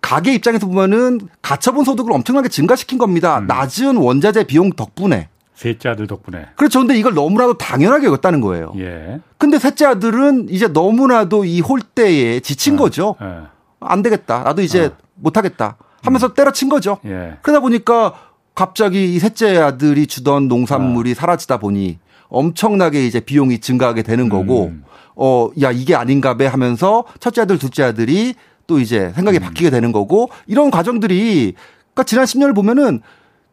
가게 0.01 0.33
입장에서 0.33 0.65
보면은 0.65 1.19
가처분 1.43 1.85
소득을 1.85 2.11
엄청나게 2.11 2.49
증가시킨 2.49 2.97
겁니다. 2.97 3.37
음. 3.37 3.45
낮은 3.45 3.97
원자재 3.97 4.45
비용 4.45 4.71
덕분에. 4.71 5.29
셋째 5.53 5.89
아들 5.89 6.07
덕분에. 6.07 6.47
그렇죠. 6.55 6.79
근데 6.79 6.97
이걸 6.97 7.13
너무나도 7.13 7.59
당연하게 7.59 8.07
여겼다는 8.07 8.41
거예요. 8.41 8.73
예. 8.77 9.19
근데 9.37 9.59
셋째 9.59 9.85
아들은 9.85 10.47
이제 10.49 10.67
너무나도 10.67 11.45
이 11.45 11.61
홀대에 11.61 12.39
지친 12.39 12.75
어. 12.75 12.77
거죠. 12.77 13.15
예. 13.21 13.43
안 13.79 14.01
되겠다. 14.01 14.43
나도 14.43 14.63
이제 14.63 14.85
어. 14.85 14.91
못 15.13 15.37
하겠다. 15.37 15.77
하면서 16.01 16.27
음. 16.27 16.33
때려친 16.33 16.69
거죠. 16.69 16.97
예. 17.05 17.37
그러다 17.43 17.59
보니까 17.59 18.13
갑자기 18.55 19.13
이 19.13 19.19
셋째 19.19 19.57
아들이 19.57 20.07
주던 20.07 20.47
농산물이 20.47 21.11
어. 21.11 21.13
사라지다 21.13 21.57
보니 21.57 21.99
엄청나게 22.29 23.05
이제 23.05 23.19
비용이 23.19 23.59
증가하게 23.59 24.01
되는 24.01 24.29
거고 24.29 24.65
음. 24.65 24.83
어, 25.17 25.49
야, 25.61 25.71
이게 25.71 25.95
아닌가 25.95 26.37
배 26.37 26.45
하면서 26.45 27.03
첫째 27.19 27.41
아들, 27.41 27.57
둘째 27.57 27.83
아들이 27.83 28.35
또 28.67 28.79
이제 28.79 29.11
생각이 29.15 29.39
음. 29.39 29.41
바뀌게 29.41 29.71
되는 29.71 29.91
거고 29.91 30.29
이런 30.45 30.69
과정들이 30.69 31.55
그러니까 31.93 32.03
지난 32.03 32.25
10년을 32.25 32.53
보면은 32.53 33.01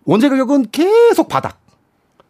원재 0.05 0.29
가격은 0.29 0.67
계속 0.71 1.29
바닥. 1.29 1.59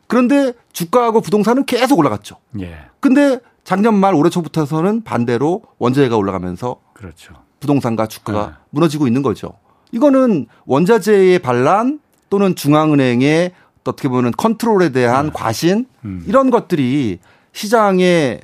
그런데 0.07 0.53
주가하고 0.73 1.21
부동산은 1.21 1.65
계속 1.67 1.99
올라갔죠. 1.99 2.37
예. 2.61 2.77
근데 3.01 3.41
작년 3.65 3.95
말 3.95 4.15
올해 4.15 4.31
초부터서는 4.31 5.03
반대로 5.03 5.63
원재가 5.79 6.17
올라가면서 6.17 6.77
그렇죠. 6.93 7.35
부동산과 7.59 8.07
주가가 8.07 8.47
네. 8.47 8.53
무너지고 8.71 9.07
있는 9.07 9.23
거죠. 9.23 9.55
이거는 9.91 10.47
원자재의 10.67 11.41
반란 11.41 12.01
또는 12.31 12.55
중앙은행의 12.55 13.53
어떻게 13.85 14.09
보면 14.09 14.33
컨트롤에 14.37 14.91
대한 14.91 15.27
네. 15.27 15.33
과신 15.35 15.87
음. 16.05 16.25
이런 16.27 16.51
것들이 16.51 17.19
시장에 17.53 18.41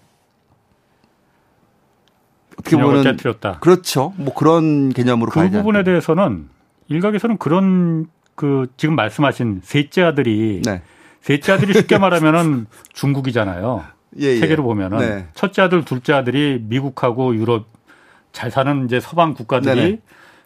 어떻게 2.76 2.82
보면 2.82 3.02
깨뜨렸다. 3.02 3.58
그렇죠. 3.60 4.12
뭐 4.16 4.34
그런 4.34 4.90
개념으로 4.90 5.30
그 5.30 5.50
부분에 5.50 5.84
대해서는 5.84 6.48
일각에서는 6.88 7.38
그런 7.38 8.06
그 8.34 8.66
지금 8.76 8.96
말씀하신 8.96 9.60
셋째 9.62 10.02
아들이 10.02 10.62
네. 10.64 10.82
셋째 11.20 11.52
아들이 11.52 11.74
쉽게 11.74 11.98
말하면은 11.98 12.66
중국이잖아요. 12.92 13.84
예, 14.18 14.26
예. 14.26 14.36
세계로 14.38 14.62
보면은 14.62 14.98
네. 14.98 15.28
첫째 15.34 15.62
아들, 15.62 15.84
둘째 15.84 16.12
아들이 16.12 16.58
미국하고 16.62 17.36
유럽 17.36 17.66
잘 18.32 18.50
사는 18.50 18.84
이제 18.84 18.98
서방 19.00 19.34
국가들이 19.34 19.74
네네. 19.74 19.98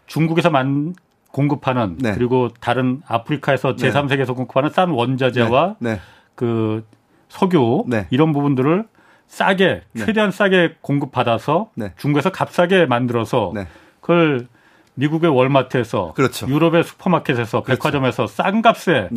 중국에서 0.06 0.50
만 0.50 0.94
공급하는 1.30 1.96
네. 1.98 2.14
그리고 2.14 2.48
다른 2.60 3.02
아프리카에서 3.06 3.76
제3세계에서 3.76 4.36
공급하는 4.36 4.70
싼 4.70 4.90
원자재와 4.90 5.76
네. 5.80 5.92
네. 5.94 6.00
그 6.34 6.84
석유 7.28 7.84
네. 7.88 8.06
이런 8.10 8.32
부분들을 8.32 8.86
싸게 9.26 9.82
네. 9.92 10.04
최대한 10.04 10.30
싸게 10.30 10.76
공급받아서 10.80 11.70
중국에서 11.96 12.30
값싸게 12.30 12.86
만들어서 12.86 13.52
그걸 14.00 14.46
미국의 14.94 15.30
월마트에서 15.30 16.12
그렇죠. 16.14 16.46
유럽의 16.46 16.84
슈퍼마켓에서 16.84 17.62
그렇죠. 17.62 17.80
백화점에서 17.80 18.26
싼 18.26 18.62
값에 18.62 19.08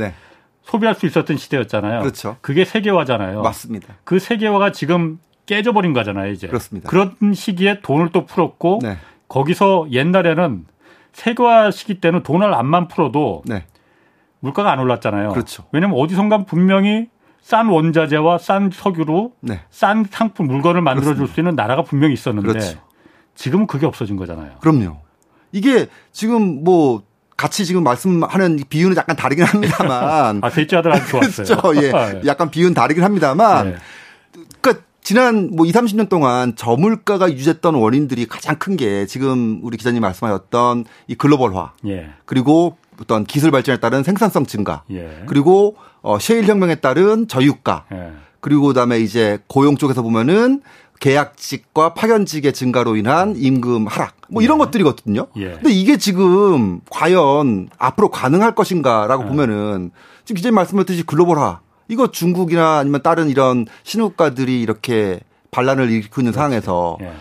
소비할 0.63 0.95
수 0.95 1.05
있었던 1.05 1.37
시대였잖아요. 1.37 2.01
그렇죠. 2.01 2.37
그게 2.41 2.65
세계화잖아요. 2.65 3.41
맞습니다. 3.41 3.95
그 4.03 4.19
세계화가 4.19 4.71
지금 4.71 5.19
깨져버린 5.45 5.93
거잖아요, 5.93 6.31
이제. 6.31 6.47
그렇습니다. 6.47 6.89
그런 6.89 7.15
시기에 7.33 7.79
돈을 7.81 8.09
또 8.11 8.25
풀었고 8.25 8.79
네. 8.81 8.97
거기서 9.29 9.87
옛날에는 9.91 10.65
세계화 11.13 11.71
시기 11.71 12.01
때는 12.01 12.23
돈을 12.23 12.53
안만 12.53 12.87
풀어도 12.89 13.43
네. 13.45 13.65
물가가 14.39 14.71
안 14.71 14.79
올랐잖아요. 14.79 15.29
그렇죠. 15.29 15.65
왜냐하면 15.71 15.99
어디선가 15.99 16.43
분명히 16.45 17.07
싼 17.47 17.67
원자재와 17.69 18.39
싼 18.39 18.69
석유로 18.73 19.31
네. 19.39 19.61
싼 19.69 20.05
상품 20.11 20.47
물건을 20.47 20.81
만들어 20.81 21.15
줄 21.15 21.29
수 21.29 21.39
있는 21.39 21.55
나라가 21.55 21.81
분명히 21.81 22.13
있었는데 22.13 22.45
그렇죠. 22.49 22.77
지금은 23.35 23.67
그게 23.67 23.85
없어진 23.85 24.17
거잖아요. 24.17 24.55
그럼요. 24.59 24.97
이게 25.53 25.87
지금 26.11 26.65
뭐 26.65 27.03
같이 27.37 27.65
지금 27.65 27.85
말씀하는 27.85 28.59
비유는 28.67 28.97
약간 28.97 29.15
다르긴 29.15 29.45
합니다만. 29.45 30.41
아, 30.43 30.49
셋째 30.49 30.75
아들 30.75 30.91
아주 30.91 31.07
좋았어요. 31.07 31.45
그렇죠. 31.61 31.81
예. 31.85 31.91
아, 31.93 32.13
예. 32.19 32.21
약간 32.25 32.51
비유는 32.51 32.73
다르긴 32.73 33.05
합니다만. 33.05 33.69
네. 33.71 33.75
그러니까 34.59 34.83
지난 35.01 35.51
뭐 35.55 35.65
2, 35.65 35.71
30년 35.71 36.09
동안 36.09 36.53
저물가가 36.57 37.31
유지했던 37.31 37.75
원인들이 37.75 38.25
가장 38.25 38.57
큰 38.57 38.75
게 38.75 39.05
지금 39.05 39.61
우리 39.63 39.77
기자님 39.77 40.01
말씀하셨던 40.01 40.83
이 41.07 41.15
글로벌화. 41.15 41.71
예. 41.87 42.09
그리고 42.25 42.75
어떤 43.01 43.25
기술 43.25 43.51
발전에 43.51 43.79
따른 43.79 44.03
생산성 44.03 44.45
증가. 44.45 44.83
예. 44.91 45.23
그리고 45.27 45.75
어 46.01 46.19
셰일 46.19 46.45
혁명에 46.45 46.75
따른 46.75 47.27
저유가. 47.27 47.85
예. 47.91 48.11
그리고 48.39 48.67
그다음에 48.67 48.99
이제 48.99 49.39
고용 49.47 49.77
쪽에서 49.77 50.01
보면은 50.01 50.61
계약직과 50.99 51.93
파견직의 51.93 52.53
증가로 52.53 52.95
인한 52.95 53.35
임금 53.35 53.87
하락 53.87 54.15
뭐 54.29 54.41
이런 54.41 54.57
예. 54.57 54.65
것들이거든요. 54.65 55.27
예. 55.37 55.51
근데 55.53 55.69
이게 55.69 55.97
지금 55.97 56.81
과연 56.89 57.69
앞으로 57.77 58.09
가능할 58.09 58.55
것인가라고 58.55 59.23
예. 59.23 59.27
보면은 59.27 59.91
지금 60.25 60.37
기자님 60.37 60.55
말씀하셨듯이 60.55 61.03
글로벌화 61.03 61.59
이거 61.87 62.11
중국이나 62.11 62.77
아니면 62.77 63.01
다른 63.01 63.29
이런 63.29 63.65
신흥국가들이 63.83 64.61
이렇게 64.61 65.19
반란을 65.51 65.89
일으키고 65.89 66.21
있는 66.21 66.33
상황에서 66.33 66.97
예. 67.01 67.11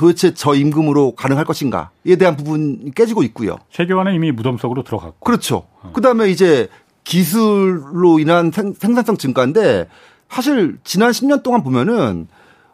도대체 0.00 0.32
저 0.32 0.54
임금으로 0.54 1.14
가능할 1.14 1.44
것인가에 1.44 2.16
대한 2.18 2.34
부분이 2.34 2.92
깨지고 2.94 3.22
있고요. 3.24 3.58
세계화는 3.70 4.14
이미 4.14 4.32
무덤 4.32 4.56
속으로 4.56 4.82
들어갔고. 4.82 5.18
그렇죠. 5.20 5.66
어. 5.82 5.92
그다음에 5.92 6.30
이제 6.30 6.68
기술로 7.04 8.18
인한 8.18 8.50
생, 8.50 8.72
생산성 8.72 9.18
증가인데 9.18 9.88
사실 10.30 10.78
지난 10.84 11.10
10년 11.10 11.42
동안 11.42 11.62
보면은 11.62 12.28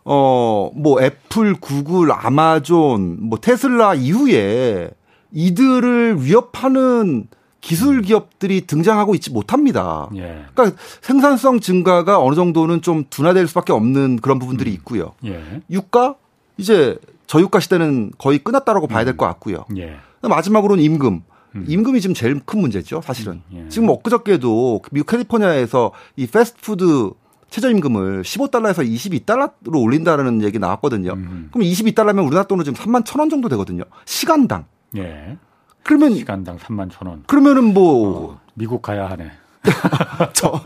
어, 0.04 0.70
뭐 0.76 1.02
애플, 1.02 1.54
구글, 1.54 2.12
아마존, 2.12 3.18
뭐 3.28 3.40
테슬라 3.40 3.94
이후에 3.94 4.90
이들을 5.32 6.24
위협하는 6.24 7.26
기술 7.60 8.02
기업들이 8.02 8.68
등장하고 8.68 9.16
있지 9.16 9.32
못합니다. 9.32 10.08
예. 10.14 10.44
그러니까 10.54 10.80
생산성 11.00 11.58
증가가 11.58 12.22
어느 12.22 12.36
정도는 12.36 12.82
좀 12.82 13.02
둔화될 13.10 13.48
수밖에 13.48 13.72
없는 13.72 14.20
그런 14.20 14.38
부분들이 14.38 14.70
음. 14.70 14.74
있고요. 14.74 15.14
예. 15.24 15.42
유가 15.68 16.14
이제 16.56 16.96
저유가 17.26 17.60
시대는 17.60 18.12
거의 18.18 18.38
끝났다라고 18.38 18.86
봐야 18.86 19.04
될것 19.04 19.26
음. 19.26 19.32
같고요. 19.32 19.64
예. 19.76 19.96
마지막으로는 20.22 20.82
임금. 20.82 21.22
음. 21.56 21.64
임금이 21.66 22.00
지금 22.00 22.14
제일 22.14 22.40
큰 22.44 22.60
문제죠, 22.60 23.00
사실은. 23.02 23.42
음. 23.52 23.64
예. 23.64 23.68
지금 23.68 23.88
엊그저께도 23.88 24.82
미국 24.92 25.06
캘리포니아에서 25.10 25.92
이 26.16 26.26
패스트푸드 26.26 27.10
최저임금을 27.50 28.22
15달러에서 28.22 28.86
22달러로 28.86 29.82
올린다는 29.82 30.42
얘기 30.42 30.58
나왔거든요. 30.58 31.12
음. 31.12 31.48
그럼 31.52 31.66
22달러면 31.66 32.26
우리나라 32.26 32.44
돈으로 32.44 32.64
지금 32.64 32.76
3만 32.78 33.04
1천 33.04 33.20
원 33.20 33.30
정도 33.30 33.48
되거든요. 33.50 33.84
시간당. 34.04 34.66
예. 34.96 35.38
그러면 35.82 36.14
시간당 36.14 36.58
3만 36.58 36.90
1천 36.90 37.06
원. 37.06 37.22
그러면은 37.26 37.72
뭐 37.72 38.32
어, 38.32 38.40
미국 38.54 38.82
가야 38.82 39.08
하네. 39.08 39.30
저 40.32 40.60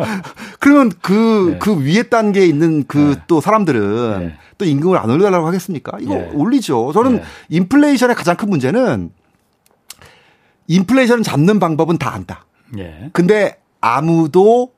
그러면 0.59 0.91
그그 1.01 1.51
네. 1.53 1.59
그 1.59 1.85
위에 1.85 2.03
단계에 2.05 2.47
있는 2.47 2.85
그또 2.85 3.41
네. 3.41 3.45
사람들은 3.45 4.21
네. 4.21 4.35
또 4.59 4.65
임금을 4.65 4.99
안 4.99 5.11
올려달라고 5.11 5.47
하겠습니까? 5.47 5.99
이거 6.01 6.15
네. 6.15 6.31
올리죠. 6.35 6.93
저는 6.93 7.17
네. 7.17 7.23
인플레이션의 7.49 8.15
가장 8.15 8.37
큰 8.37 8.51
문제는 8.51 9.11
인플레이션 10.69 11.23
잡는 11.23 11.59
방법은 11.59 11.99
다 11.99 12.15
안다. 12.15 12.45
예. 12.79 13.11
근데 13.13 13.59
아무도 13.81 14.73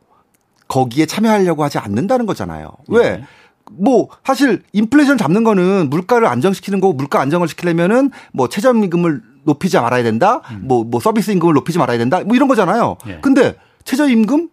거기에 0.68 1.04
참여하려고 1.06 1.64
하지 1.64 1.78
않는다는 1.78 2.24
거잖아요. 2.24 2.70
왜? 2.88 3.16
네. 3.16 3.24
뭐 3.70 4.08
사실 4.24 4.62
인플레이션 4.72 5.18
잡는 5.18 5.44
거는 5.44 5.90
물가를 5.90 6.26
안정시키는 6.26 6.80
거고 6.80 6.94
물가 6.94 7.20
안정을 7.20 7.48
시키려면은 7.48 8.10
뭐 8.32 8.48
최저임금을 8.48 9.22
높이지 9.44 9.76
말아야 9.78 10.02
된다. 10.02 10.40
뭐뭐 10.62 10.82
음. 10.82 10.90
뭐 10.90 11.00
서비스 11.00 11.30
임금을 11.30 11.54
높이지 11.54 11.78
말아야 11.78 11.98
된다. 11.98 12.20
뭐 12.24 12.36
이런 12.36 12.48
거잖아요. 12.48 12.96
예. 13.08 13.18
근데 13.20 13.56
최저임금 13.84 14.48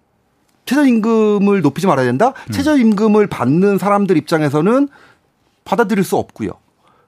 최저임금을 0.66 1.62
높이지 1.62 1.88
말아야 1.88 2.06
된다. 2.06 2.34
음. 2.48 2.52
최저임금을 2.52 3.28
받는 3.28 3.78
사람들 3.78 4.18
입장에서는 4.18 4.88
받아들일 5.64 6.04
수 6.04 6.16
없고요. 6.18 6.52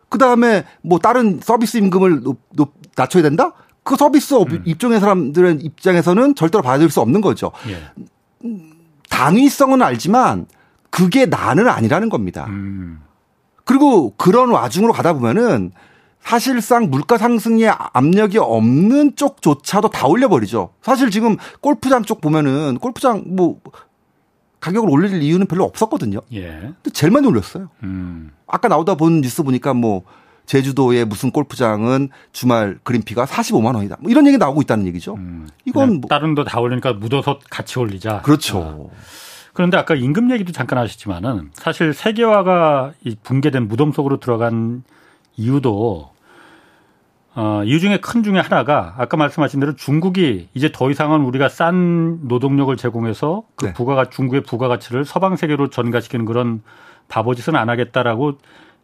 그 0.10 0.18
다음에 0.18 0.66
뭐 0.82 1.00
다른 1.00 1.40
서비스 1.42 1.78
임금을 1.78 2.22
높, 2.24 2.40
높, 2.54 2.74
낮춰야 2.96 3.24
된다? 3.24 3.54
그 3.84 3.96
서비스 3.96 4.34
업 4.34 4.52
음. 4.52 4.62
입장의 4.66 5.00
사람들의 5.00 5.60
입장에서는 5.62 6.36
절대로 6.36 6.62
받아들일 6.62 6.90
수 6.92 7.02
없는 7.02 7.22
거죠. 7.22 7.52
예. 7.68 7.82
당위성은 9.10 9.82
알지만 9.82 10.48
그게 10.90 11.26
나는 11.26 11.68
아니라는 11.68 12.10
겁니다. 12.10 12.46
음. 12.50 13.02
그리고 13.64 14.14
그런 14.18 14.50
와중으로 14.50 14.92
가다 14.92 15.14
보면은 15.14 15.72
사실상 16.22 16.90
물가 16.90 17.18
상승의 17.18 17.70
압력이 17.94 18.38
없는 18.38 19.16
쪽조차도 19.16 19.90
다 19.90 20.08
올려버리죠. 20.08 20.74
사실 20.82 21.10
지금 21.12 21.38
골프장 21.62 22.04
쪽 22.04 22.22
보면은 22.22 22.78
골프장 22.78 23.24
뭐 23.28 23.60
가격을 24.60 24.90
올릴 24.90 25.22
이유는 25.22 25.48
별로 25.48 25.66
없었거든요. 25.66 26.22
예. 26.34 26.48
근데 26.52 26.90
제일 26.94 27.12
많이 27.12 27.28
올렸어요. 27.28 27.70
음. 27.84 28.32
아까 28.48 28.68
나오다 28.68 28.96
본 28.96 29.22
뉴스 29.22 29.44
보니까 29.44 29.74
뭐 29.74 30.04
제주도의 30.46 31.06
무슨 31.06 31.32
골프장은 31.32 32.10
주말 32.32 32.78
그린피가 32.84 33.26
45만 33.26 33.76
원이다. 33.76 33.98
뭐 34.00 34.12
이런 34.12 34.28
얘기 34.28 34.38
나오고 34.38 34.62
있다는 34.62 34.86
얘기죠. 34.88 35.16
음. 35.16 35.48
이건 35.66 36.02
뭐 36.02 36.08
다른 36.08 36.36
도다 36.36 36.60
올리니까 36.60 36.94
묻어서 36.94 37.40
같이 37.50 37.80
올리자. 37.80 38.22
그렇죠. 38.22 38.60
어. 38.60 38.92
그런데 39.54 39.78
아까 39.78 39.96
임금 39.96 40.32
얘기도 40.32 40.52
잠깐 40.52 40.78
하셨지만은 40.80 41.52
사실 41.54 41.94
세계화가 41.94 42.94
붕괴된 43.24 43.68
무덤 43.68 43.92
속으로 43.92 44.20
들어간 44.20 44.84
이유도 45.38 46.12
어, 47.34 47.64
이유 47.64 47.80
중에 47.80 47.98
큰 48.02 48.24
중에 48.24 48.40
하나가 48.40 48.94
아까 48.98 49.16
말씀하신 49.16 49.62
대로 49.62 49.76
중국이 49.76 50.50
이제 50.54 50.70
더 50.74 50.92
이상은 50.92 51.22
우리가 51.22 51.48
싼 51.48 52.28
노동력을 52.28 52.76
제공해서 52.76 53.44
그 53.56 53.68
네. 53.68 53.74
부가가 53.74 54.10
중국의 54.10 54.44
부가가치를 54.44 55.06
서방 55.06 55.38
세계로 55.38 55.70
전가시키는 55.70 56.26
그런 56.26 56.62
바보짓은 57.08 57.56
안 57.56 57.70
하겠다라고 57.70 58.34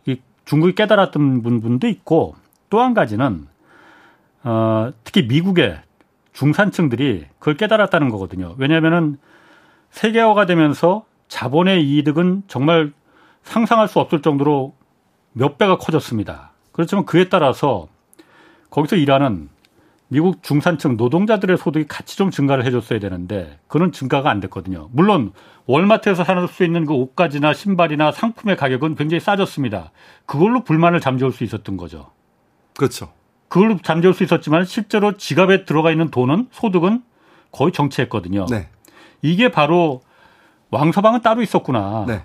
이 0.05 0.17
중국이 0.45 0.75
깨달았던 0.75 1.41
분도 1.41 1.87
있고 1.87 2.35
또 2.69 2.81
한 2.81 2.93
가지는 2.93 3.47
어, 4.43 4.91
특히 5.03 5.23
미국의 5.23 5.81
중산층들이 6.31 7.25
그걸 7.39 7.57
깨달았다는 7.57 8.09
거거든요. 8.09 8.55
왜냐하면은 8.57 9.17
세계화가 9.91 10.45
되면서 10.45 11.03
자본의 11.27 11.97
이득은 11.97 12.43
정말 12.47 12.93
상상할 13.43 13.87
수 13.87 13.99
없을 13.99 14.21
정도로 14.21 14.76
몇 15.37 15.57
배가 15.57 15.77
커졌습니다. 15.77 16.51
그렇지만 16.71 17.05
그에 17.05 17.29
따라서 17.29 17.87
거기서 18.69 18.95
일하는 18.95 19.49
미국 20.09 20.41
중산층 20.41 20.97
노동자들의 20.97 21.57
소득이 21.57 21.85
같이 21.87 22.17
좀 22.17 22.31
증가를 22.31 22.65
해줬어야 22.65 22.99
되는데 22.99 23.59
그런 23.67 23.91
증가가 23.91 24.29
안 24.29 24.39
됐거든요. 24.39 24.89
물론 24.91 25.33
월마트에서 25.65 26.23
살수 26.23 26.63
있는 26.63 26.85
그 26.85 26.93
옷가지나 26.93 27.53
신발이나 27.53 28.11
상품의 28.11 28.55
가격은 28.55 28.95
굉장히 28.95 29.19
싸졌습니다. 29.19 29.91
그걸로 30.25 30.63
불만을 30.63 31.01
잠재울 31.01 31.31
수 31.31 31.43
있었던 31.43 31.77
거죠. 31.77 32.09
그렇죠. 32.75 33.11
그걸 33.49 33.79
잠재울 33.83 34.13
수 34.13 34.23
있었지만 34.23 34.65
실제로 34.65 35.17
지갑에 35.17 35.65
들어가 35.65 35.91
있는 35.91 36.09
돈은 36.09 36.47
소득은 36.51 37.03
거의 37.51 37.71
정체했거든요. 37.73 38.45
네. 38.49 38.69
이게 39.21 39.49
바로 39.51 40.01
왕서방은 40.71 41.21
따로 41.21 41.41
있었구나. 41.41 42.05
네. 42.07 42.23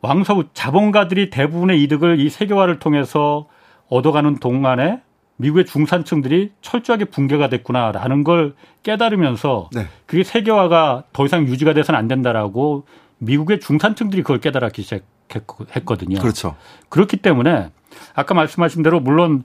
왕서 0.00 0.44
자본가들이 0.54 1.30
대부분의 1.30 1.82
이득을 1.82 2.20
이 2.20 2.30
세계화를 2.30 2.78
통해서 2.78 3.48
얻어가는 3.88 4.36
동안에 4.36 5.00
미국의 5.36 5.66
중산층들이 5.66 6.52
철저하게 6.60 7.06
붕괴가 7.06 7.48
됐구나라는 7.48 8.24
걸 8.24 8.54
깨달으면서 8.82 9.70
네. 9.72 9.86
그게 10.06 10.24
세계화가 10.24 11.04
더 11.12 11.26
이상 11.26 11.46
유지가 11.46 11.74
돼서는 11.74 11.98
안 11.98 12.08
된다라고 12.08 12.86
미국의 13.18 13.60
중산층들이 13.60 14.22
그걸 14.22 14.40
깨달았기 14.40 14.82
시작했거든요. 14.82 16.18
그렇죠. 16.18 16.56
그렇기 16.88 17.18
때문에 17.18 17.70
아까 18.14 18.34
말씀하신 18.34 18.82
대로 18.82 19.00
물론 19.00 19.44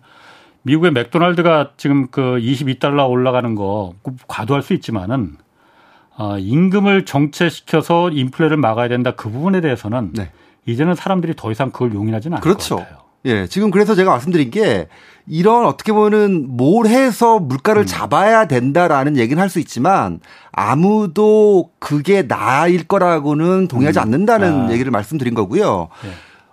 미국의 0.63 0.91
맥도날드가 0.91 1.71
지금 1.77 2.07
그 2.07 2.37
22달러 2.39 3.09
올라가는 3.09 3.53
거 3.55 3.93
과도할 4.27 4.63
수 4.63 4.73
있지만은 4.73 5.37
어, 6.15 6.37
임금을 6.37 7.05
정체시켜서 7.05 8.09
인플레를 8.09 8.57
막아야 8.57 8.87
된다 8.87 9.11
그 9.11 9.29
부분에 9.29 9.61
대해서는 9.61 10.11
네. 10.13 10.31
이제는 10.65 10.95
사람들이 10.95 11.33
더 11.35 11.51
이상 11.51 11.71
그걸 11.71 11.93
용인하지는 11.93 12.37
않을 12.37 12.43
그렇죠. 12.43 12.77
것 12.77 12.81
같아요. 12.83 13.03
예, 13.25 13.47
지금 13.47 13.71
그래서 13.71 13.95
제가 13.95 14.11
말씀드린 14.11 14.51
게 14.51 14.87
이런 15.27 15.65
어떻게 15.65 15.93
보면은 15.93 16.45
뭘 16.57 16.87
해서 16.87 17.39
물가를 17.39 17.83
음. 17.83 17.85
잡아야 17.85 18.47
된다라는 18.47 19.15
얘기는 19.17 19.41
할 19.41 19.49
수 19.49 19.59
있지만 19.59 20.19
아무도 20.51 21.69
그게 21.79 22.27
나일 22.27 22.83
거라고는 22.85 23.67
동의하지 23.69 23.99
음. 23.99 24.01
않는다는 24.01 24.67
아. 24.67 24.71
얘기를 24.71 24.91
말씀드린 24.91 25.33
거고요. 25.33 25.87
예. 26.05 26.09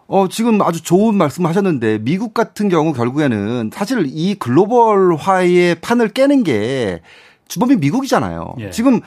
어, 0.07 0.29
지금 0.29 0.61
아주 0.63 0.83
좋은 0.83 1.15
말씀 1.15 1.47
하셨는데 1.47 1.99
미국 2.03 2.35
같은 2.35 2.69
경우 2.69 2.93
결국에는 2.93 3.71
사실 3.73 4.05
이 4.09 4.35
글로벌화의 4.37 5.77
판을 5.77 6.09
깨는 6.09 6.43
게 6.45 7.01
주범이 7.49 7.77
미국이잖아요. 7.77 8.55
예. 8.61 8.71
지금 8.71 9.01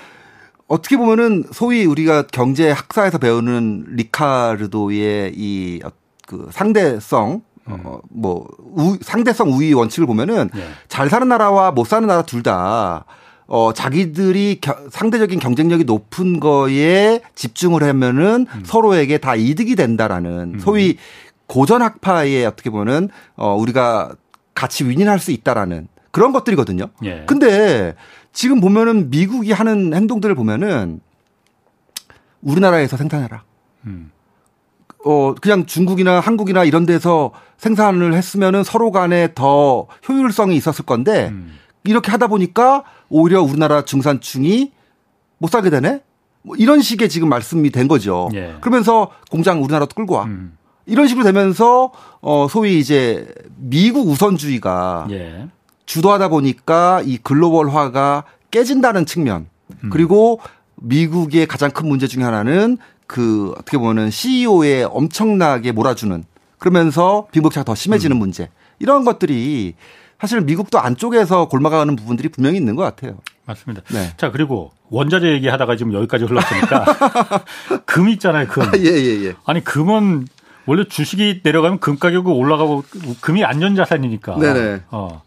어떻게 0.73 0.97
보면은 0.97 1.43
소위 1.51 1.85
우리가 1.85 2.27
경제 2.31 2.71
학사에서 2.71 3.17
배우는 3.17 3.85
리카르도의 3.95 5.33
이 5.35 5.79
그 6.27 6.49
상대성 6.51 7.41
음. 7.67 7.77
어, 7.83 7.99
뭐 8.09 8.47
우, 8.75 8.97
상대성 9.01 9.53
우위 9.53 9.73
원칙을 9.73 10.05
보면은 10.05 10.49
예. 10.55 10.67
잘 10.87 11.09
사는 11.09 11.27
나라와 11.27 11.71
못 11.71 11.87
사는 11.87 12.07
나라 12.07 12.23
둘 12.23 12.43
다 12.43 13.05
어, 13.45 13.71
자기들이 13.73 14.59
겨, 14.61 14.75
상대적인 14.89 15.39
경쟁력이 15.39 15.83
높은 15.83 16.39
거에 16.39 17.21
집중을 17.35 17.83
하면은 17.83 18.47
음. 18.53 18.63
서로에게 18.65 19.17
다 19.17 19.35
이득이 19.35 19.75
된다라는 19.75 20.55
음. 20.55 20.59
소위 20.59 20.97
고전 21.47 21.81
학파의 21.81 22.45
어떻게 22.45 22.69
보면 22.69 23.09
어, 23.35 23.55
우리가 23.55 24.13
같이 24.55 24.85
윈윈할 24.85 25.19
수 25.19 25.31
있다라는 25.31 25.87
그런 26.11 26.31
것들이거든요. 26.31 26.87
예. 27.05 27.23
근데 27.27 27.95
지금 28.33 28.59
보면은 28.59 29.09
미국이 29.09 29.51
하는 29.51 29.93
행동들을 29.93 30.33
보면은 30.35 30.99
우리나라에서 32.41 32.97
생산해라. 32.97 33.43
음. 33.85 34.11
어, 35.05 35.35
그냥 35.39 35.65
중국이나 35.65 36.19
한국이나 36.19 36.63
이런 36.63 36.85
데서 36.85 37.31
생산을 37.57 38.13
했으면은 38.13 38.63
서로 38.63 38.91
간에 38.91 39.33
더 39.35 39.87
효율성이 40.07 40.55
있었을 40.55 40.85
건데 40.85 41.29
음. 41.31 41.57
이렇게 41.83 42.11
하다 42.11 42.27
보니까 42.27 42.83
오히려 43.09 43.41
우리나라 43.41 43.83
중산층이 43.85 44.71
못 45.37 45.51
사게 45.51 45.69
되네? 45.69 46.01
뭐 46.41 46.55
이런 46.55 46.81
식의 46.81 47.09
지금 47.09 47.29
말씀이 47.29 47.69
된 47.69 47.87
거죠. 47.87 48.29
예. 48.33 48.55
그러면서 48.61 49.11
공장 49.29 49.61
우리나라도 49.63 49.95
끌고 49.95 50.15
와. 50.15 50.23
음. 50.25 50.57
이런 50.85 51.07
식으로 51.07 51.23
되면서 51.23 51.91
어 52.21 52.47
소위 52.49 52.79
이제 52.79 53.33
미국 53.55 54.07
우선주의가 54.07 55.07
예. 55.11 55.47
주도하다 55.85 56.29
보니까 56.29 57.01
이 57.05 57.17
글로벌화가 57.17 58.23
깨진다는 58.51 59.05
측면 59.05 59.47
음. 59.83 59.89
그리고 59.89 60.39
미국의 60.75 61.47
가장 61.47 61.71
큰 61.71 61.87
문제 61.87 62.07
중에 62.07 62.23
하나는 62.23 62.77
그 63.07 63.53
어떻게 63.57 63.77
보면 63.77 64.09
CEO에 64.09 64.83
엄청나게 64.83 65.71
몰아주는 65.71 66.23
그러면서 66.57 67.27
빈부격차가 67.31 67.65
더 67.65 67.75
심해지는 67.75 68.17
음. 68.17 68.19
문제 68.19 68.49
이런 68.79 69.05
것들이 69.05 69.75
사실 70.19 70.39
미국도 70.41 70.79
안쪽에서 70.79 71.49
골마가는 71.49 71.95
부분들이 71.95 72.29
분명히 72.29 72.57
있는 72.57 72.75
것 72.75 72.83
같아요. 72.83 73.17
맞습니다. 73.45 73.83
네. 73.91 74.13
자 74.15 74.31
그리고 74.31 74.71
원자재 74.89 75.27
얘기하다가 75.33 75.75
지금 75.75 75.93
여기까지 75.93 76.23
흘렀으니까 76.23 76.85
금 77.85 78.07
있잖아요. 78.09 78.47
금. 78.47 78.63
예, 78.77 78.89
예, 78.89 79.25
예. 79.25 79.33
아니 79.45 79.63
금은 79.63 80.27
원래 80.65 80.85
주식이 80.85 81.41
내려가면 81.43 81.79
금 81.79 81.99
가격이 81.99 82.29
올라가고 82.29 82.83
금이 83.19 83.43
안전자산이니까. 83.43 84.37
네네. 84.39 84.81
어. 84.91 85.21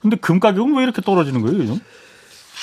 근데 0.00 0.16
금 0.16 0.40
가격은 0.40 0.76
왜 0.76 0.82
이렇게 0.82 1.02
떨어지는 1.02 1.42
거예요, 1.42 1.58
요즘? 1.58 1.78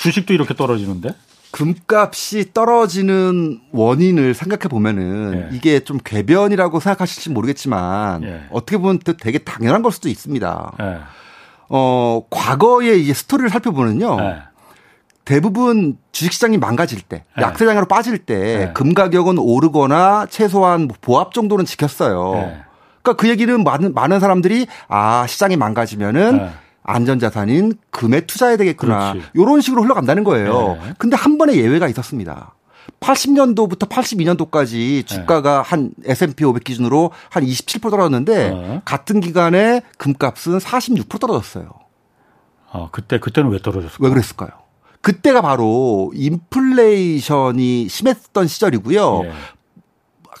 주식도 0.02 0.32
이렇게 0.34 0.54
떨어지는데? 0.54 1.10
금값이 1.50 2.52
떨어지는 2.52 3.60
원인을 3.72 4.34
생각해 4.34 4.68
보면은 4.68 5.50
예. 5.50 5.56
이게 5.56 5.80
좀 5.80 5.98
궤변이라고 6.04 6.78
생각하실지 6.78 7.30
모르겠지만 7.30 8.22
예. 8.22 8.42
어떻게 8.50 8.76
보면 8.76 9.00
되게 9.18 9.38
당연한 9.38 9.82
걸 9.82 9.90
수도 9.90 10.08
있습니다. 10.08 10.72
예. 10.80 10.98
어, 11.70 12.22
과거의 12.28 13.02
이제 13.02 13.14
스토리를 13.14 13.48
살펴보면요. 13.50 14.18
예. 14.20 14.42
대부분 15.24 15.98
주식시장이 16.12 16.58
망가질 16.58 17.02
때, 17.02 17.24
예. 17.38 17.42
약세장으로 17.42 17.86
빠질 17.86 18.18
때, 18.18 18.68
예. 18.68 18.72
금 18.74 18.94
가격은 18.94 19.38
오르거나 19.38 20.26
최소한 20.30 20.88
보합 21.00 21.32
정도는 21.32 21.64
지켰어요. 21.64 22.32
그러니까 23.02 23.12
그 23.20 23.28
얘기는 23.28 23.62
많은, 23.64 23.94
많은 23.94 24.20
사람들이 24.20 24.66
아, 24.88 25.26
시장이 25.26 25.56
망가지면은 25.56 26.50
안전자산인 26.88 27.74
금에 27.90 28.22
투자해야 28.22 28.56
되겠구나. 28.56 29.12
그렇지. 29.12 29.28
이런 29.34 29.60
식으로 29.60 29.82
흘러간다는 29.82 30.24
거예요. 30.24 30.78
네. 30.82 30.94
근데 30.98 31.16
한 31.16 31.36
번의 31.36 31.58
예외가 31.58 31.86
있었습니다. 31.88 32.54
80년도부터 33.00 33.88
82년도까지 33.88 35.06
주가가 35.06 35.62
네. 35.62 35.68
한 35.68 35.90
S&P 36.04 36.44
500 36.44 36.64
기준으로 36.64 37.10
한 37.28 37.44
27% 37.44 37.90
떨어졌는데 37.90 38.50
네. 38.50 38.82
같은 38.86 39.20
기간에 39.20 39.82
금값은 39.98 40.58
46% 40.58 41.20
떨어졌어요. 41.20 41.68
아, 42.70 42.88
그때 42.90 43.18
그때는 43.18 43.50
왜 43.50 43.58
떨어졌을까요? 43.58 44.08
왜 44.08 44.10
그랬을까요? 44.10 44.50
그때가 45.02 45.42
바로 45.42 46.10
인플레이션이 46.14 47.88
심했던 47.88 48.46
시절이고요. 48.46 49.22
예. 49.24 49.32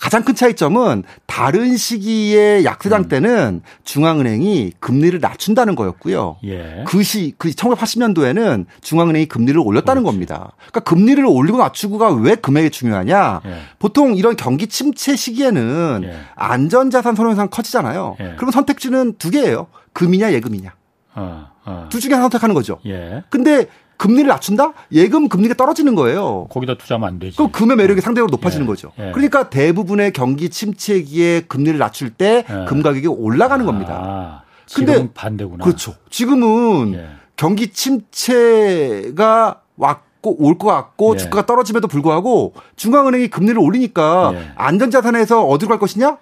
가장 0.00 0.22
큰 0.22 0.34
차이점은 0.34 1.04
다른 1.26 1.76
시기의 1.76 2.64
약세장 2.64 3.02
음. 3.02 3.08
때는 3.08 3.62
중앙은행이 3.84 4.72
금리를 4.80 5.18
낮춘다는 5.20 5.74
거였고요. 5.74 6.36
예. 6.44 6.84
그 6.86 7.02
시, 7.02 7.34
그 7.38 7.50
1980년도에는 7.50 8.66
중앙은행이 8.80 9.26
금리를 9.26 9.58
올렸다는 9.60 10.02
그렇지. 10.02 10.14
겁니다. 10.14 10.52
그러니까 10.56 10.80
금리를 10.80 11.24
올리고 11.26 11.58
낮추고가 11.58 12.12
왜 12.12 12.34
금액이 12.34 12.70
중요하냐? 12.70 13.40
예. 13.44 13.54
보통 13.78 14.16
이런 14.16 14.36
경기 14.36 14.66
침체 14.66 15.16
시기에는 15.16 16.02
예. 16.04 16.16
안전자산 16.34 17.14
선호현상 17.14 17.48
커지잖아요. 17.50 18.16
예. 18.20 18.34
그럼 18.36 18.50
선택지는 18.50 19.14
두 19.18 19.30
개예요. 19.30 19.66
금이냐 19.92 20.32
예금이냐. 20.32 20.74
어, 21.14 21.48
어. 21.64 21.86
둘 21.90 22.00
중에 22.00 22.12
하나 22.12 22.22
선택하는 22.24 22.54
거죠. 22.54 22.78
예. 22.86 23.24
근데 23.30 23.66
금리를 23.98 24.28
낮춘다? 24.28 24.72
예금 24.92 25.28
금리가 25.28 25.54
떨어지는 25.54 25.94
거예요. 25.94 26.46
거기다 26.50 26.78
투자하면 26.78 27.08
안 27.08 27.18
되지. 27.18 27.36
그럼 27.36 27.50
금의 27.52 27.76
매력이 27.76 28.00
상대적으로 28.00 28.30
높아지는 28.30 28.64
예. 28.64 28.66
거죠. 28.68 28.92
예. 28.98 29.10
그러니까 29.12 29.50
대부분의 29.50 30.12
경기 30.12 30.48
침체기에 30.48 31.42
금리를 31.42 31.78
낮출 31.78 32.10
때금 32.10 32.78
예. 32.78 32.82
가격이 32.82 33.08
올라가는 33.08 33.62
아, 33.64 33.66
겁니다. 33.66 34.44
근데 34.72 35.08
반대구나. 35.12 35.64
그렇죠. 35.64 35.94
지금은 36.10 36.94
예. 36.94 37.08
경기 37.36 37.72
침체가 37.72 39.62
왔고 39.76 40.36
올것 40.44 40.72
같고 40.72 41.14
예. 41.14 41.18
주가가 41.18 41.46
떨어짐에도 41.46 41.88
불구하고 41.88 42.54
중앙은행이 42.76 43.28
금리를 43.28 43.58
올리니까 43.58 44.32
예. 44.34 44.52
안전자산에서 44.54 45.44
어디로 45.44 45.68
갈 45.70 45.78
것이냐? 45.80 46.18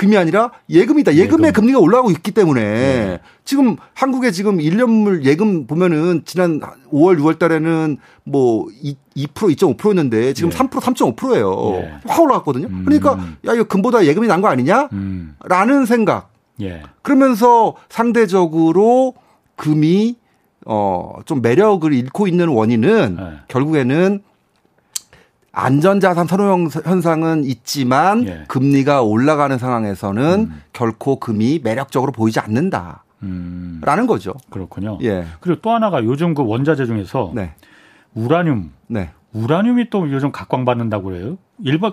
금이 0.00 0.16
아니라 0.16 0.50
예금이다. 0.70 1.14
예금의 1.14 1.48
예금. 1.48 1.60
금리가 1.60 1.78
올라가고 1.78 2.10
있기 2.10 2.30
때문에 2.30 2.60
네. 2.62 3.20
지금 3.44 3.76
한국에 3.92 4.30
지금 4.30 4.56
1년물 4.56 5.24
예금 5.24 5.66
보면은 5.66 6.22
지난 6.24 6.58
5월, 6.90 7.18
6월 7.20 7.38
달에는 7.38 7.98
뭐 8.24 8.66
2, 8.82 8.96
2% 9.14 9.28
2.5%였는데 9.56 10.32
지금 10.32 10.48
네. 10.48 10.56
3% 10.56 10.70
3.5%예요. 10.80 11.80
네. 11.82 11.94
확 12.06 12.20
올라갔거든요. 12.22 12.68
음. 12.68 12.84
그러니까 12.86 13.18
야 13.46 13.52
이거 13.52 13.64
금보다 13.64 14.06
예금이 14.06 14.26
난 14.26 14.40
거 14.40 14.48
아니냐? 14.48 14.88
음. 14.92 15.36
라는 15.44 15.84
생각. 15.84 16.30
예. 16.62 16.82
그러면서 17.02 17.74
상대적으로 17.90 19.12
금이 19.56 20.16
어 20.64 21.20
좀 21.26 21.42
매력을 21.42 21.92
잃고 21.92 22.26
있는 22.26 22.48
원인은 22.48 23.16
네. 23.16 23.24
결국에는 23.48 24.22
안전자산 25.52 26.26
선호 26.26 26.68
현상은 26.84 27.44
있지만 27.44 28.26
예. 28.26 28.44
금리가 28.48 29.02
올라가는 29.02 29.56
상황에서는 29.58 30.40
음. 30.50 30.62
결코 30.72 31.18
금이 31.18 31.60
매력적으로 31.62 32.12
보이지 32.12 32.38
않는다. 32.40 33.04
음. 33.22 33.80
라는 33.84 34.06
거죠. 34.06 34.34
그렇군요. 34.50 34.98
예. 35.02 35.26
그리고 35.40 35.60
또 35.60 35.70
하나가 35.70 36.04
요즘 36.04 36.34
그 36.34 36.44
원자재 36.44 36.86
중에서 36.86 37.32
네. 37.34 37.52
우라늄. 38.14 38.70
네. 38.86 39.10
우라늄이 39.32 39.90
또 39.90 40.10
요즘 40.10 40.32
각광받는다고 40.32 41.04
그래요. 41.04 41.38
일반 41.62 41.92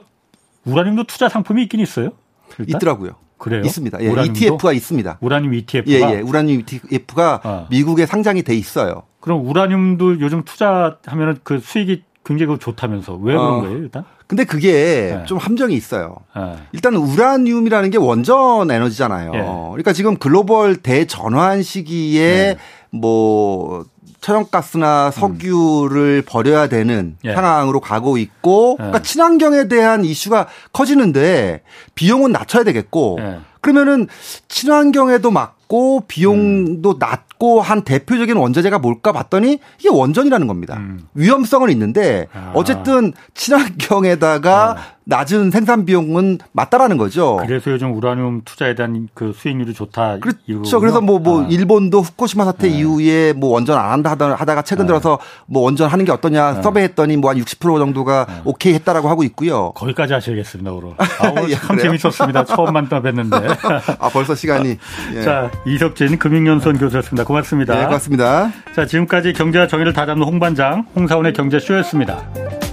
우라늄도 0.65 1.03
투자 1.05 1.29
상품이 1.29 1.63
있긴 1.63 1.79
있어요? 1.79 2.11
일단? 2.59 2.77
있더라고요. 2.77 3.11
그래요? 3.37 3.61
있습니다. 3.61 4.01
예, 4.01 4.11
ETF가 4.25 4.73
있습니다. 4.73 5.19
우라늄 5.21 5.53
ETF가 5.53 5.91
예, 5.91 6.17
예. 6.17 6.21
우라늄 6.21 6.59
ETF가 6.59 7.41
어. 7.43 7.67
미국에 7.69 8.05
상장이 8.05 8.43
돼 8.43 8.55
있어요. 8.55 9.03
그럼 9.19 9.47
우라늄도 9.47 10.19
요즘 10.19 10.43
투자하면 10.43 11.39
그 11.43 11.59
수익이 11.59 12.03
굉장히 12.27 12.59
좋다면서 12.59 13.13
왜 13.13 13.33
그런 13.33 13.53
어. 13.53 13.61
거예요, 13.61 13.77
일단? 13.77 14.03
근데 14.27 14.43
그게 14.43 15.15
네. 15.17 15.23
좀 15.25 15.37
함정이 15.37 15.73
있어요. 15.73 16.17
네. 16.35 16.57
일단 16.73 16.95
우라늄이라는 16.95 17.89
게 17.89 17.97
원전 17.97 18.69
에너지잖아요. 18.69 19.31
네. 19.31 19.39
그러니까 19.39 19.93
지금 19.93 20.17
글로벌 20.17 20.75
대전환 20.75 21.63
시기에 21.63 22.55
네. 22.55 22.57
뭐 22.91 23.85
천연가스나 24.19 25.11
석유를 25.11 26.23
음. 26.25 26.27
버려야 26.27 26.67
되는 26.67 27.15
예. 27.23 27.33
상황으로 27.33 27.79
가고 27.79 28.17
있고, 28.17 28.71
예. 28.73 28.75
그러니까 28.77 29.01
친환경에 29.01 29.69
대한 29.69 30.03
이슈가 30.03 30.47
커지는데 30.73 31.61
비용은 31.95 32.33
낮춰야 32.33 32.65
되겠고, 32.65 33.19
예. 33.21 33.39
그러면은 33.61 34.07
친환경에도 34.49 35.31
맞고 35.67 36.05
비용도 36.07 36.91
음. 36.91 36.99
낮고 36.99 37.61
한 37.61 37.83
대표적인 37.83 38.35
원자재가 38.35 38.79
뭘까 38.79 39.11
봤더니 39.11 39.59
이게 39.79 39.89
원전이라는 39.89 40.47
겁니다. 40.47 40.77
음. 40.77 41.01
위험성은 41.13 41.69
있는데 41.71 42.27
아. 42.33 42.51
어쨌든 42.55 43.13
친환경에다가 43.33 44.75
아. 44.77 44.96
낮은 45.07 45.51
생산 45.51 45.85
비용은 45.85 46.39
맞다라는 46.51 46.97
거죠. 46.97 47.39
그래서 47.45 47.71
요즘 47.71 47.95
우라늄 47.95 48.41
투자에 48.43 48.75
대한 48.75 49.07
그 49.13 49.31
수익률이 49.33 49.73
좋다. 49.73 50.17
그렇죠. 50.19 50.79
그래서 50.79 50.99
뭐뭐 51.01 51.19
뭐 51.19 51.43
아. 51.43 51.47
일본도 51.47 52.01
후쿠시마 52.01 52.43
사태 52.45 52.67
네. 52.67 52.77
이후에 52.79 53.33
뭐 53.33 53.51
원전 53.51 53.77
안 53.77 53.91
한다 53.91 54.11
하다가 54.11 54.61
최근 54.63 54.85
네. 54.85 54.87
들어서 54.87 55.19
뭐 55.45 55.63
원전 55.63 55.89
하는 55.89 56.03
게 56.03 56.11
어떠냐 56.11 56.53
네. 56.55 56.61
서베했더니 56.61 57.17
뭐 57.17 57.27
한 57.27 57.37
60% 57.37 57.79
정도가 57.79 58.25
네. 58.27 58.41
오케이 58.45 58.73
했다라고 58.73 59.09
하고 59.09 59.23
있고요. 59.23 59.71
거기까지 59.73 60.13
하셔야겠습니다, 60.13 60.71
오늘. 60.71 60.93
아, 60.97 61.29
오늘 61.31 61.51
예, 61.51 61.55
참 61.55 61.77
재밌었습니다. 61.77 62.45
처음 62.45 62.73
만나 62.73 63.01
뵀는데. 63.01 63.57
아 63.99 64.09
벌써 64.09 64.35
시간이. 64.35 64.77
예. 65.15 65.21
자 65.21 65.51
이석진 65.65 66.17
금융연수원 66.17 66.77
교수였습니다. 66.77 67.25
고맙습니다. 67.25 67.75
네, 67.75 67.85
고맙습니다. 67.85 68.51
자 68.75 68.85
지금까지 68.85 69.33
경제와 69.33 69.67
정의를 69.67 69.93
다잡는 69.93 70.25
홍반장 70.25 70.85
홍사원의 70.95 71.33
경제쇼였습니다. 71.33 72.66